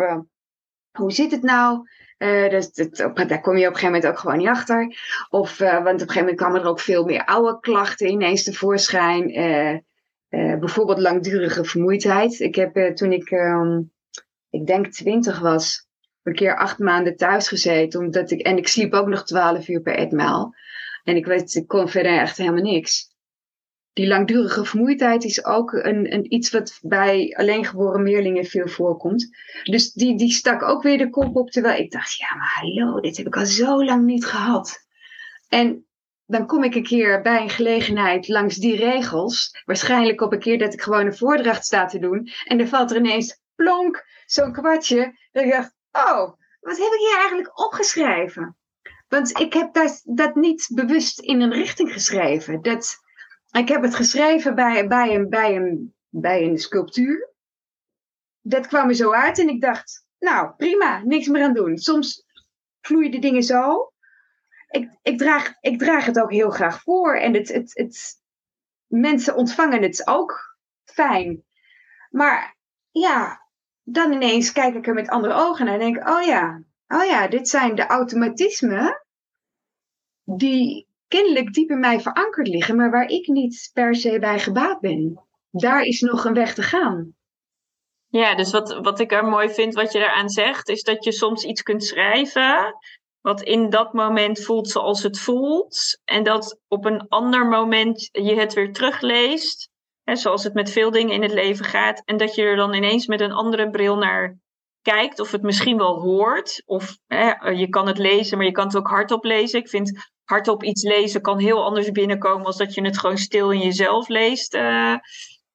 hoe 0.90 1.12
zit 1.12 1.30
het 1.30 1.42
nou? 1.42 1.88
Uh, 2.24 2.50
dus 2.50 2.72
dat, 2.72 2.96
daar 3.28 3.40
kom 3.40 3.56
je 3.56 3.66
op 3.66 3.72
een 3.72 3.78
gegeven 3.78 3.84
moment 3.84 4.06
ook 4.06 4.18
gewoon 4.18 4.38
niet 4.38 4.48
achter. 4.48 4.96
Of, 5.30 5.58
want 5.58 5.78
op 5.78 5.84
een 5.84 5.98
gegeven 5.98 6.18
moment 6.18 6.36
kwamen 6.36 6.60
er 6.60 6.66
ook 6.66 6.80
veel 6.80 7.04
meer 7.04 7.24
oude 7.24 7.60
klachten 7.60 8.10
ineens 8.10 8.44
tevoorschijn. 8.44 9.26
bijvoorbeeld 10.28 10.98
langdurige 10.98 11.64
vermoeidheid. 11.64 12.40
Ik 12.40 12.54
heb 12.54 12.96
toen 12.96 13.12
ik, 13.12 13.30
um, 13.30 13.92
ik 14.50 14.66
denk 14.66 14.86
twintig 14.86 15.40
was, 15.40 15.86
een 16.22 16.34
keer 16.34 16.56
acht 16.56 16.78
maanden 16.78 17.16
thuis 17.16 17.48
gezeten. 17.48 18.00
Omdat 18.00 18.30
ik, 18.30 18.40
en 18.40 18.56
ik 18.56 18.68
sliep 18.68 18.92
ook 18.92 19.06
nog 19.06 19.24
twaalf 19.24 19.68
uur 19.68 19.80
per 19.80 19.94
etmaal. 19.94 20.54
En 21.04 21.16
ik 21.16 21.26
weet, 21.26 21.54
ik 21.54 21.66
kon 21.66 21.88
verder 21.88 22.18
echt 22.18 22.36
helemaal 22.36 22.62
niks. 22.62 23.13
Die 23.94 24.06
langdurige 24.06 24.64
vermoeidheid 24.64 25.24
is 25.24 25.44
ook 25.44 25.72
een, 25.72 26.12
een, 26.14 26.34
iets 26.34 26.50
wat 26.50 26.78
bij 26.82 27.34
alleengeboren 27.38 28.02
meerlingen 28.02 28.44
veel 28.44 28.68
voorkomt. 28.68 29.36
Dus 29.62 29.92
die, 29.92 30.16
die 30.16 30.32
stak 30.32 30.62
ook 30.62 30.82
weer 30.82 30.98
de 30.98 31.10
kop 31.10 31.36
op. 31.36 31.50
Terwijl 31.50 31.80
ik 31.82 31.90
dacht, 31.90 32.16
ja 32.16 32.34
maar 32.34 32.52
hallo, 32.54 33.00
dit 33.00 33.16
heb 33.16 33.26
ik 33.26 33.36
al 33.36 33.46
zo 33.46 33.84
lang 33.84 34.04
niet 34.04 34.26
gehad. 34.26 34.86
En 35.48 35.86
dan 36.26 36.46
kom 36.46 36.64
ik 36.64 36.74
een 36.74 36.82
keer 36.82 37.22
bij 37.22 37.42
een 37.42 37.50
gelegenheid 37.50 38.28
langs 38.28 38.56
die 38.56 38.76
regels. 38.76 39.62
Waarschijnlijk 39.64 40.20
op 40.20 40.32
een 40.32 40.38
keer 40.38 40.58
dat 40.58 40.72
ik 40.72 40.82
gewoon 40.82 41.06
een 41.06 41.16
voordracht 41.16 41.64
sta 41.64 41.86
te 41.86 41.98
doen. 41.98 42.28
En 42.44 42.58
dan 42.58 42.68
valt 42.68 42.90
er 42.90 42.96
ineens 42.96 43.40
plonk 43.54 44.04
zo'n 44.26 44.52
kwartje. 44.52 45.18
Dat 45.32 45.44
ik 45.44 45.50
dacht, 45.50 45.74
oh, 45.92 46.32
wat 46.60 46.78
heb 46.78 46.92
ik 46.92 46.98
hier 46.98 47.18
eigenlijk 47.18 47.60
opgeschreven? 47.64 48.56
Want 49.08 49.40
ik 49.40 49.52
heb 49.52 49.74
dat, 49.74 50.02
dat 50.04 50.34
niet 50.34 50.70
bewust 50.74 51.20
in 51.20 51.40
een 51.40 51.52
richting 51.52 51.92
geschreven. 51.92 52.62
Dat, 52.62 53.03
ik 53.58 53.68
heb 53.68 53.82
het 53.82 53.94
geschreven 53.94 54.54
bij, 54.54 54.86
bij, 54.86 55.14
een, 55.14 55.28
bij, 55.28 55.56
een, 55.56 55.94
bij 56.08 56.42
een 56.42 56.58
sculptuur. 56.58 57.32
Dat 58.40 58.66
kwam 58.66 58.88
er 58.88 58.94
zo 58.94 59.12
uit 59.12 59.38
en 59.38 59.48
ik 59.48 59.60
dacht, 59.60 60.06
nou 60.18 60.54
prima, 60.56 61.02
niks 61.04 61.26
meer 61.26 61.42
aan 61.42 61.54
doen. 61.54 61.78
Soms 61.78 62.24
vloeien 62.80 63.10
de 63.10 63.18
dingen 63.18 63.42
zo. 63.42 63.92
Ik, 64.68 64.98
ik, 65.02 65.18
draag, 65.18 65.54
ik 65.60 65.78
draag 65.78 66.04
het 66.04 66.20
ook 66.20 66.32
heel 66.32 66.50
graag 66.50 66.82
voor 66.82 67.16
en 67.16 67.34
het, 67.34 67.48
het, 67.48 67.70
het, 67.74 68.22
mensen 68.86 69.36
ontvangen 69.36 69.82
het 69.82 70.06
ook 70.06 70.56
fijn. 70.84 71.44
Maar 72.10 72.56
ja, 72.90 73.48
dan 73.82 74.12
ineens 74.12 74.52
kijk 74.52 74.74
ik 74.74 74.86
er 74.86 74.94
met 74.94 75.08
andere 75.08 75.34
ogen 75.34 75.64
naar 75.64 75.74
en 75.74 75.80
denk, 75.80 76.08
oh 76.08 76.22
ja, 76.22 76.62
oh 76.88 77.04
ja, 77.04 77.28
dit 77.28 77.48
zijn 77.48 77.74
de 77.74 77.86
automatismen 77.86 79.04
die 80.24 80.88
kennelijk 81.14 81.52
diep 81.52 81.70
in 81.70 81.80
mij 81.80 82.00
verankerd 82.00 82.48
liggen, 82.48 82.76
maar 82.76 82.90
waar 82.90 83.08
ik 83.08 83.26
niet 83.26 83.70
per 83.72 83.94
se 83.94 84.18
bij 84.18 84.38
gebaat 84.38 84.80
ben. 84.80 85.20
Daar 85.50 85.82
is 85.82 86.00
nog 86.00 86.24
een 86.24 86.34
weg 86.34 86.54
te 86.54 86.62
gaan. 86.62 87.14
Ja, 88.08 88.34
dus 88.34 88.52
wat, 88.52 88.78
wat 88.82 89.00
ik 89.00 89.12
er 89.12 89.24
mooi 89.24 89.50
vind, 89.50 89.74
wat 89.74 89.92
je 89.92 89.98
eraan 89.98 90.28
zegt, 90.28 90.68
is 90.68 90.82
dat 90.82 91.04
je 91.04 91.12
soms 91.12 91.44
iets 91.44 91.62
kunt 91.62 91.84
schrijven. 91.84 92.76
Wat 93.20 93.42
in 93.42 93.70
dat 93.70 93.92
moment 93.92 94.40
voelt 94.40 94.68
zoals 94.68 95.02
het 95.02 95.20
voelt. 95.20 96.00
En 96.04 96.22
dat 96.22 96.58
op 96.68 96.84
een 96.84 97.08
ander 97.08 97.46
moment 97.46 98.08
je 98.12 98.34
het 98.34 98.52
weer 98.52 98.72
terugleest. 98.72 99.70
Hè, 100.02 100.16
zoals 100.16 100.44
het 100.44 100.54
met 100.54 100.70
veel 100.70 100.90
dingen 100.90 101.14
in 101.14 101.22
het 101.22 101.32
leven 101.32 101.64
gaat. 101.64 102.02
En 102.04 102.16
dat 102.16 102.34
je 102.34 102.42
er 102.42 102.56
dan 102.56 102.74
ineens 102.74 103.06
met 103.06 103.20
een 103.20 103.32
andere 103.32 103.70
bril 103.70 103.96
naar 103.96 104.38
kijkt. 104.84 105.20
Of 105.20 105.30
het 105.30 105.42
misschien 105.42 105.76
wel 105.76 106.00
hoort. 106.00 106.62
Of 106.66 106.98
hè, 107.06 107.48
je 107.48 107.68
kan 107.68 107.86
het 107.86 107.98
lezen, 107.98 108.36
maar 108.36 108.46
je 108.46 108.52
kan 108.52 108.66
het 108.66 108.76
ook 108.76 108.88
hardop 108.88 109.24
lezen. 109.24 109.60
Ik 109.60 109.68
vind 109.68 110.12
hardop 110.24 110.62
iets 110.62 110.82
lezen 110.82 111.20
kan 111.20 111.38
heel 111.38 111.64
anders 111.64 111.90
binnenkomen 111.90 112.46
als 112.46 112.56
dat 112.56 112.74
je 112.74 112.84
het 112.84 112.98
gewoon 112.98 113.18
stil 113.18 113.50
in 113.50 113.60
jezelf 113.60 114.08
leest 114.08 114.54
uh, 114.54 114.96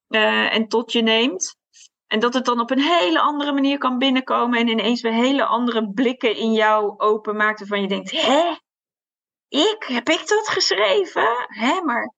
uh, 0.08 0.54
en 0.54 0.68
tot 0.68 0.92
je 0.92 1.02
neemt. 1.02 1.56
En 2.06 2.20
dat 2.20 2.34
het 2.34 2.44
dan 2.44 2.60
op 2.60 2.70
een 2.70 2.82
hele 2.82 3.20
andere 3.20 3.52
manier 3.52 3.78
kan 3.78 3.98
binnenkomen 3.98 4.58
en 4.58 4.68
ineens 4.68 5.00
weer 5.00 5.12
hele 5.12 5.44
andere 5.44 5.92
blikken 5.92 6.36
in 6.36 6.52
jou 6.52 6.94
openmaakt 6.96 7.58
waarvan 7.58 7.80
je 7.80 7.88
denkt, 7.88 8.10
hè? 8.10 8.56
Ik? 9.48 9.84
Heb 9.86 10.08
ik 10.08 10.28
dat 10.28 10.48
geschreven? 10.48 11.46
Hè, 11.46 11.82
maar... 11.82 12.14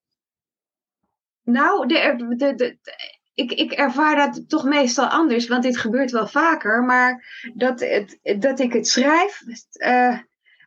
Nou, 1.43 1.87
de, 1.87 2.35
de, 2.37 2.55
de, 2.55 2.79
ik, 3.51 3.59
ik 3.59 3.73
ervaar 3.73 4.17
dat 4.17 4.49
toch 4.49 4.65
meestal 4.65 5.07
anders, 5.07 5.49
want 5.49 5.63
dit 5.63 5.77
gebeurt 5.77 6.11
wel 6.11 6.27
vaker. 6.27 6.83
Maar 6.83 7.41
dat, 7.55 7.81
het, 7.81 8.19
dat 8.39 8.59
ik 8.59 8.73
het 8.73 8.89
schrijf, 8.89 9.41
uh, 9.73 10.19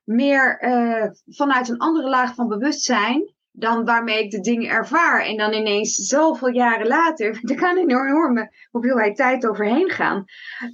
meer 0.04 0.64
uh, 0.64 1.06
vanuit 1.26 1.70
een 1.70 1.78
andere 1.78 2.10
laag 2.10 2.36
van 2.36 2.48
bewustzijn 2.48 3.34
dan 3.52 3.86
waarmee 3.86 4.24
ik 4.24 4.32
de 4.32 4.40
dingen 4.40 4.70
ervaar. 4.70 5.22
En 5.22 5.38
dan 5.38 5.54
ineens 5.54 5.96
zoveel 5.96 6.50
jaren 6.50 6.88
later, 6.88 7.40
er 7.50 7.56
kan 7.56 7.78
een 7.78 7.90
enorme 7.90 8.52
hoeveelheid 8.72 9.16
tijd 9.16 9.48
overheen 9.48 9.90
gaan. 9.90 10.26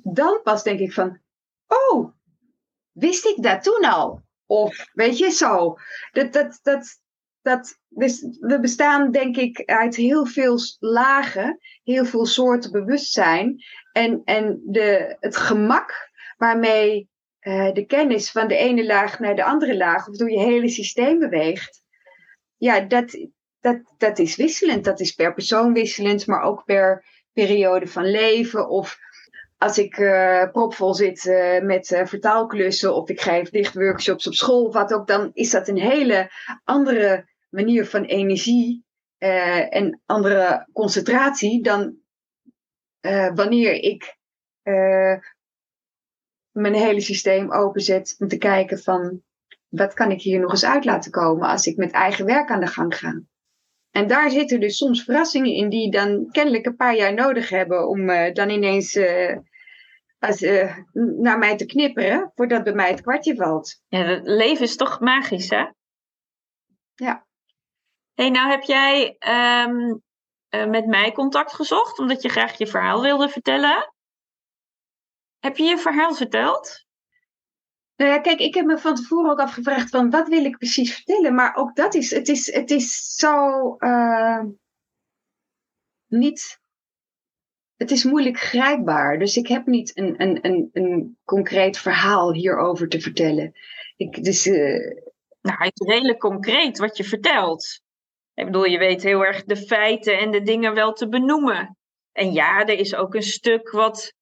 Dan 0.03 0.39
pas 0.43 0.63
denk 0.63 0.79
ik 0.79 0.93
van, 0.93 1.19
oh, 1.67 2.11
wist 2.91 3.25
ik 3.25 3.43
dat 3.43 3.63
toen 3.63 3.85
al? 3.85 4.21
Of 4.45 4.89
weet 4.93 5.17
je, 5.17 5.29
zo. 5.29 5.75
Dat, 6.11 6.33
dat, 6.33 6.59
dat, 6.63 7.00
dat, 7.41 7.79
we 7.89 8.57
bestaan 8.61 9.11
denk 9.11 9.37
ik 9.37 9.63
uit 9.65 9.95
heel 9.95 10.25
veel 10.25 10.57
lagen, 10.79 11.59
heel 11.83 12.05
veel 12.05 12.25
soorten 12.25 12.71
bewustzijn. 12.71 13.63
En, 13.91 14.21
en 14.23 14.61
de, 14.65 15.15
het 15.19 15.37
gemak 15.37 16.09
waarmee 16.37 17.09
uh, 17.41 17.71
de 17.71 17.85
kennis 17.85 18.31
van 18.31 18.47
de 18.47 18.55
ene 18.55 18.85
laag 18.85 19.19
naar 19.19 19.35
de 19.35 19.43
andere 19.43 19.77
laag, 19.77 20.07
of 20.07 20.17
door 20.17 20.31
je 20.31 20.39
hele 20.39 20.69
systeem 20.69 21.19
beweegt, 21.19 21.81
ja, 22.57 22.79
dat, 22.79 23.27
dat, 23.59 23.81
dat 23.97 24.19
is 24.19 24.35
wisselend. 24.35 24.83
Dat 24.83 24.99
is 24.99 25.11
per 25.11 25.33
persoon 25.33 25.73
wisselend, 25.73 26.27
maar 26.27 26.41
ook 26.41 26.65
per 26.65 27.05
periode 27.33 27.87
van 27.87 28.11
leven. 28.11 28.69
Of 28.69 28.97
als 29.57 29.77
ik 29.77 29.97
uh, 29.97 30.51
propvol 30.51 30.93
zit 30.93 31.25
uh, 31.25 31.59
met 31.59 32.01
vertaalklussen, 32.03 32.95
of 32.95 33.09
ik 33.09 33.21
geef 33.21 33.49
dichtworkshops 33.49 34.27
op 34.27 34.33
school, 34.33 34.71
wat 34.71 34.93
ook, 34.93 35.07
dan 35.07 35.31
is 35.33 35.49
dat 35.49 35.67
een 35.67 35.79
hele 35.79 36.31
andere 36.63 37.29
manier 37.51 37.85
van 37.85 38.03
energie 38.03 38.85
en 39.17 40.01
andere 40.05 40.67
concentratie 40.73 41.63
dan 41.63 41.97
wanneer 43.33 43.73
ik 43.73 44.17
mijn 46.51 46.73
hele 46.73 47.01
systeem 47.01 47.51
openzet 47.51 48.15
om 48.19 48.27
te 48.27 48.37
kijken 48.37 48.79
van 48.79 49.21
wat 49.67 49.93
kan 49.93 50.11
ik 50.11 50.21
hier 50.21 50.39
nog 50.39 50.51
eens 50.51 50.65
uit 50.65 50.85
laten 50.85 51.11
komen 51.11 51.47
als 51.47 51.65
ik 51.65 51.77
met 51.77 51.91
eigen 51.91 52.25
werk 52.25 52.49
aan 52.49 52.59
de 52.59 52.67
gang 52.67 52.97
ga. 52.97 53.21
En 53.91 54.07
daar 54.07 54.29
zitten 54.29 54.59
dus 54.59 54.77
soms 54.77 55.03
verrassingen 55.03 55.53
in 55.53 55.69
die 55.69 55.91
dan 55.91 56.27
kennelijk 56.31 56.65
een 56.65 56.75
paar 56.75 56.95
jaar 56.95 57.13
nodig 57.13 57.49
hebben 57.49 57.87
om 57.87 58.07
dan 58.33 58.49
ineens 58.49 58.99
als, 60.19 60.41
uh, 60.41 60.77
naar 60.93 61.37
mij 61.37 61.55
te 61.57 61.65
knipperen 61.65 62.31
voordat 62.35 62.63
bij 62.63 62.73
mij 62.73 62.89
het 62.89 63.01
kwartje 63.01 63.35
valt. 63.35 63.81
Ja, 63.87 64.05
het 64.05 64.27
leven 64.27 64.63
is 64.63 64.75
toch 64.75 64.99
magisch, 64.99 65.49
hè? 65.49 65.65
Ja. 66.95 67.25
Hey, 68.21 68.29
nou 68.29 68.49
heb 68.49 68.63
jij 68.63 69.17
um, 69.65 70.01
met 70.69 70.85
mij 70.85 71.11
contact 71.11 71.53
gezocht 71.53 71.99
omdat 71.99 72.21
je 72.21 72.29
graag 72.29 72.57
je 72.57 72.67
verhaal 72.67 73.01
wilde 73.01 73.29
vertellen. 73.29 73.93
Heb 75.39 75.57
je 75.57 75.63
je 75.63 75.77
verhaal 75.77 76.13
verteld? 76.13 76.85
Nou 77.95 78.11
ja, 78.11 78.19
kijk, 78.19 78.39
ik 78.39 78.53
heb 78.53 78.65
me 78.65 78.77
van 78.77 78.95
tevoren 78.95 79.31
ook 79.31 79.39
afgevraagd 79.39 79.89
van 79.89 80.09
wat 80.09 80.27
wil 80.27 80.45
ik 80.45 80.57
precies 80.57 80.95
vertellen. 80.95 81.35
Maar 81.35 81.55
ook 81.55 81.75
dat 81.75 81.93
is, 81.93 82.11
het 82.11 82.27
is, 82.27 82.53
het 82.53 82.71
is 82.71 83.15
zo 83.15 83.75
uh, 83.79 84.43
niet, 86.07 86.59
het 87.75 87.91
is 87.91 88.03
moeilijk 88.03 88.37
grijpbaar. 88.39 89.19
Dus 89.19 89.37
ik 89.37 89.47
heb 89.47 89.65
niet 89.65 89.97
een, 89.97 90.21
een, 90.21 90.45
een, 90.45 90.69
een 90.73 91.17
concreet 91.23 91.77
verhaal 91.77 92.33
hierover 92.33 92.87
te 92.87 93.01
vertellen. 93.01 93.51
Ik, 93.95 94.23
dus, 94.23 94.47
uh... 94.47 94.99
Nou, 95.41 95.63
het 95.63 95.79
is 95.79 95.87
redelijk 95.87 96.19
concreet 96.19 96.77
wat 96.77 96.97
je 96.97 97.03
vertelt. 97.03 97.80
Ik 98.33 98.45
bedoel, 98.45 98.65
je 98.65 98.77
weet 98.77 99.03
heel 99.03 99.25
erg 99.25 99.43
de 99.43 99.57
feiten 99.57 100.19
en 100.19 100.31
de 100.31 100.41
dingen 100.41 100.73
wel 100.73 100.93
te 100.93 101.09
benoemen. 101.09 101.77
En 102.11 102.33
ja, 102.33 102.65
er 102.65 102.79
is 102.79 102.95
ook 102.95 103.15
een 103.15 103.23
stuk 103.23 103.71
wat 103.71 104.13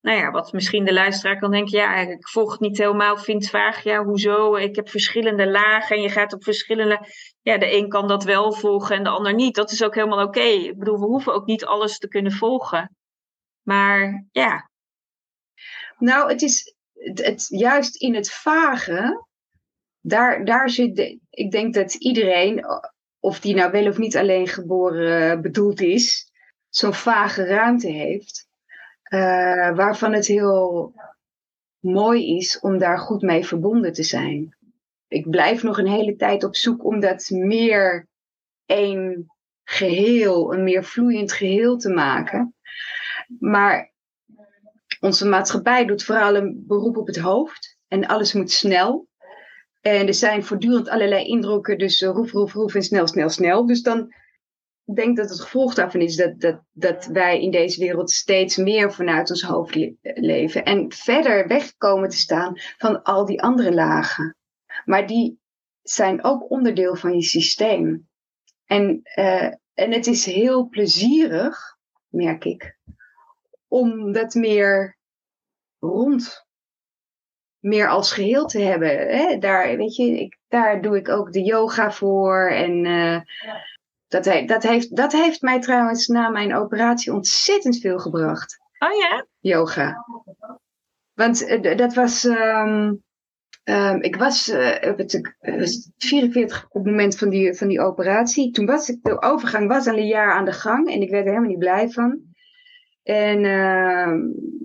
nou 0.00 0.18
ja, 0.18 0.30
wat 0.30 0.52
misschien 0.52 0.84
de 0.84 0.92
luisteraar 0.92 1.38
kan 1.38 1.50
denken, 1.50 1.78
ja, 1.78 1.96
ik 1.96 2.28
volg 2.28 2.50
het 2.50 2.60
niet 2.60 2.78
helemaal, 2.78 3.16
vind 3.16 3.42
het 3.42 3.50
vaag, 3.50 3.82
ja, 3.82 4.04
hoezo? 4.04 4.54
Ik 4.54 4.76
heb 4.76 4.88
verschillende 4.88 5.50
lagen 5.50 5.96
en 5.96 6.02
je 6.02 6.08
gaat 6.08 6.32
op 6.32 6.44
verschillende, 6.44 7.06
ja, 7.42 7.58
de 7.58 7.76
een 7.76 7.88
kan 7.88 8.08
dat 8.08 8.24
wel 8.24 8.52
volgen 8.52 8.96
en 8.96 9.02
de 9.04 9.10
ander 9.10 9.34
niet. 9.34 9.54
Dat 9.54 9.70
is 9.70 9.84
ook 9.84 9.94
helemaal 9.94 10.26
oké. 10.26 10.40
Ik 10.40 10.78
bedoel, 10.78 10.98
we 10.98 11.06
hoeven 11.06 11.34
ook 11.34 11.46
niet 11.46 11.64
alles 11.64 11.98
te 11.98 12.08
kunnen 12.08 12.32
volgen. 12.32 12.96
Maar 13.62 14.26
ja. 14.30 14.70
Nou, 15.98 16.30
het 16.30 16.42
is 16.42 16.74
het, 16.92 17.24
het 17.24 17.46
juist 17.48 17.96
in 17.96 18.14
het 18.14 18.32
vage, 18.32 19.26
daar, 20.00 20.44
daar 20.44 20.70
zit, 20.70 20.96
de, 20.96 21.18
ik 21.30 21.50
denk 21.50 21.74
dat 21.74 21.94
iedereen, 21.94 22.64
of 23.20 23.40
die 23.40 23.54
nou 23.54 23.70
wel 23.70 23.86
of 23.86 23.98
niet 23.98 24.16
alleen 24.16 24.48
geboren 24.48 25.42
bedoeld 25.42 25.80
is, 25.80 26.32
zo'n 26.68 26.94
vage 26.94 27.44
ruimte 27.44 27.88
heeft 27.88 28.48
uh, 29.10 29.76
waarvan 29.76 30.12
het 30.12 30.26
heel 30.26 30.94
mooi 31.78 32.36
is 32.36 32.60
om 32.60 32.78
daar 32.78 32.98
goed 32.98 33.22
mee 33.22 33.46
verbonden 33.46 33.92
te 33.92 34.02
zijn. 34.02 34.56
Ik 35.08 35.30
blijf 35.30 35.62
nog 35.62 35.78
een 35.78 35.88
hele 35.88 36.16
tijd 36.16 36.44
op 36.44 36.56
zoek 36.56 36.84
om 36.84 37.00
dat 37.00 37.30
meer 37.30 38.08
één 38.66 39.32
geheel, 39.64 40.54
een 40.54 40.64
meer 40.64 40.84
vloeiend 40.84 41.32
geheel 41.32 41.76
te 41.76 41.90
maken. 41.90 42.54
Maar 43.38 43.92
onze 45.00 45.28
maatschappij 45.28 45.84
doet 45.84 46.04
vooral 46.04 46.36
een 46.36 46.64
beroep 46.66 46.96
op 46.96 47.06
het 47.06 47.18
hoofd 47.18 47.78
en 47.88 48.06
alles 48.06 48.32
moet 48.32 48.50
snel. 48.50 49.08
En 49.80 50.06
er 50.06 50.14
zijn 50.14 50.44
voortdurend 50.44 50.88
allerlei 50.88 51.24
indrukken, 51.24 51.78
dus 51.78 52.02
roef, 52.02 52.32
roef, 52.32 52.52
roef 52.52 52.74
en 52.74 52.82
snel, 52.82 53.06
snel, 53.06 53.28
snel. 53.28 53.66
Dus 53.66 53.82
dan 53.82 54.14
denk 54.94 55.08
ik 55.08 55.16
dat 55.16 55.30
het 55.30 55.40
gevolg 55.40 55.74
daarvan 55.74 56.00
is 56.00 56.16
dat, 56.16 56.40
dat, 56.40 56.62
dat 56.72 57.06
wij 57.06 57.42
in 57.42 57.50
deze 57.50 57.80
wereld 57.80 58.10
steeds 58.10 58.56
meer 58.56 58.92
vanuit 58.92 59.30
ons 59.30 59.42
hoofd 59.42 59.76
leven. 60.02 60.64
En 60.64 60.92
verder 60.92 61.46
wegkomen 61.46 62.08
te 62.08 62.16
staan 62.16 62.52
van 62.78 63.02
al 63.02 63.24
die 63.24 63.42
andere 63.42 63.72
lagen. 63.74 64.36
Maar 64.84 65.06
die 65.06 65.40
zijn 65.82 66.24
ook 66.24 66.50
onderdeel 66.50 66.94
van 66.94 67.14
je 67.14 67.22
systeem. 67.22 68.08
En, 68.64 69.00
uh, 69.16 69.52
en 69.74 69.92
het 69.92 70.06
is 70.06 70.24
heel 70.24 70.68
plezierig, 70.68 71.76
merk 72.08 72.44
ik, 72.44 72.78
om 73.68 74.12
dat 74.12 74.34
meer 74.34 74.98
rond, 75.78 76.46
meer 77.60 77.88
als 77.88 78.12
geheel 78.12 78.46
te 78.46 78.60
hebben. 78.60 78.88
Hè? 78.88 79.38
Daar, 79.38 79.76
weet 79.76 79.96
je, 79.96 80.20
ik, 80.20 80.38
daar 80.48 80.82
doe 80.82 80.96
ik 80.96 81.08
ook 81.08 81.32
de 81.32 81.42
yoga 81.42 81.92
voor. 81.92 82.48
En 82.48 82.84
uh, 82.84 83.20
dat, 84.08 84.24
he, 84.24 84.44
dat, 84.44 84.62
heeft, 84.62 84.96
dat 84.96 85.12
heeft 85.12 85.42
mij 85.42 85.60
trouwens 85.60 86.06
na 86.06 86.28
mijn 86.28 86.54
operatie 86.54 87.12
ontzettend 87.12 87.78
veel 87.78 87.98
gebracht. 87.98 88.58
Oh 88.78 88.96
ja? 88.96 89.26
Yoga. 89.38 90.04
Want 91.14 91.42
uh, 91.42 91.76
dat 91.76 91.94
was. 91.94 92.24
Um, 92.24 93.02
um, 93.64 94.02
ik 94.02 94.16
was 94.16 94.48
uh, 94.48 94.94
44 95.96 96.64
op 96.64 96.72
het 96.72 96.84
moment 96.84 97.18
van 97.18 97.28
die, 97.28 97.54
van 97.54 97.68
die 97.68 97.80
operatie. 97.80 98.50
Toen 98.50 98.66
was 98.66 98.88
ik, 98.88 99.02
de 99.02 99.22
overgang 99.22 99.68
was 99.68 99.86
al 99.86 99.96
een 99.96 100.06
jaar 100.06 100.32
aan 100.32 100.44
de 100.44 100.52
gang 100.52 100.90
en 100.90 101.02
ik 101.02 101.10
werd 101.10 101.24
er 101.24 101.28
helemaal 101.28 101.50
niet 101.50 101.58
blij 101.58 101.88
van. 101.88 102.29
En 103.02 103.44
uh, 103.44 104.12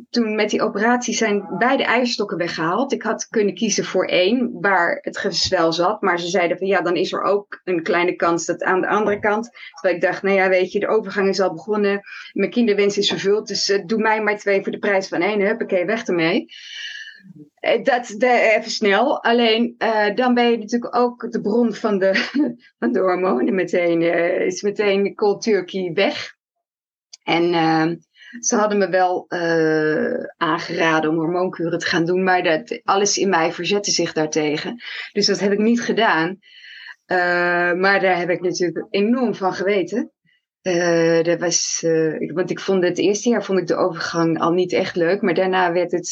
toen 0.09 0.35
met 0.35 0.49
die 0.49 0.61
operatie 0.61 1.13
zijn 1.13 1.47
beide 1.57 1.83
eierstokken 1.83 2.37
weggehaald. 2.37 2.93
Ik 2.93 3.01
had 3.01 3.27
kunnen 3.27 3.53
kiezen 3.53 3.85
voor 3.85 4.05
één 4.05 4.57
waar 4.61 4.97
het 5.01 5.17
gezwel 5.17 5.73
zat. 5.73 6.01
Maar 6.01 6.19
ze 6.19 6.27
zeiden 6.27 6.57
van 6.57 6.67
ja, 6.67 6.81
dan 6.81 6.95
is 6.95 7.13
er 7.13 7.21
ook 7.21 7.61
een 7.63 7.83
kleine 7.83 8.15
kans 8.15 8.45
dat 8.45 8.63
aan 8.63 8.81
de 8.81 8.87
andere 8.87 9.19
kant. 9.19 9.49
Terwijl 9.71 9.95
ik 9.95 10.01
dacht, 10.01 10.23
nou 10.23 10.35
ja, 10.35 10.49
weet 10.49 10.71
je, 10.71 10.79
de 10.79 10.87
overgang 10.87 11.27
is 11.27 11.39
al 11.39 11.53
begonnen. 11.53 12.01
Mijn 12.33 12.49
kinderwens 12.49 12.97
is 12.97 13.09
vervuld. 13.09 13.47
Dus 13.47 13.69
uh, 13.69 13.85
doe 13.85 13.99
mij 13.99 14.21
maar 14.21 14.37
twee 14.37 14.63
voor 14.63 14.71
de 14.71 14.79
prijs 14.79 15.07
van 15.07 15.21
één. 15.21 15.41
Huppakee, 15.41 15.85
weg 15.85 16.03
ermee. 16.03 16.45
Eh, 17.55 17.83
dat 17.83 18.15
even 18.21 18.71
snel. 18.71 19.23
Alleen 19.23 19.75
uh, 19.77 20.15
dan 20.15 20.33
ben 20.33 20.51
je 20.51 20.57
natuurlijk 20.57 20.95
ook 20.95 21.31
de 21.31 21.41
bron 21.41 21.73
van 21.73 21.97
de, 21.97 22.13
van 22.79 22.91
de 22.91 22.99
hormonen 22.99 23.55
meteen. 23.55 24.01
is 24.45 24.61
meteen 24.61 25.15
cold 25.15 25.41
turkey 25.41 25.91
weg. 25.93 26.33
En 27.23 27.53
ehm, 27.53 27.95
ze 28.39 28.55
hadden 28.55 28.77
me 28.77 28.89
wel 28.89 29.25
uh, 29.29 30.23
aangeraden 30.37 31.09
om 31.09 31.15
hormoonkuren 31.15 31.79
te 31.79 31.85
gaan 31.85 32.05
doen, 32.05 32.23
maar 32.23 32.43
dat, 32.43 32.79
alles 32.83 33.17
in 33.17 33.29
mij 33.29 33.51
verzette 33.51 33.91
zich 33.91 34.13
daartegen. 34.13 34.81
Dus 35.11 35.25
dat 35.25 35.39
heb 35.39 35.51
ik 35.51 35.59
niet 35.59 35.81
gedaan. 35.81 36.27
Uh, 37.07 37.17
maar 37.73 37.99
daar 37.99 38.17
heb 38.17 38.29
ik 38.29 38.41
natuurlijk 38.41 38.85
enorm 38.89 39.35
van 39.35 39.53
geweten. 39.53 40.11
Uh, 40.61 41.23
dat 41.23 41.39
was, 41.39 41.85
want 42.33 42.49
ik 42.49 42.59
vond 42.59 42.83
het 42.83 42.97
eerste 42.97 43.29
jaar 43.29 43.43
vond 43.43 43.59
ik 43.59 43.67
de 43.67 43.75
overgang 43.75 44.39
al 44.39 44.51
niet 44.51 44.73
echt 44.73 44.95
leuk, 44.95 45.21
maar 45.21 45.33
daarna 45.33 45.71
werd 45.71 45.91
het 45.91 46.11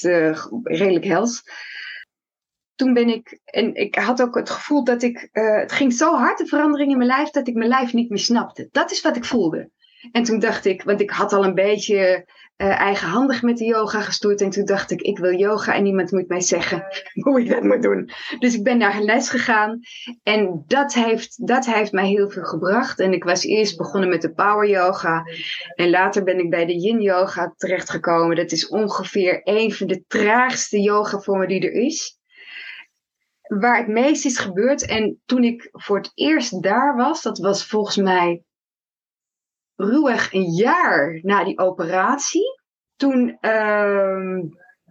redelijk 0.63 1.05
hels. 1.05 1.43
Toen 2.75 2.93
ben 2.93 3.07
ik, 3.07 3.39
en 3.45 3.75
ik 3.75 3.95
had 3.95 4.21
ook 4.21 4.35
het 4.35 4.49
gevoel 4.49 4.83
dat 4.83 5.01
ik, 5.01 5.29
het 5.31 5.71
ging 5.71 5.93
zo 5.93 6.15
hard, 6.15 6.37
de 6.37 6.45
verandering 6.45 6.91
in 6.91 6.97
mijn 6.97 7.09
lijf, 7.09 7.29
dat 7.29 7.47
ik 7.47 7.55
mijn 7.55 7.69
lijf 7.69 7.93
niet 7.93 8.09
meer 8.09 8.19
snapte. 8.19 8.67
Dat 8.71 8.91
is 8.91 9.01
wat 9.01 9.15
ik 9.15 9.25
voelde. 9.25 9.69
En 10.11 10.23
toen 10.23 10.39
dacht 10.39 10.65
ik, 10.65 10.83
want 10.83 11.01
ik 11.01 11.09
had 11.09 11.33
al 11.33 11.43
een 11.43 11.53
beetje 11.53 12.27
uh, 12.57 12.79
eigenhandig 12.79 13.41
met 13.41 13.57
de 13.57 13.65
yoga 13.65 14.01
gestoerd. 14.01 14.41
En 14.41 14.49
toen 14.49 14.65
dacht 14.65 14.91
ik, 14.91 15.01
ik 15.01 15.17
wil 15.17 15.33
yoga 15.33 15.75
en 15.75 15.83
niemand 15.83 16.11
moet 16.11 16.27
mij 16.27 16.41
zeggen 16.41 16.85
hoe 17.25 17.41
ik 17.41 17.49
dat 17.49 17.63
moet 17.63 17.81
doen. 17.81 18.09
Dus 18.39 18.55
ik 18.55 18.63
ben 18.63 18.77
naar 18.77 18.95
een 18.95 19.03
les 19.03 19.29
gegaan. 19.29 19.79
En 20.23 20.63
dat 20.67 20.93
heeft, 20.93 21.47
dat 21.47 21.65
heeft 21.65 21.91
mij 21.91 22.07
heel 22.07 22.29
veel 22.29 22.43
gebracht. 22.43 22.99
En 22.99 23.13
ik 23.13 23.23
was 23.23 23.43
eerst 23.43 23.77
begonnen 23.77 24.09
met 24.09 24.21
de 24.21 24.33
power 24.33 24.69
yoga. 24.69 25.23
En 25.75 25.89
later 25.89 26.23
ben 26.23 26.39
ik 26.39 26.49
bij 26.49 26.65
de 26.65 26.79
yin 26.79 27.01
yoga 27.01 27.53
terechtgekomen. 27.57 28.35
Dat 28.35 28.51
is 28.51 28.67
ongeveer 28.67 29.41
een 29.43 29.73
van 29.73 29.87
de 29.87 30.03
traagste 30.07 30.81
yoga 30.81 31.19
vormen 31.19 31.47
die 31.47 31.61
er 31.61 31.73
is 31.73 32.21
waar 33.59 33.77
het 33.77 33.87
meest 33.87 34.25
is 34.25 34.37
gebeurd. 34.37 34.85
En 34.85 35.21
toen 35.25 35.43
ik 35.43 35.69
voor 35.71 35.97
het 35.97 36.11
eerst 36.13 36.63
daar 36.63 36.95
was, 36.95 37.21
dat 37.21 37.37
was 37.37 37.67
volgens 37.67 37.95
mij 37.95 38.43
ruwweg 39.75 40.33
een 40.33 40.51
jaar 40.51 41.19
na 41.21 41.43
die 41.43 41.57
operatie. 41.57 42.61
Toen 42.95 43.37
uh, 43.41 44.39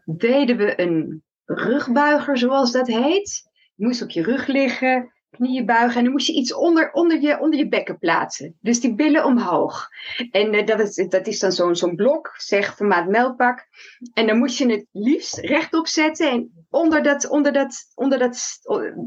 deden 0.04 0.56
we 0.56 0.80
een 0.80 1.22
rugbuiger, 1.44 2.38
zoals 2.38 2.72
dat 2.72 2.86
heet. 2.86 3.50
Je 3.74 3.86
moest 3.86 4.02
op 4.02 4.10
je 4.10 4.22
rug 4.22 4.46
liggen, 4.46 5.12
knieën 5.30 5.66
buigen 5.66 5.96
en 5.96 6.02
dan 6.02 6.12
moest 6.12 6.26
je 6.26 6.32
iets 6.32 6.54
onder, 6.54 6.92
onder, 6.92 7.20
je, 7.20 7.40
onder 7.40 7.58
je 7.58 7.68
bekken 7.68 7.98
plaatsen. 7.98 8.56
Dus 8.60 8.80
die 8.80 8.94
billen 8.94 9.24
omhoog. 9.24 9.88
En 10.30 10.54
uh, 10.54 10.66
dat, 10.66 10.80
is, 10.80 11.08
dat 11.08 11.26
is 11.26 11.38
dan 11.38 11.52
zo'n 11.52 11.76
zo'n 11.76 11.96
blok, 11.96 12.34
zeg 12.36 12.74
formaat 12.74 13.08
melkpak. 13.08 13.66
En 14.12 14.26
dan 14.26 14.38
moest 14.38 14.58
je 14.58 14.70
het 14.70 14.86
liefst 14.92 15.38
rechtop 15.38 15.86
zetten 15.86 16.30
en 16.30 16.66
onder 16.70 17.02
dat, 17.02 17.28
onder 17.28 17.52
dat, 17.52 17.74
onder 17.94 18.18
dat 18.18 18.58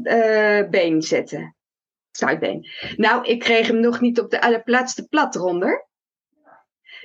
uh, 0.02 0.68
been 0.68 1.02
zetten. 1.02 1.56
Zuidbeen. 2.16 2.68
Nou, 2.96 3.24
ik 3.24 3.38
kreeg 3.38 3.66
hem 3.66 3.80
nog 3.80 4.00
niet 4.00 4.20
op 4.20 4.30
de 4.30 4.40
allerplaatste 4.40 5.06
plat 5.06 5.34
eronder. 5.34 5.88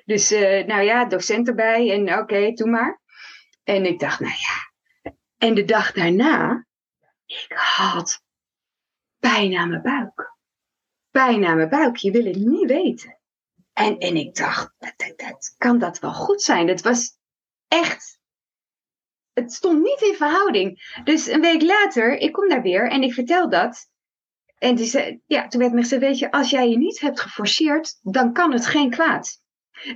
Dus, 0.06 0.32
uh, 0.32 0.66
nou 0.66 0.82
ja, 0.82 1.06
docent 1.06 1.48
erbij 1.48 1.92
en 1.92 2.20
oké, 2.20 2.52
doe 2.52 2.70
maar. 2.70 3.02
En 3.64 3.86
ik 3.86 4.00
dacht, 4.00 4.20
nou 4.20 4.34
ja. 4.34 4.72
En 5.38 5.54
de 5.54 5.66
dag 5.66 5.92
daarna, 5.92 6.66
ik 7.26 7.54
had 7.56 8.24
pijn 9.20 9.58
aan 9.58 9.70
mijn 9.70 9.82
buik. 9.82 10.36
Pijn 11.12 11.46
aan 11.46 11.56
mijn 11.56 11.70
buik, 11.70 11.96
je 11.96 12.12
wil 12.12 12.26
het 12.26 12.36
niet 12.36 12.68
weten. 12.68 13.20
En, 13.74 13.98
en 13.98 14.16
ik 14.16 14.36
dacht, 14.36 14.74
dat, 14.78 15.14
dat, 15.16 15.56
kan 15.58 15.80
dat 15.80 16.00
wel 16.00 16.14
goed 16.14 16.42
zijn? 16.42 16.68
Dat 16.68 16.82
was 16.82 17.18
echt 17.68 18.20
het 19.34 19.54
stond 19.54 19.82
niet 19.82 20.02
in 20.02 20.16
verhouding. 20.16 20.94
Dus 21.04 21.28
een 21.28 21.42
week 21.42 21.62
later, 21.62 22.18
ik 22.18 22.32
kom 22.32 22.50
daar 22.50 22.62
weer 22.62 22.90
en 22.90 23.04
ik 23.04 23.14
vertel 23.14 23.50
dat. 23.50 23.90
En 24.62 24.76
die 24.76 24.86
zei, 24.86 25.22
ja, 25.26 25.48
toen 25.48 25.62
werd 25.62 25.74
me 25.74 25.82
gezegd, 25.82 26.02
weet 26.02 26.20
je, 26.20 26.32
als 26.32 26.50
jij 26.50 26.70
je 26.70 26.78
niet 26.78 27.00
hebt 27.00 27.20
geforceerd, 27.20 28.00
dan 28.02 28.34
kan 28.34 28.54
het 28.54 28.66
geen 28.66 28.90
kwaad. 28.90 29.42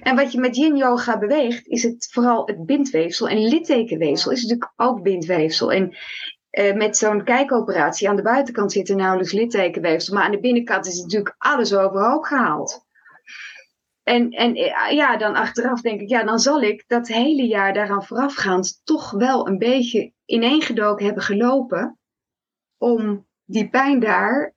En 0.01 0.15
wat 0.15 0.31
je 0.31 0.39
met 0.39 0.55
yin 0.55 0.75
yoga 0.75 1.17
beweegt, 1.17 1.67
is 1.67 1.83
het 1.83 2.09
vooral 2.11 2.47
het 2.47 2.65
bindweefsel. 2.65 3.29
En 3.29 3.47
littekenweefsel 3.47 4.31
is 4.31 4.41
natuurlijk 4.41 4.73
ook 4.75 5.01
bindweefsel. 5.01 5.71
En 5.71 5.97
uh, 6.51 6.73
met 6.73 6.97
zo'n 6.97 7.23
kijkoperatie 7.23 8.09
aan 8.09 8.15
de 8.15 8.21
buitenkant 8.21 8.71
zit 8.71 8.89
er 8.89 8.95
nauwelijks 8.95 9.33
littekenweefsel. 9.33 10.13
Maar 10.13 10.23
aan 10.23 10.31
de 10.31 10.39
binnenkant 10.39 10.85
is 10.85 11.01
natuurlijk 11.01 11.35
alles 11.37 11.75
overhoop 11.75 12.23
gehaald. 12.23 12.85
En, 14.03 14.29
en 14.29 14.55
eh, 14.55 14.91
ja, 14.91 15.17
dan 15.17 15.35
achteraf 15.35 15.81
denk 15.81 16.01
ik, 16.01 16.09
ja, 16.09 16.23
dan 16.23 16.39
zal 16.39 16.61
ik 16.61 16.83
dat 16.87 17.07
hele 17.07 17.47
jaar 17.47 17.73
daaraan 17.73 18.05
voorafgaand 18.05 18.81
toch 18.83 19.11
wel 19.11 19.47
een 19.47 19.57
beetje 19.57 20.13
ineengedoken 20.25 21.05
hebben 21.05 21.23
gelopen. 21.23 21.99
Om 22.77 23.27
die 23.43 23.69
pijn 23.69 23.99
daar 23.99 24.54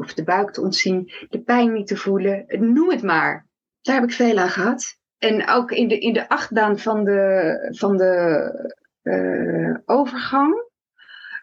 of 0.00 0.14
de 0.14 0.24
buik 0.24 0.50
te 0.50 0.60
ontzien, 0.60 1.12
de 1.28 1.42
pijn 1.42 1.72
niet 1.72 1.86
te 1.86 1.96
voelen, 1.96 2.44
noem 2.48 2.90
het 2.90 3.02
maar. 3.02 3.48
Daar 3.80 3.94
heb 3.94 4.04
ik 4.04 4.12
veel 4.12 4.38
aan 4.38 4.48
gehad. 4.48 4.98
En 5.18 5.48
ook 5.48 5.70
in 5.70 5.88
de, 5.88 5.98
in 5.98 6.12
de 6.12 6.28
achtbaan 6.28 6.78
van 6.78 7.04
de, 7.04 7.74
van 7.76 7.96
de 7.96 8.74
uh, 9.02 9.76
overgang, 9.84 10.68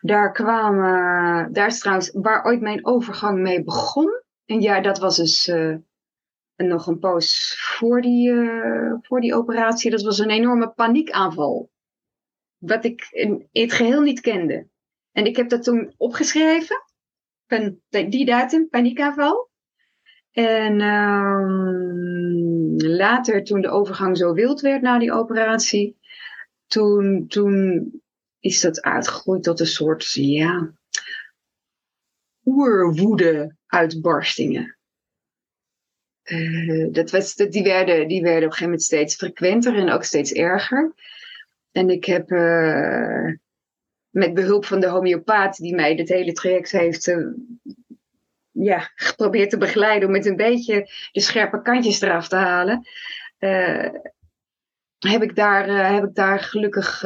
daar 0.02 0.32
kwamen, 0.32 1.54
daar 1.54 1.68
is 1.68 1.80
trouwens 1.80 2.12
waar 2.14 2.46
ooit 2.46 2.62
mijn 2.62 2.86
overgang 2.86 3.40
mee 3.40 3.64
begon. 3.64 4.22
En 4.46 4.62
ja, 4.62 4.82
dat 4.82 5.00
was 5.00 5.18
dus 5.18 5.48
uh, 5.48 5.76
nog 6.56 6.88
een 6.88 7.00
poos 7.00 7.56
voor 7.60 8.02
die, 8.02 8.30
uh, 8.30 8.94
voor 9.02 9.22
die 9.22 9.36
operatie. 9.36 9.92
Dat 9.92 10.02
was 10.02 10.20
een 10.20 10.30
enorme 10.30 10.70
paniekaanval. 10.70 11.70
Wat 12.58 12.86
ik 12.86 13.08
in, 13.12 13.48
het 13.52 13.74
geheel 13.74 14.02
niet 14.02 14.22
kende. 14.22 14.68
En 15.12 15.26
ik 15.26 15.36
heb 15.36 15.50
dat 15.50 15.64
toen 15.64 15.94
opgeschreven 15.98 16.84
die 18.10 18.26
datum, 18.26 18.70
paniekaanval. 18.70 19.50
En 20.32 20.82
um, 20.82 22.76
later, 22.76 23.44
toen 23.44 23.62
de 23.62 23.70
overgang 23.70 24.18
zo 24.18 24.34
wild 24.34 24.62
werd 24.62 24.82
na 24.82 25.00
die 25.00 25.12
operatie, 25.12 25.98
toen, 26.68 27.28
toen 27.28 27.92
is 28.40 28.62
dat 28.62 28.82
uitgegroeid 28.82 29.44
tot 29.44 29.60
een 29.60 29.66
soort, 29.66 30.14
ja, 30.14 30.74
oerwoede 32.46 33.56
uitbarstingen. 33.66 34.78
Uh, 36.24 36.88
dat 36.92 37.12
was, 37.12 37.36
die, 37.36 37.64
werden, 37.64 38.08
die 38.08 38.22
werden 38.22 38.44
op 38.44 38.44
een 38.44 38.52
gegeven 38.52 38.64
moment 38.64 38.84
steeds 38.84 39.16
frequenter 39.16 39.76
en 39.76 39.90
ook 39.90 40.04
steeds 40.04 40.34
erger. 40.34 40.94
En 41.72 41.90
ik 41.90 42.06
heb 42.06 42.32
uh, 42.32 43.34
met 44.10 44.34
behulp 44.34 44.66
van 44.66 44.80
de 44.80 44.88
homeopaat 44.88 45.58
die 45.58 45.76
mij 45.76 45.96
dit 45.96 46.10
hele 46.10 46.32
traject 46.32 46.72
heeft 46.72 47.08
uh, 47.08 47.28
ja, 48.52 48.92
geprobeerd 48.96 49.50
te 49.50 49.58
begeleiden 49.58 50.08
om 50.08 50.14
met 50.14 50.26
een 50.26 50.36
beetje 50.36 50.90
de 51.12 51.22
scherpe 51.22 51.62
kantjes 51.62 52.02
eraf 52.02 52.28
te 52.28 52.36
halen. 52.36 52.88
Uh, 53.40 53.90
heb, 54.98 55.24
ik 55.24 55.36
daar, 55.36 55.70
uh, 55.70 55.92
heb 55.94 56.04
ik 56.04 56.16
daar 56.16 56.40
gelukkig, 56.40 57.04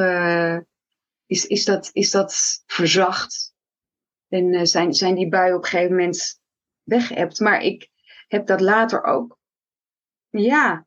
is, 1.26 1.46
is, 1.46 1.64
dat, 1.64 1.90
is 1.92 2.10
dat 2.10 2.62
verzacht. 2.66 3.54
En 4.28 4.66
zijn, 4.66 4.94
zijn 4.94 5.14
die 5.14 5.28
buien 5.28 5.56
op 5.56 5.62
een 5.62 5.68
gegeven 5.68 5.96
moment 5.96 6.40
weggeëpt. 6.82 7.40
Maar 7.40 7.62
ik 7.62 7.88
heb 8.28 8.46
dat 8.46 8.60
later 8.60 9.04
ook, 9.04 9.38
ja, 10.30 10.86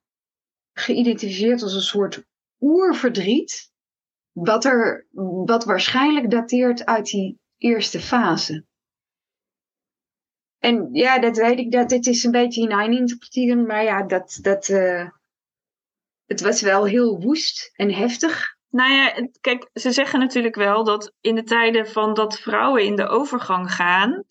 geïdentificeerd 0.73 1.61
als 1.61 1.73
een 1.73 1.81
soort 1.81 2.25
oerverdriet. 2.59 3.73
Wat, 4.35 4.65
er, 4.65 5.07
wat 5.45 5.65
waarschijnlijk 5.65 6.31
dateert 6.31 6.85
uit 6.85 7.05
die 7.05 7.39
eerste 7.57 7.99
fase. 7.99 8.65
En 10.59 10.89
ja, 10.91 11.19
dat 11.19 11.37
weet 11.37 11.59
ik, 11.59 11.71
dat 11.71 11.89
dit 11.89 12.05
is 12.07 12.23
een 12.23 12.31
beetje 12.31 12.61
hinein 12.61 12.91
interpreteren, 12.91 13.65
maar 13.65 13.83
ja, 13.83 14.03
dat, 14.03 14.39
dat, 14.41 14.67
uh, 14.67 15.09
het 16.25 16.41
was 16.41 16.61
wel 16.61 16.85
heel 16.85 17.21
woest 17.21 17.71
en 17.75 17.93
heftig. 17.93 18.55
Nou 18.69 18.93
ja, 18.93 19.29
kijk, 19.41 19.69
ze 19.73 19.91
zeggen 19.91 20.19
natuurlijk 20.19 20.55
wel 20.55 20.83
dat 20.83 21.13
in 21.21 21.35
de 21.35 21.43
tijden 21.43 21.87
van 21.87 22.13
dat 22.13 22.39
vrouwen 22.39 22.83
in 22.83 22.95
de 22.95 23.07
overgang 23.07 23.71
gaan, 23.71 24.23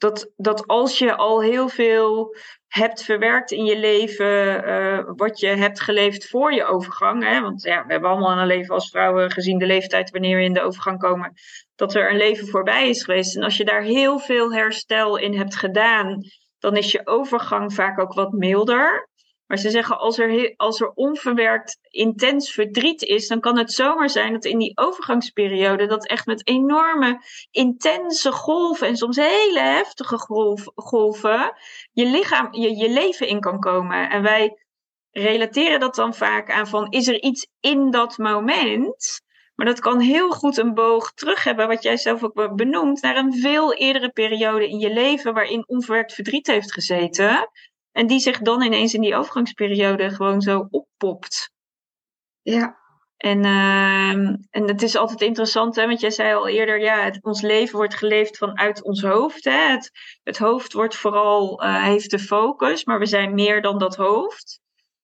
dat, 0.00 0.32
dat 0.36 0.66
als 0.66 0.98
je 0.98 1.16
al 1.16 1.42
heel 1.42 1.68
veel 1.68 2.36
hebt 2.66 3.02
verwerkt 3.02 3.50
in 3.50 3.64
je 3.64 3.78
leven, 3.78 4.64
uh, 4.68 5.02
wat 5.16 5.40
je 5.40 5.46
hebt 5.46 5.80
geleefd 5.80 6.28
voor 6.28 6.52
je 6.52 6.64
overgang. 6.64 7.24
Hè? 7.24 7.40
Want 7.40 7.62
ja, 7.62 7.86
we 7.86 7.92
hebben 7.92 8.10
allemaal 8.10 8.38
een 8.38 8.46
leven 8.46 8.74
als 8.74 8.90
vrouwen 8.90 9.30
gezien 9.30 9.58
de 9.58 9.66
leeftijd 9.66 10.10
wanneer 10.10 10.36
we 10.36 10.44
in 10.44 10.52
de 10.52 10.62
overgang 10.62 10.98
komen, 10.98 11.32
dat 11.74 11.94
er 11.94 12.10
een 12.10 12.16
leven 12.16 12.46
voorbij 12.46 12.88
is 12.88 13.04
geweest. 13.04 13.36
En 13.36 13.42
als 13.42 13.56
je 13.56 13.64
daar 13.64 13.82
heel 13.82 14.18
veel 14.18 14.52
herstel 14.52 15.16
in 15.16 15.34
hebt 15.34 15.56
gedaan, 15.56 16.22
dan 16.58 16.76
is 16.76 16.92
je 16.92 17.06
overgang 17.06 17.74
vaak 17.74 18.00
ook 18.00 18.12
wat 18.12 18.32
milder. 18.32 19.08
Maar 19.50 19.58
ze 19.58 19.70
zeggen, 19.70 19.98
als 19.98 20.18
er, 20.18 20.54
als 20.56 20.80
er 20.80 20.90
onverwerkt 20.94 21.78
intens 21.88 22.52
verdriet 22.52 23.02
is, 23.02 23.28
dan 23.28 23.40
kan 23.40 23.58
het 23.58 23.72
zomaar 23.72 24.10
zijn 24.10 24.32
dat 24.32 24.44
in 24.44 24.58
die 24.58 24.78
overgangsperiode 24.78 25.86
dat 25.86 26.06
echt 26.06 26.26
met 26.26 26.46
enorme, 26.46 27.22
intense 27.50 28.32
golven 28.32 28.86
en 28.86 28.96
soms 28.96 29.16
hele 29.16 29.60
heftige 29.60 30.18
golven 30.74 31.54
je 31.92 32.06
lichaam, 32.06 32.54
je, 32.54 32.76
je 32.76 32.90
leven 32.90 33.28
in 33.28 33.40
kan 33.40 33.60
komen. 33.60 34.10
En 34.10 34.22
wij 34.22 34.56
relateren 35.10 35.80
dat 35.80 35.94
dan 35.94 36.14
vaak 36.14 36.50
aan 36.50 36.66
van, 36.66 36.90
is 36.90 37.08
er 37.08 37.22
iets 37.22 37.48
in 37.60 37.90
dat 37.90 38.18
moment? 38.18 39.22
Maar 39.54 39.66
dat 39.66 39.80
kan 39.80 40.00
heel 40.00 40.30
goed 40.30 40.56
een 40.56 40.74
boog 40.74 41.12
terug 41.12 41.44
hebben, 41.44 41.68
wat 41.68 41.82
jij 41.82 41.96
zelf 41.96 42.24
ook 42.24 42.56
benoemt, 42.56 43.02
naar 43.02 43.16
een 43.16 43.32
veel 43.32 43.74
eerdere 43.74 44.10
periode 44.10 44.68
in 44.68 44.78
je 44.78 44.92
leven 44.92 45.34
waarin 45.34 45.68
onverwerkt 45.68 46.14
verdriet 46.14 46.46
heeft 46.46 46.72
gezeten. 46.72 47.48
En 47.92 48.06
die 48.06 48.20
zich 48.20 48.38
dan 48.38 48.62
ineens 48.62 48.94
in 48.94 49.00
die 49.00 49.14
overgangsperiode 49.14 50.10
gewoon 50.10 50.40
zo 50.40 50.66
oppopt. 50.70 51.52
Ja. 52.42 52.78
En, 53.16 53.44
uh, 53.44 54.10
en 54.50 54.68
het 54.68 54.82
is 54.82 54.96
altijd 54.96 55.20
interessant, 55.20 55.76
hè, 55.76 55.86
want 55.86 56.00
jij 56.00 56.10
zei 56.10 56.34
al 56.34 56.48
eerder, 56.48 56.80
ja, 56.80 57.02
het, 57.02 57.18
ons 57.22 57.40
leven 57.40 57.76
wordt 57.76 57.94
geleefd 57.94 58.38
vanuit 58.38 58.82
ons 58.82 59.02
hoofd. 59.02 59.44
Hè. 59.44 59.70
Het, 59.70 59.90
het 60.22 60.38
hoofd 60.38 60.72
wordt 60.72 60.96
vooral, 60.96 61.64
uh, 61.64 61.82
heeft 61.82 62.10
de 62.10 62.18
focus, 62.18 62.84
maar 62.84 62.98
we 62.98 63.06
zijn 63.06 63.34
meer 63.34 63.62
dan 63.62 63.78
dat 63.78 63.96
hoofd. 63.96 64.60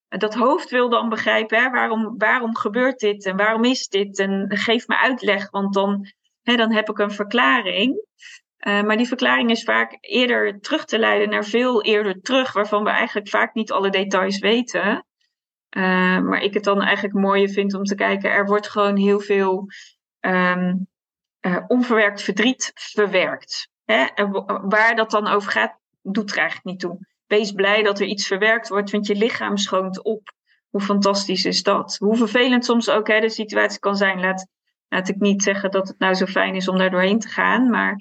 En 0.08 0.18
dat 0.18 0.34
hoofd 0.34 0.70
wil 0.70 0.88
dan 0.88 1.08
begrijpen, 1.08 1.62
hè, 1.62 1.70
waarom, 1.70 2.14
waarom 2.18 2.56
gebeurt 2.56 2.98
dit 2.98 3.24
en 3.24 3.36
waarom 3.36 3.64
is 3.64 3.88
dit? 3.88 4.18
En 4.18 4.46
geef 4.48 4.86
me 4.86 4.98
uitleg, 4.98 5.50
want 5.50 5.74
dan, 5.74 6.12
hè, 6.42 6.56
dan 6.56 6.72
heb 6.72 6.88
ik 6.88 6.98
een 6.98 7.10
verklaring. 7.10 8.04
Uh, 8.66 8.82
maar 8.82 8.96
die 8.96 9.06
verklaring 9.06 9.50
is 9.50 9.62
vaak 9.62 9.98
eerder 10.00 10.60
terug 10.60 10.84
te 10.84 10.98
leiden 10.98 11.28
naar 11.28 11.44
veel 11.44 11.82
eerder 11.82 12.20
terug, 12.20 12.52
waarvan 12.52 12.84
we 12.84 12.90
eigenlijk 12.90 13.28
vaak 13.28 13.54
niet 13.54 13.72
alle 13.72 13.90
details 13.90 14.38
weten. 14.38 15.06
Uh, 15.76 16.18
maar 16.18 16.42
ik 16.42 16.54
het 16.54 16.64
dan 16.64 16.82
eigenlijk 16.82 17.14
mooier 17.14 17.48
vind 17.48 17.74
om 17.74 17.84
te 17.84 17.94
kijken, 17.94 18.30
er 18.30 18.46
wordt 18.46 18.68
gewoon 18.68 18.96
heel 18.96 19.20
veel 19.20 19.66
um, 20.20 20.88
uh, 21.40 21.64
onverwerkt 21.66 22.22
verdriet 22.22 22.70
verwerkt. 22.74 23.70
Hè? 23.84 24.04
En 24.04 24.30
waar 24.68 24.96
dat 24.96 25.10
dan 25.10 25.26
over 25.26 25.50
gaat, 25.50 25.78
doet 26.02 26.30
er 26.30 26.38
eigenlijk 26.38 26.66
niet 26.66 26.80
toe. 26.80 27.06
Wees 27.26 27.52
blij 27.52 27.82
dat 27.82 28.00
er 28.00 28.06
iets 28.06 28.26
verwerkt 28.26 28.68
wordt, 28.68 28.90
want 28.90 29.06
je 29.06 29.14
lichaam 29.14 29.56
schoont 29.56 30.02
op. 30.02 30.32
Hoe 30.68 30.80
fantastisch 30.80 31.44
is 31.44 31.62
dat? 31.62 31.96
Hoe 31.98 32.16
vervelend 32.16 32.64
soms 32.64 32.88
ook 32.88 33.08
hè, 33.08 33.20
de 33.20 33.28
situatie 33.28 33.78
kan 33.78 33.96
zijn. 33.96 34.20
Laat, 34.20 34.46
laat 34.88 35.08
ik 35.08 35.16
niet 35.16 35.42
zeggen 35.42 35.70
dat 35.70 35.88
het 35.88 35.98
nou 35.98 36.14
zo 36.14 36.26
fijn 36.26 36.54
is 36.54 36.68
om 36.68 36.78
daar 36.78 36.90
doorheen 36.90 37.18
te 37.18 37.28
gaan, 37.28 37.70
maar 37.70 37.96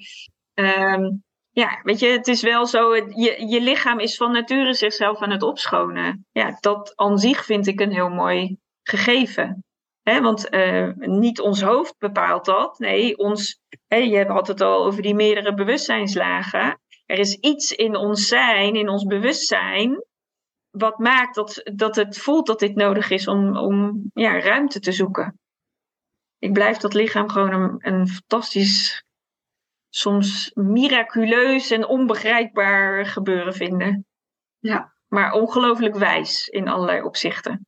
Um, 0.58 1.24
ja, 1.50 1.80
weet 1.82 1.98
je, 1.98 2.06
het 2.06 2.28
is 2.28 2.42
wel 2.42 2.66
zo, 2.66 2.94
je, 2.94 3.46
je 3.48 3.60
lichaam 3.60 3.98
is 3.98 4.16
van 4.16 4.32
nature 4.32 4.74
zichzelf 4.74 5.20
aan 5.20 5.30
het 5.30 5.42
opschonen. 5.42 6.26
Ja, 6.32 6.56
dat 6.60 6.92
aan 6.96 7.18
zich 7.18 7.44
vind 7.44 7.66
ik 7.66 7.80
een 7.80 7.92
heel 7.92 8.08
mooi 8.08 8.56
gegeven. 8.82 9.64
Want 10.02 10.54
uh, 10.54 10.92
niet 10.94 11.40
ons 11.40 11.62
hoofd 11.62 11.98
bepaalt 11.98 12.44
dat. 12.44 12.78
Nee, 12.78 13.18
ons, 13.18 13.60
je 13.88 14.24
had 14.28 14.46
het 14.46 14.60
al 14.60 14.84
over 14.84 15.02
die 15.02 15.14
meerdere 15.14 15.54
bewustzijnslagen. 15.54 16.80
Er 17.06 17.18
is 17.18 17.34
iets 17.34 17.72
in 17.72 17.96
ons 17.96 18.26
zijn, 18.26 18.74
in 18.74 18.88
ons 18.88 19.04
bewustzijn, 19.04 20.04
wat 20.70 20.98
maakt 20.98 21.34
dat, 21.34 21.70
dat 21.74 21.96
het 21.96 22.18
voelt 22.18 22.46
dat 22.46 22.58
dit 22.58 22.74
nodig 22.74 23.10
is 23.10 23.28
om, 23.28 23.56
om 23.56 24.04
ja, 24.14 24.40
ruimte 24.40 24.80
te 24.80 24.92
zoeken. 24.92 25.38
Ik 26.38 26.52
blijf 26.52 26.76
dat 26.76 26.94
lichaam 26.94 27.28
gewoon 27.28 27.52
een, 27.52 27.76
een 27.78 28.08
fantastisch 28.08 29.04
soms 29.96 30.50
miraculeus 30.54 31.70
en 31.70 31.86
onbegrijpbaar 31.86 33.06
gebeuren 33.06 33.54
vinden. 33.54 34.06
Ja. 34.58 34.94
Maar 35.06 35.32
ongelooflijk 35.32 35.96
wijs 35.96 36.46
in 36.46 36.68
allerlei 36.68 37.02
opzichten. 37.02 37.66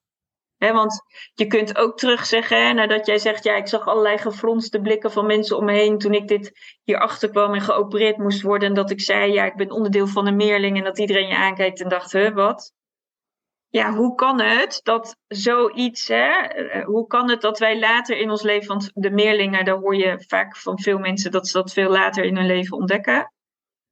He, 0.57 0.73
want 0.73 1.03
je 1.35 1.47
kunt 1.47 1.77
ook 1.77 1.99
terugzeggen, 1.99 2.75
nadat 2.75 3.07
jij 3.07 3.19
zegt, 3.19 3.45
ja, 3.45 3.57
ik 3.57 3.67
zag 3.67 3.87
allerlei 3.87 4.19
gefronste 4.19 4.81
blikken 4.81 5.13
van 5.13 5.27
mensen 5.27 5.57
om 5.57 5.65
me 5.65 5.73
heen 5.73 5.99
toen 5.99 6.13
ik 6.13 6.29
dit 6.29 6.53
hierachter 6.83 7.31
kwam 7.31 7.55
en 7.55 7.61
geopereerd 7.61 8.19
moest 8.19 8.43
worden. 8.43 8.69
En 8.69 8.75
dat 8.75 8.91
ik 8.91 9.01
zei, 9.01 9.33
ja, 9.33 9.45
ik 9.45 9.57
ben 9.57 9.71
onderdeel 9.71 10.07
van 10.07 10.27
een 10.27 10.37
meerling. 10.37 10.77
En 10.77 10.85
dat 10.85 10.99
iedereen 10.99 11.29
je 11.29 11.37
aankijkt 11.37 11.83
en 11.83 11.89
dacht, 11.89 12.13
hè, 12.13 12.33
wat? 12.33 12.73
Ja, 13.71 13.95
hoe 13.95 14.15
kan 14.15 14.41
het 14.41 14.81
dat 14.83 15.17
zoiets, 15.27 16.09
hè, 16.09 16.31
eh, 16.33 16.85
hoe 16.85 17.07
kan 17.07 17.31
het 17.31 17.41
dat 17.41 17.59
wij 17.59 17.79
later 17.79 18.17
in 18.17 18.31
ons 18.31 18.43
leven, 18.43 18.69
want 18.69 18.91
de 18.95 19.11
meerlingen, 19.11 19.65
daar 19.65 19.79
hoor 19.79 19.97
je 19.97 20.25
vaak 20.27 20.57
van 20.57 20.81
veel 20.81 20.99
mensen 20.99 21.31
dat 21.31 21.49
ze 21.49 21.59
dat 21.59 21.73
veel 21.73 21.91
later 21.91 22.25
in 22.25 22.37
hun 22.37 22.47
leven 22.47 22.77
ontdekken. 22.77 23.33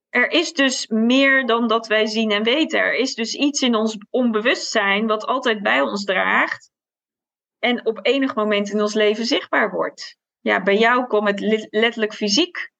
Er 0.08 0.30
is 0.30 0.52
dus 0.52 0.86
meer 0.86 1.46
dan 1.46 1.68
dat 1.68 1.86
wij 1.86 2.06
zien 2.06 2.30
en 2.30 2.42
weten. 2.42 2.80
Er 2.80 2.94
is 2.94 3.14
dus 3.14 3.34
iets 3.34 3.60
in 3.60 3.74
ons 3.74 3.98
onbewustzijn 4.10 5.06
wat 5.06 5.26
altijd 5.26 5.62
bij 5.62 5.80
ons 5.80 6.04
draagt 6.04 6.70
en 7.58 7.86
op 7.86 7.98
enig 8.02 8.34
moment 8.34 8.70
in 8.70 8.80
ons 8.80 8.94
leven 8.94 9.24
zichtbaar 9.24 9.70
wordt. 9.70 10.16
Ja, 10.40 10.62
bij 10.62 10.76
jou 10.76 11.06
komt 11.06 11.28
het 11.28 11.66
letterlijk 11.70 12.14
fysiek 12.14 12.70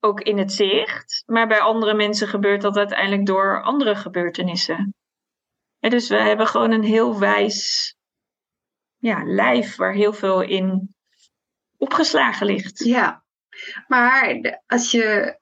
ook 0.00 0.20
in 0.20 0.38
het 0.38 0.52
zicht, 0.52 1.22
maar 1.26 1.48
bij 1.48 1.60
andere 1.60 1.94
mensen 1.94 2.28
gebeurt 2.28 2.62
dat 2.62 2.76
uiteindelijk 2.76 3.26
door 3.26 3.62
andere 3.62 3.96
gebeurtenissen. 3.96 4.94
Dus 5.80 6.08
we 6.08 6.16
hebben 6.16 6.46
gewoon 6.46 6.70
een 6.70 6.82
heel 6.82 7.18
wijs 7.18 7.96
ja, 8.96 9.24
lijf 9.24 9.76
waar 9.76 9.94
heel 9.94 10.12
veel 10.12 10.42
in 10.42 10.94
opgeslagen 11.76 12.46
ligt. 12.46 12.78
Ja, 12.78 13.24
maar 13.86 14.62
als 14.66 14.90
je 14.90 15.38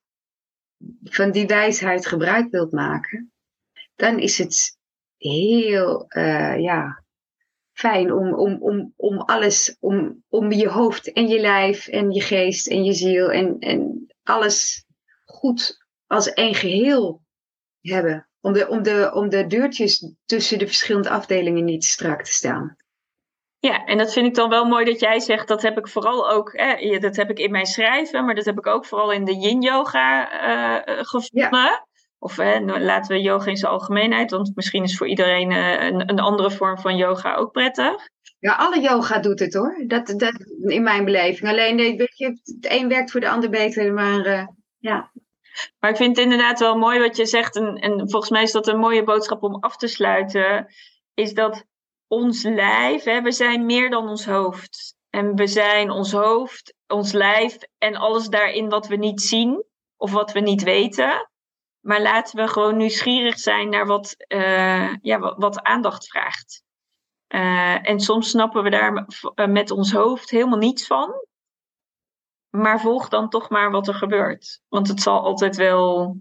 van 1.03 1.31
die 1.31 1.47
wijsheid 1.47 2.07
gebruik 2.07 2.51
wilt 2.51 2.73
maken, 2.73 3.33
dan 3.95 4.19
is 4.19 4.39
het 4.39 4.79
heel 5.17 6.05
uh, 6.09 6.61
ja, 6.61 7.05
fijn 7.73 8.13
om, 8.13 8.35
om, 8.35 8.63
om, 8.63 8.93
om 8.97 9.19
alles, 9.19 9.77
om, 9.81 10.25
om 10.29 10.53
je 10.53 10.69
hoofd 10.69 11.13
en 11.13 11.29
je 11.29 11.41
lijf 11.41 11.87
en 11.87 12.11
je 12.11 12.21
geest 12.21 12.67
en 12.67 12.85
je 12.85 12.93
ziel 12.93 13.31
en, 13.31 13.59
en 13.59 14.07
alles 14.23 14.85
goed 15.25 15.87
als 16.07 16.33
één 16.33 16.55
geheel 16.55 17.23
hebben. 17.81 18.29
Om 18.47 18.53
de, 18.53 18.69
om, 18.69 18.83
de, 18.83 19.11
om 19.15 19.29
de 19.29 19.47
deurtjes 19.47 20.13
tussen 20.27 20.59
de 20.59 20.67
verschillende 20.67 21.11
afdelingen 21.11 21.65
niet 21.65 21.85
strak 21.85 22.23
te 22.23 22.33
staan. 22.33 22.77
Ja, 23.59 23.85
en 23.85 23.99
dat 23.99 24.13
vind 24.13 24.27
ik 24.27 24.35
dan 24.35 24.49
wel 24.49 24.65
mooi 24.65 24.85
dat 24.85 25.01
jij 25.01 25.21
zegt, 25.21 25.49
dat 25.49 25.63
heb 25.63 25.79
ik 25.79 25.89
vooral 25.89 26.31
ook, 26.31 26.53
eh, 26.53 27.01
dat 27.01 27.17
heb 27.17 27.31
ik 27.31 27.39
in 27.39 27.51
mijn 27.51 27.67
schrijven, 27.67 28.25
maar 28.25 28.35
dat 28.35 28.45
heb 28.45 28.59
ik 28.59 28.67
ook 28.67 28.87
vooral 28.87 29.13
in 29.13 29.25
de 29.25 29.35
yin-yoga 29.35 30.33
uh, 30.87 31.05
gevonden. 31.05 31.51
Ja. 31.51 31.87
Of 32.19 32.37
nou, 32.37 32.81
laten 32.81 33.17
we 33.17 33.23
yoga 33.23 33.51
in 33.51 33.57
zijn 33.57 33.73
algemeenheid, 33.73 34.31
want 34.31 34.53
misschien 34.55 34.83
is 34.83 34.97
voor 34.97 35.09
iedereen 35.09 35.51
uh, 35.51 35.85
een, 35.85 36.09
een, 36.09 36.21
andere 36.21 36.51
vorm 36.51 36.79
van 36.79 36.97
yoga 36.97 37.35
ook 37.35 37.53
prettig. 37.53 38.09
Ja, 38.39 38.55
alle 38.55 38.81
yoga 38.81 39.19
doet 39.19 39.39
het 39.39 39.55
hoor, 39.55 39.85
dat, 39.87 40.07
dat 40.07 40.35
in 40.63 40.83
mijn 40.83 41.05
beleving. 41.05 41.51
Alleen 41.51 41.77
weet 41.77 42.19
je, 42.19 42.27
het 42.27 42.67
een 42.69 42.89
werkt 42.89 43.11
voor 43.11 43.21
de 43.21 43.29
ander 43.29 43.51
beter, 43.51 43.93
maar 43.93 44.55
ja. 44.79 45.11
Maar 45.79 45.91
ik 45.91 45.97
vind 45.97 46.17
het 46.17 46.25
inderdaad 46.25 46.59
wel 46.59 46.77
mooi 46.77 46.99
wat 46.99 47.17
je 47.17 47.27
zegt. 47.27 47.57
En, 47.57 47.77
en 47.77 48.11
volgens 48.11 48.31
mij 48.31 48.43
is 48.43 48.53
dat 48.53 48.67
een 48.67 48.79
mooie 48.79 49.05
boodschap 49.05 49.43
om 49.43 49.57
af 49.61 49.77
te 49.77 49.87
sluiten. 49.87 50.67
Is 51.15 51.35
dat 51.35 51.65
ons 52.09 52.43
lijf, 52.43 53.05
hè, 53.05 53.23
we 53.23 53.33
zijn 53.33 53.67
meer 53.67 53.91
dan 53.91 54.09
ons 54.09 54.27
hoofd. 54.27 54.95
En 55.11 55.35
we 55.35 55.47
zijn 55.47 55.91
ons 55.91 56.13
hoofd, 56.13 56.75
ons 56.87 57.13
lijf 57.13 57.59
en 57.79 57.97
alles 57.97 58.29
daarin 58.29 58.69
wat 58.69 58.87
we 58.87 58.97
niet 58.97 59.23
zien 59.23 59.65
of 59.97 60.13
wat 60.13 60.33
we 60.33 60.41
niet 60.41 60.63
weten. 60.63 61.31
Maar 61.81 62.01
laten 62.01 62.37
we 62.37 62.49
gewoon 62.49 62.77
nieuwsgierig 62.77 63.39
zijn 63.39 63.69
naar 63.69 63.87
wat, 63.87 64.15
uh, 64.29 64.95
ja, 65.03 65.19
wat, 65.19 65.63
aandacht 65.63 66.09
vraagt. 66.09 66.63
Uh, 67.29 67.89
en 67.89 68.01
soms 68.01 68.31
snappen 68.31 68.63
we 68.63 68.71
daar 68.71 69.07
met 69.51 69.71
ons 69.71 69.93
hoofd 69.93 70.31
helemaal 70.31 70.59
niets 70.59 70.87
van. 70.87 71.15
Maar 72.51 72.81
volg 72.81 73.09
dan 73.09 73.29
toch 73.29 73.51
maar 73.51 73.71
wat 73.71 73.89
er 73.89 73.95
gebeurt. 73.95 74.61
Want 74.69 74.89
het 74.89 75.01
zal 75.01 75.21
altijd 75.21 75.57
wel 75.57 76.17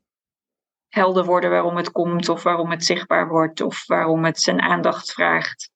helder 0.90 1.26
worden 1.26 1.50
waarom 1.50 1.76
het 1.76 1.92
komt, 1.92 2.30
of 2.30 2.44
waarom 2.44 2.72
het 2.72 2.86
zichtbaar 2.86 3.28
wordt, 3.28 3.62
of 3.62 3.88
waarom 3.88 4.26
het 4.26 4.42
zijn 4.42 4.62
aandacht 4.62 5.14
vraagt. 5.14 5.70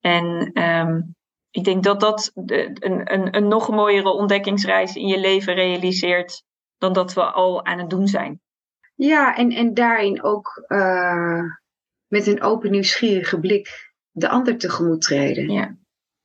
En 0.00 0.50
um, 0.62 1.14
ik 1.50 1.64
denk 1.64 1.82
dat 1.82 2.00
dat 2.00 2.30
een, 2.34 3.14
een, 3.14 3.36
een 3.36 3.48
nog 3.48 3.70
mooiere 3.70 4.08
ontdekkingsreis 4.08 4.94
in 4.94 5.06
je 5.06 5.18
leven 5.18 5.54
realiseert 5.54 6.44
dan 6.78 6.92
dat 6.92 7.12
we 7.14 7.24
al 7.32 7.64
aan 7.64 7.78
het 7.78 7.90
doen 7.90 8.06
zijn. 8.06 8.40
Ja, 8.94 9.36
en, 9.36 9.50
en 9.50 9.74
daarin 9.74 10.22
ook 10.22 10.64
uh, 10.68 11.42
met 12.06 12.26
een 12.26 12.42
open, 12.42 12.70
nieuwsgierige 12.70 13.40
blik 13.40 13.94
de 14.10 14.28
ander 14.28 14.58
tegemoet 14.58 15.00
treden. 15.00 15.50
Ja. 15.50 15.76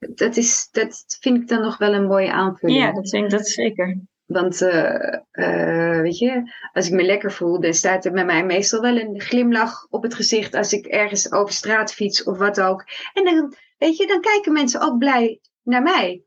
Dat, 0.09 0.37
is, 0.37 0.69
dat 0.71 1.17
vind 1.19 1.41
ik 1.41 1.47
dan 1.47 1.61
nog 1.61 1.77
wel 1.77 1.93
een 1.93 2.07
mooie 2.07 2.31
aanvulling. 2.31 2.79
Ja, 2.79 2.91
dat 2.91 3.05
denk 3.05 3.23
ik 3.23 3.31
dat 3.31 3.47
zeker. 3.47 3.99
Want 4.25 4.61
uh, 4.61 5.17
uh, 5.31 6.01
weet 6.01 6.17
je, 6.17 6.53
als 6.73 6.87
ik 6.87 6.93
me 6.93 7.03
lekker 7.03 7.31
voel, 7.31 7.61
dan 7.61 7.73
staat 7.73 8.05
er 8.05 8.11
bij 8.11 8.25
mij 8.25 8.45
meestal 8.45 8.81
wel 8.81 8.97
een 8.97 9.21
glimlach 9.21 9.87
op 9.89 10.03
het 10.03 10.13
gezicht 10.13 10.55
als 10.55 10.73
ik 10.73 10.85
ergens 10.85 11.31
over 11.31 11.53
straat 11.53 11.93
fiets 11.93 12.23
of 12.23 12.37
wat 12.37 12.61
ook. 12.61 12.85
En 13.13 13.23
dan, 13.23 13.55
weet 13.77 13.97
je, 13.97 14.07
dan 14.07 14.21
kijken 14.21 14.53
mensen 14.53 14.81
ook 14.81 14.97
blij 14.97 15.39
naar 15.63 15.81
mij. 15.81 16.23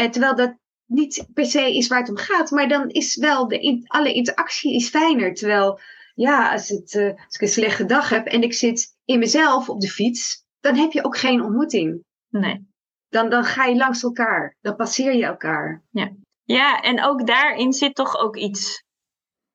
Uh, 0.00 0.06
terwijl 0.06 0.36
dat 0.36 0.56
niet 0.86 1.26
per 1.34 1.46
se 1.46 1.76
is 1.76 1.88
waar 1.88 2.00
het 2.00 2.08
om 2.08 2.16
gaat, 2.16 2.50
maar 2.50 2.68
dan 2.68 2.88
is 2.88 3.16
wel 3.16 3.48
de 3.48 3.58
in, 3.58 3.84
alle 3.86 4.12
interactie 4.12 4.74
is 4.74 4.88
fijner. 4.88 5.34
Terwijl, 5.34 5.80
ja, 6.14 6.52
als, 6.52 6.68
het, 6.68 6.94
als 6.94 7.34
ik 7.34 7.40
een 7.40 7.48
slechte 7.48 7.84
dag 7.84 8.08
heb 8.08 8.26
en 8.26 8.42
ik 8.42 8.52
zit 8.52 8.96
in 9.04 9.18
mezelf 9.18 9.68
op 9.68 9.80
de 9.80 9.88
fiets, 9.88 10.44
dan 10.60 10.76
heb 10.76 10.92
je 10.92 11.04
ook 11.04 11.16
geen 11.16 11.42
ontmoeting. 11.42 12.04
Nee. 12.28 12.74
Dan, 13.16 13.30
dan 13.30 13.44
ga 13.44 13.64
je 13.64 13.76
langs 13.76 14.02
elkaar, 14.02 14.56
dan 14.60 14.76
passeer 14.76 15.14
je 15.14 15.24
elkaar. 15.24 15.82
Ja. 15.90 16.10
Ja, 16.44 16.80
en 16.80 17.04
ook 17.04 17.26
daarin 17.26 17.72
zit 17.72 17.94
toch 17.94 18.16
ook 18.16 18.36
iets. 18.36 18.84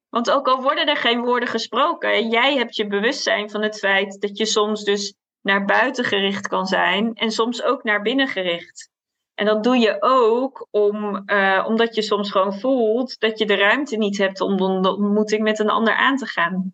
Want 0.10 0.32
ook 0.32 0.48
al 0.48 0.62
worden 0.62 0.88
er 0.88 0.98
geen 0.98 1.22
woorden 1.22 1.50
gesproken, 1.50 2.30
jij 2.30 2.58
hebt 2.58 2.76
je 2.76 2.88
bewustzijn 2.88 3.50
van 3.50 3.62
het 3.62 3.80
feit 3.80 4.22
dat 4.22 4.38
je 4.38 4.46
soms 4.46 4.84
dus 4.84 5.16
naar 5.42 5.66
buiten 5.66 6.04
gericht 6.04 6.48
kan 6.48 6.66
zijn 6.66 7.14
en 7.14 7.32
soms 7.32 7.64
ook 7.64 7.84
naar 7.84 8.02
binnen 8.02 8.28
gericht. 8.28 8.90
En 9.34 9.46
dat 9.46 9.64
doe 9.64 9.78
je 9.78 9.98
ook 10.00 10.68
om, 10.72 11.24
uh, 11.26 11.66
omdat 11.68 11.96
je 11.96 12.02
soms 12.02 12.32
gewoon 12.32 12.60
voelt 12.60 13.20
dat 13.20 13.40
je 13.40 13.46
de 13.46 13.56
ruimte 13.56 13.98
niet 13.98 14.18
hebt 14.18 14.42
om 14.42 14.58
de 14.58 14.96
ontmoeting 14.96 15.42
met 15.42 15.60
een 15.60 15.70
ander 15.70 15.94
aan 15.94 16.18
te 16.18 16.26
gaan. 16.26 16.74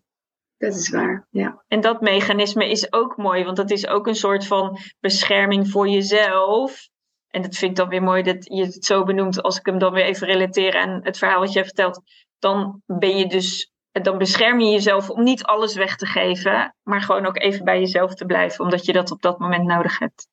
Dat 0.58 0.76
is 0.76 0.90
waar, 0.90 1.28
ja. 1.30 1.64
En 1.68 1.82
dat 1.82 2.02
mechanisme 2.02 2.70
is 2.70 2.94
ook 2.94 3.18
mooi, 3.18 3.44
want 3.44 3.58
dat 3.58 3.72
is 3.72 3.88
ook 3.88 4.08
een 4.08 4.16
soort 4.16 4.48
van 4.48 4.78
bescherming 5.00 5.70
voor 5.70 5.88
jezelf. 5.88 6.90
En 7.28 7.42
dat 7.42 7.56
vind 7.56 7.72
ik 7.72 7.78
dan 7.78 7.90
weer 7.90 8.04
mooi 8.04 8.24
dat 8.24 8.46
je 8.46 8.64
het 8.64 8.86
zo 8.86 9.04
benoemt, 9.04 9.42
als 9.42 9.58
ik 9.58 9.66
hem 9.66 9.78
dan 9.78 9.94
weer 9.94 10.04
even 10.04 10.28
relateer 10.28 10.78
aan 10.78 11.00
het 11.04 11.18
verhaal 11.18 11.40
wat 11.40 11.54
jij 11.54 11.64
vertelt. 11.64 12.02
Dan 12.40 12.82
ben 12.86 13.18
je 13.18 13.28
dus, 13.28 13.72
dan 13.92 14.18
bescherm 14.18 14.60
je 14.60 14.72
jezelf 14.72 15.10
om 15.10 15.24
niet 15.24 15.44
alles 15.44 15.76
weg 15.76 15.96
te 15.96 16.06
geven, 16.06 16.76
maar 16.84 17.02
gewoon 17.02 17.26
ook 17.26 17.40
even 17.40 17.66
bij 17.66 17.80
jezelf 17.80 18.14
te 18.14 18.26
blijven, 18.26 18.64
omdat 18.64 18.86
je 18.86 18.94
dat 18.94 19.12
op 19.12 19.22
dat 19.22 19.40
moment 19.40 19.66
nodig 19.66 20.00
hebt. 20.00 20.28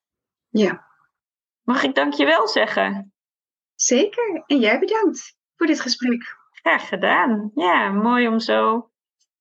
Ja. 0.48 0.86
Mag 1.62 1.82
ik 1.82 1.94
dankjewel 1.94 2.48
zeggen? 2.48 3.12
Zeker. 3.74 4.42
En 4.46 4.58
jij 4.58 4.78
bedankt 4.78 5.36
voor 5.56 5.66
dit 5.66 5.80
gesprek. 5.80 6.36
Graag 6.50 6.88
gedaan. 6.88 7.50
Ja, 7.54 7.88
mooi 7.88 8.28
om 8.28 8.38
zo 8.38 8.88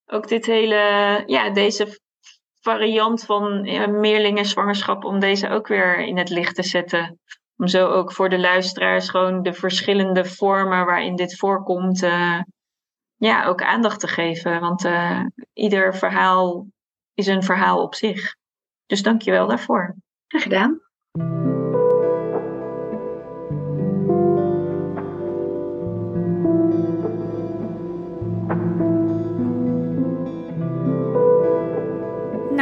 ook 0.06 0.28
dit 0.28 0.46
hele, 0.46 1.22
ja, 1.26 1.50
deze 1.50 2.00
variant 2.60 3.24
van 3.24 3.64
ja, 3.64 3.86
meerlingenzwangerschap, 3.86 5.04
om 5.04 5.20
deze 5.20 5.48
ook 5.48 5.66
weer 5.66 5.98
in 5.98 6.18
het 6.18 6.30
licht 6.30 6.54
te 6.54 6.62
zetten. 6.62 7.18
Om 7.56 7.66
zo 7.66 7.88
ook 7.88 8.12
voor 8.12 8.28
de 8.28 8.38
luisteraars 8.38 9.08
gewoon 9.08 9.42
de 9.42 9.52
verschillende 9.52 10.24
vormen 10.24 10.86
waarin 10.86 11.16
dit 11.16 11.38
voorkomt, 11.38 12.02
uh, 12.02 12.40
ja, 13.16 13.44
ook 13.44 13.62
aandacht 13.62 14.00
te 14.00 14.08
geven. 14.08 14.60
Want 14.60 14.84
uh, 14.84 15.20
ieder 15.52 15.94
verhaal 15.94 16.66
is 17.14 17.26
een 17.26 17.42
verhaal 17.42 17.82
op 17.82 17.94
zich. 17.94 18.34
Dus 18.86 19.02
dank 19.02 19.22
je 19.22 19.30
wel 19.30 19.46
daarvoor. 19.46 19.96
Graag 20.26 20.42
gedaan. 20.42 20.80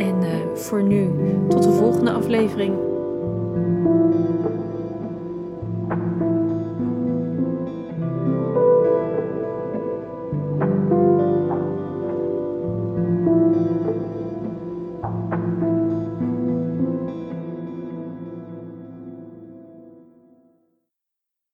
En 0.00 0.22
voor 0.54 0.82
nu, 0.82 1.10
tot 1.48 1.62
de 1.62 1.72
volgende 1.72 2.10
aflevering. 2.10 2.74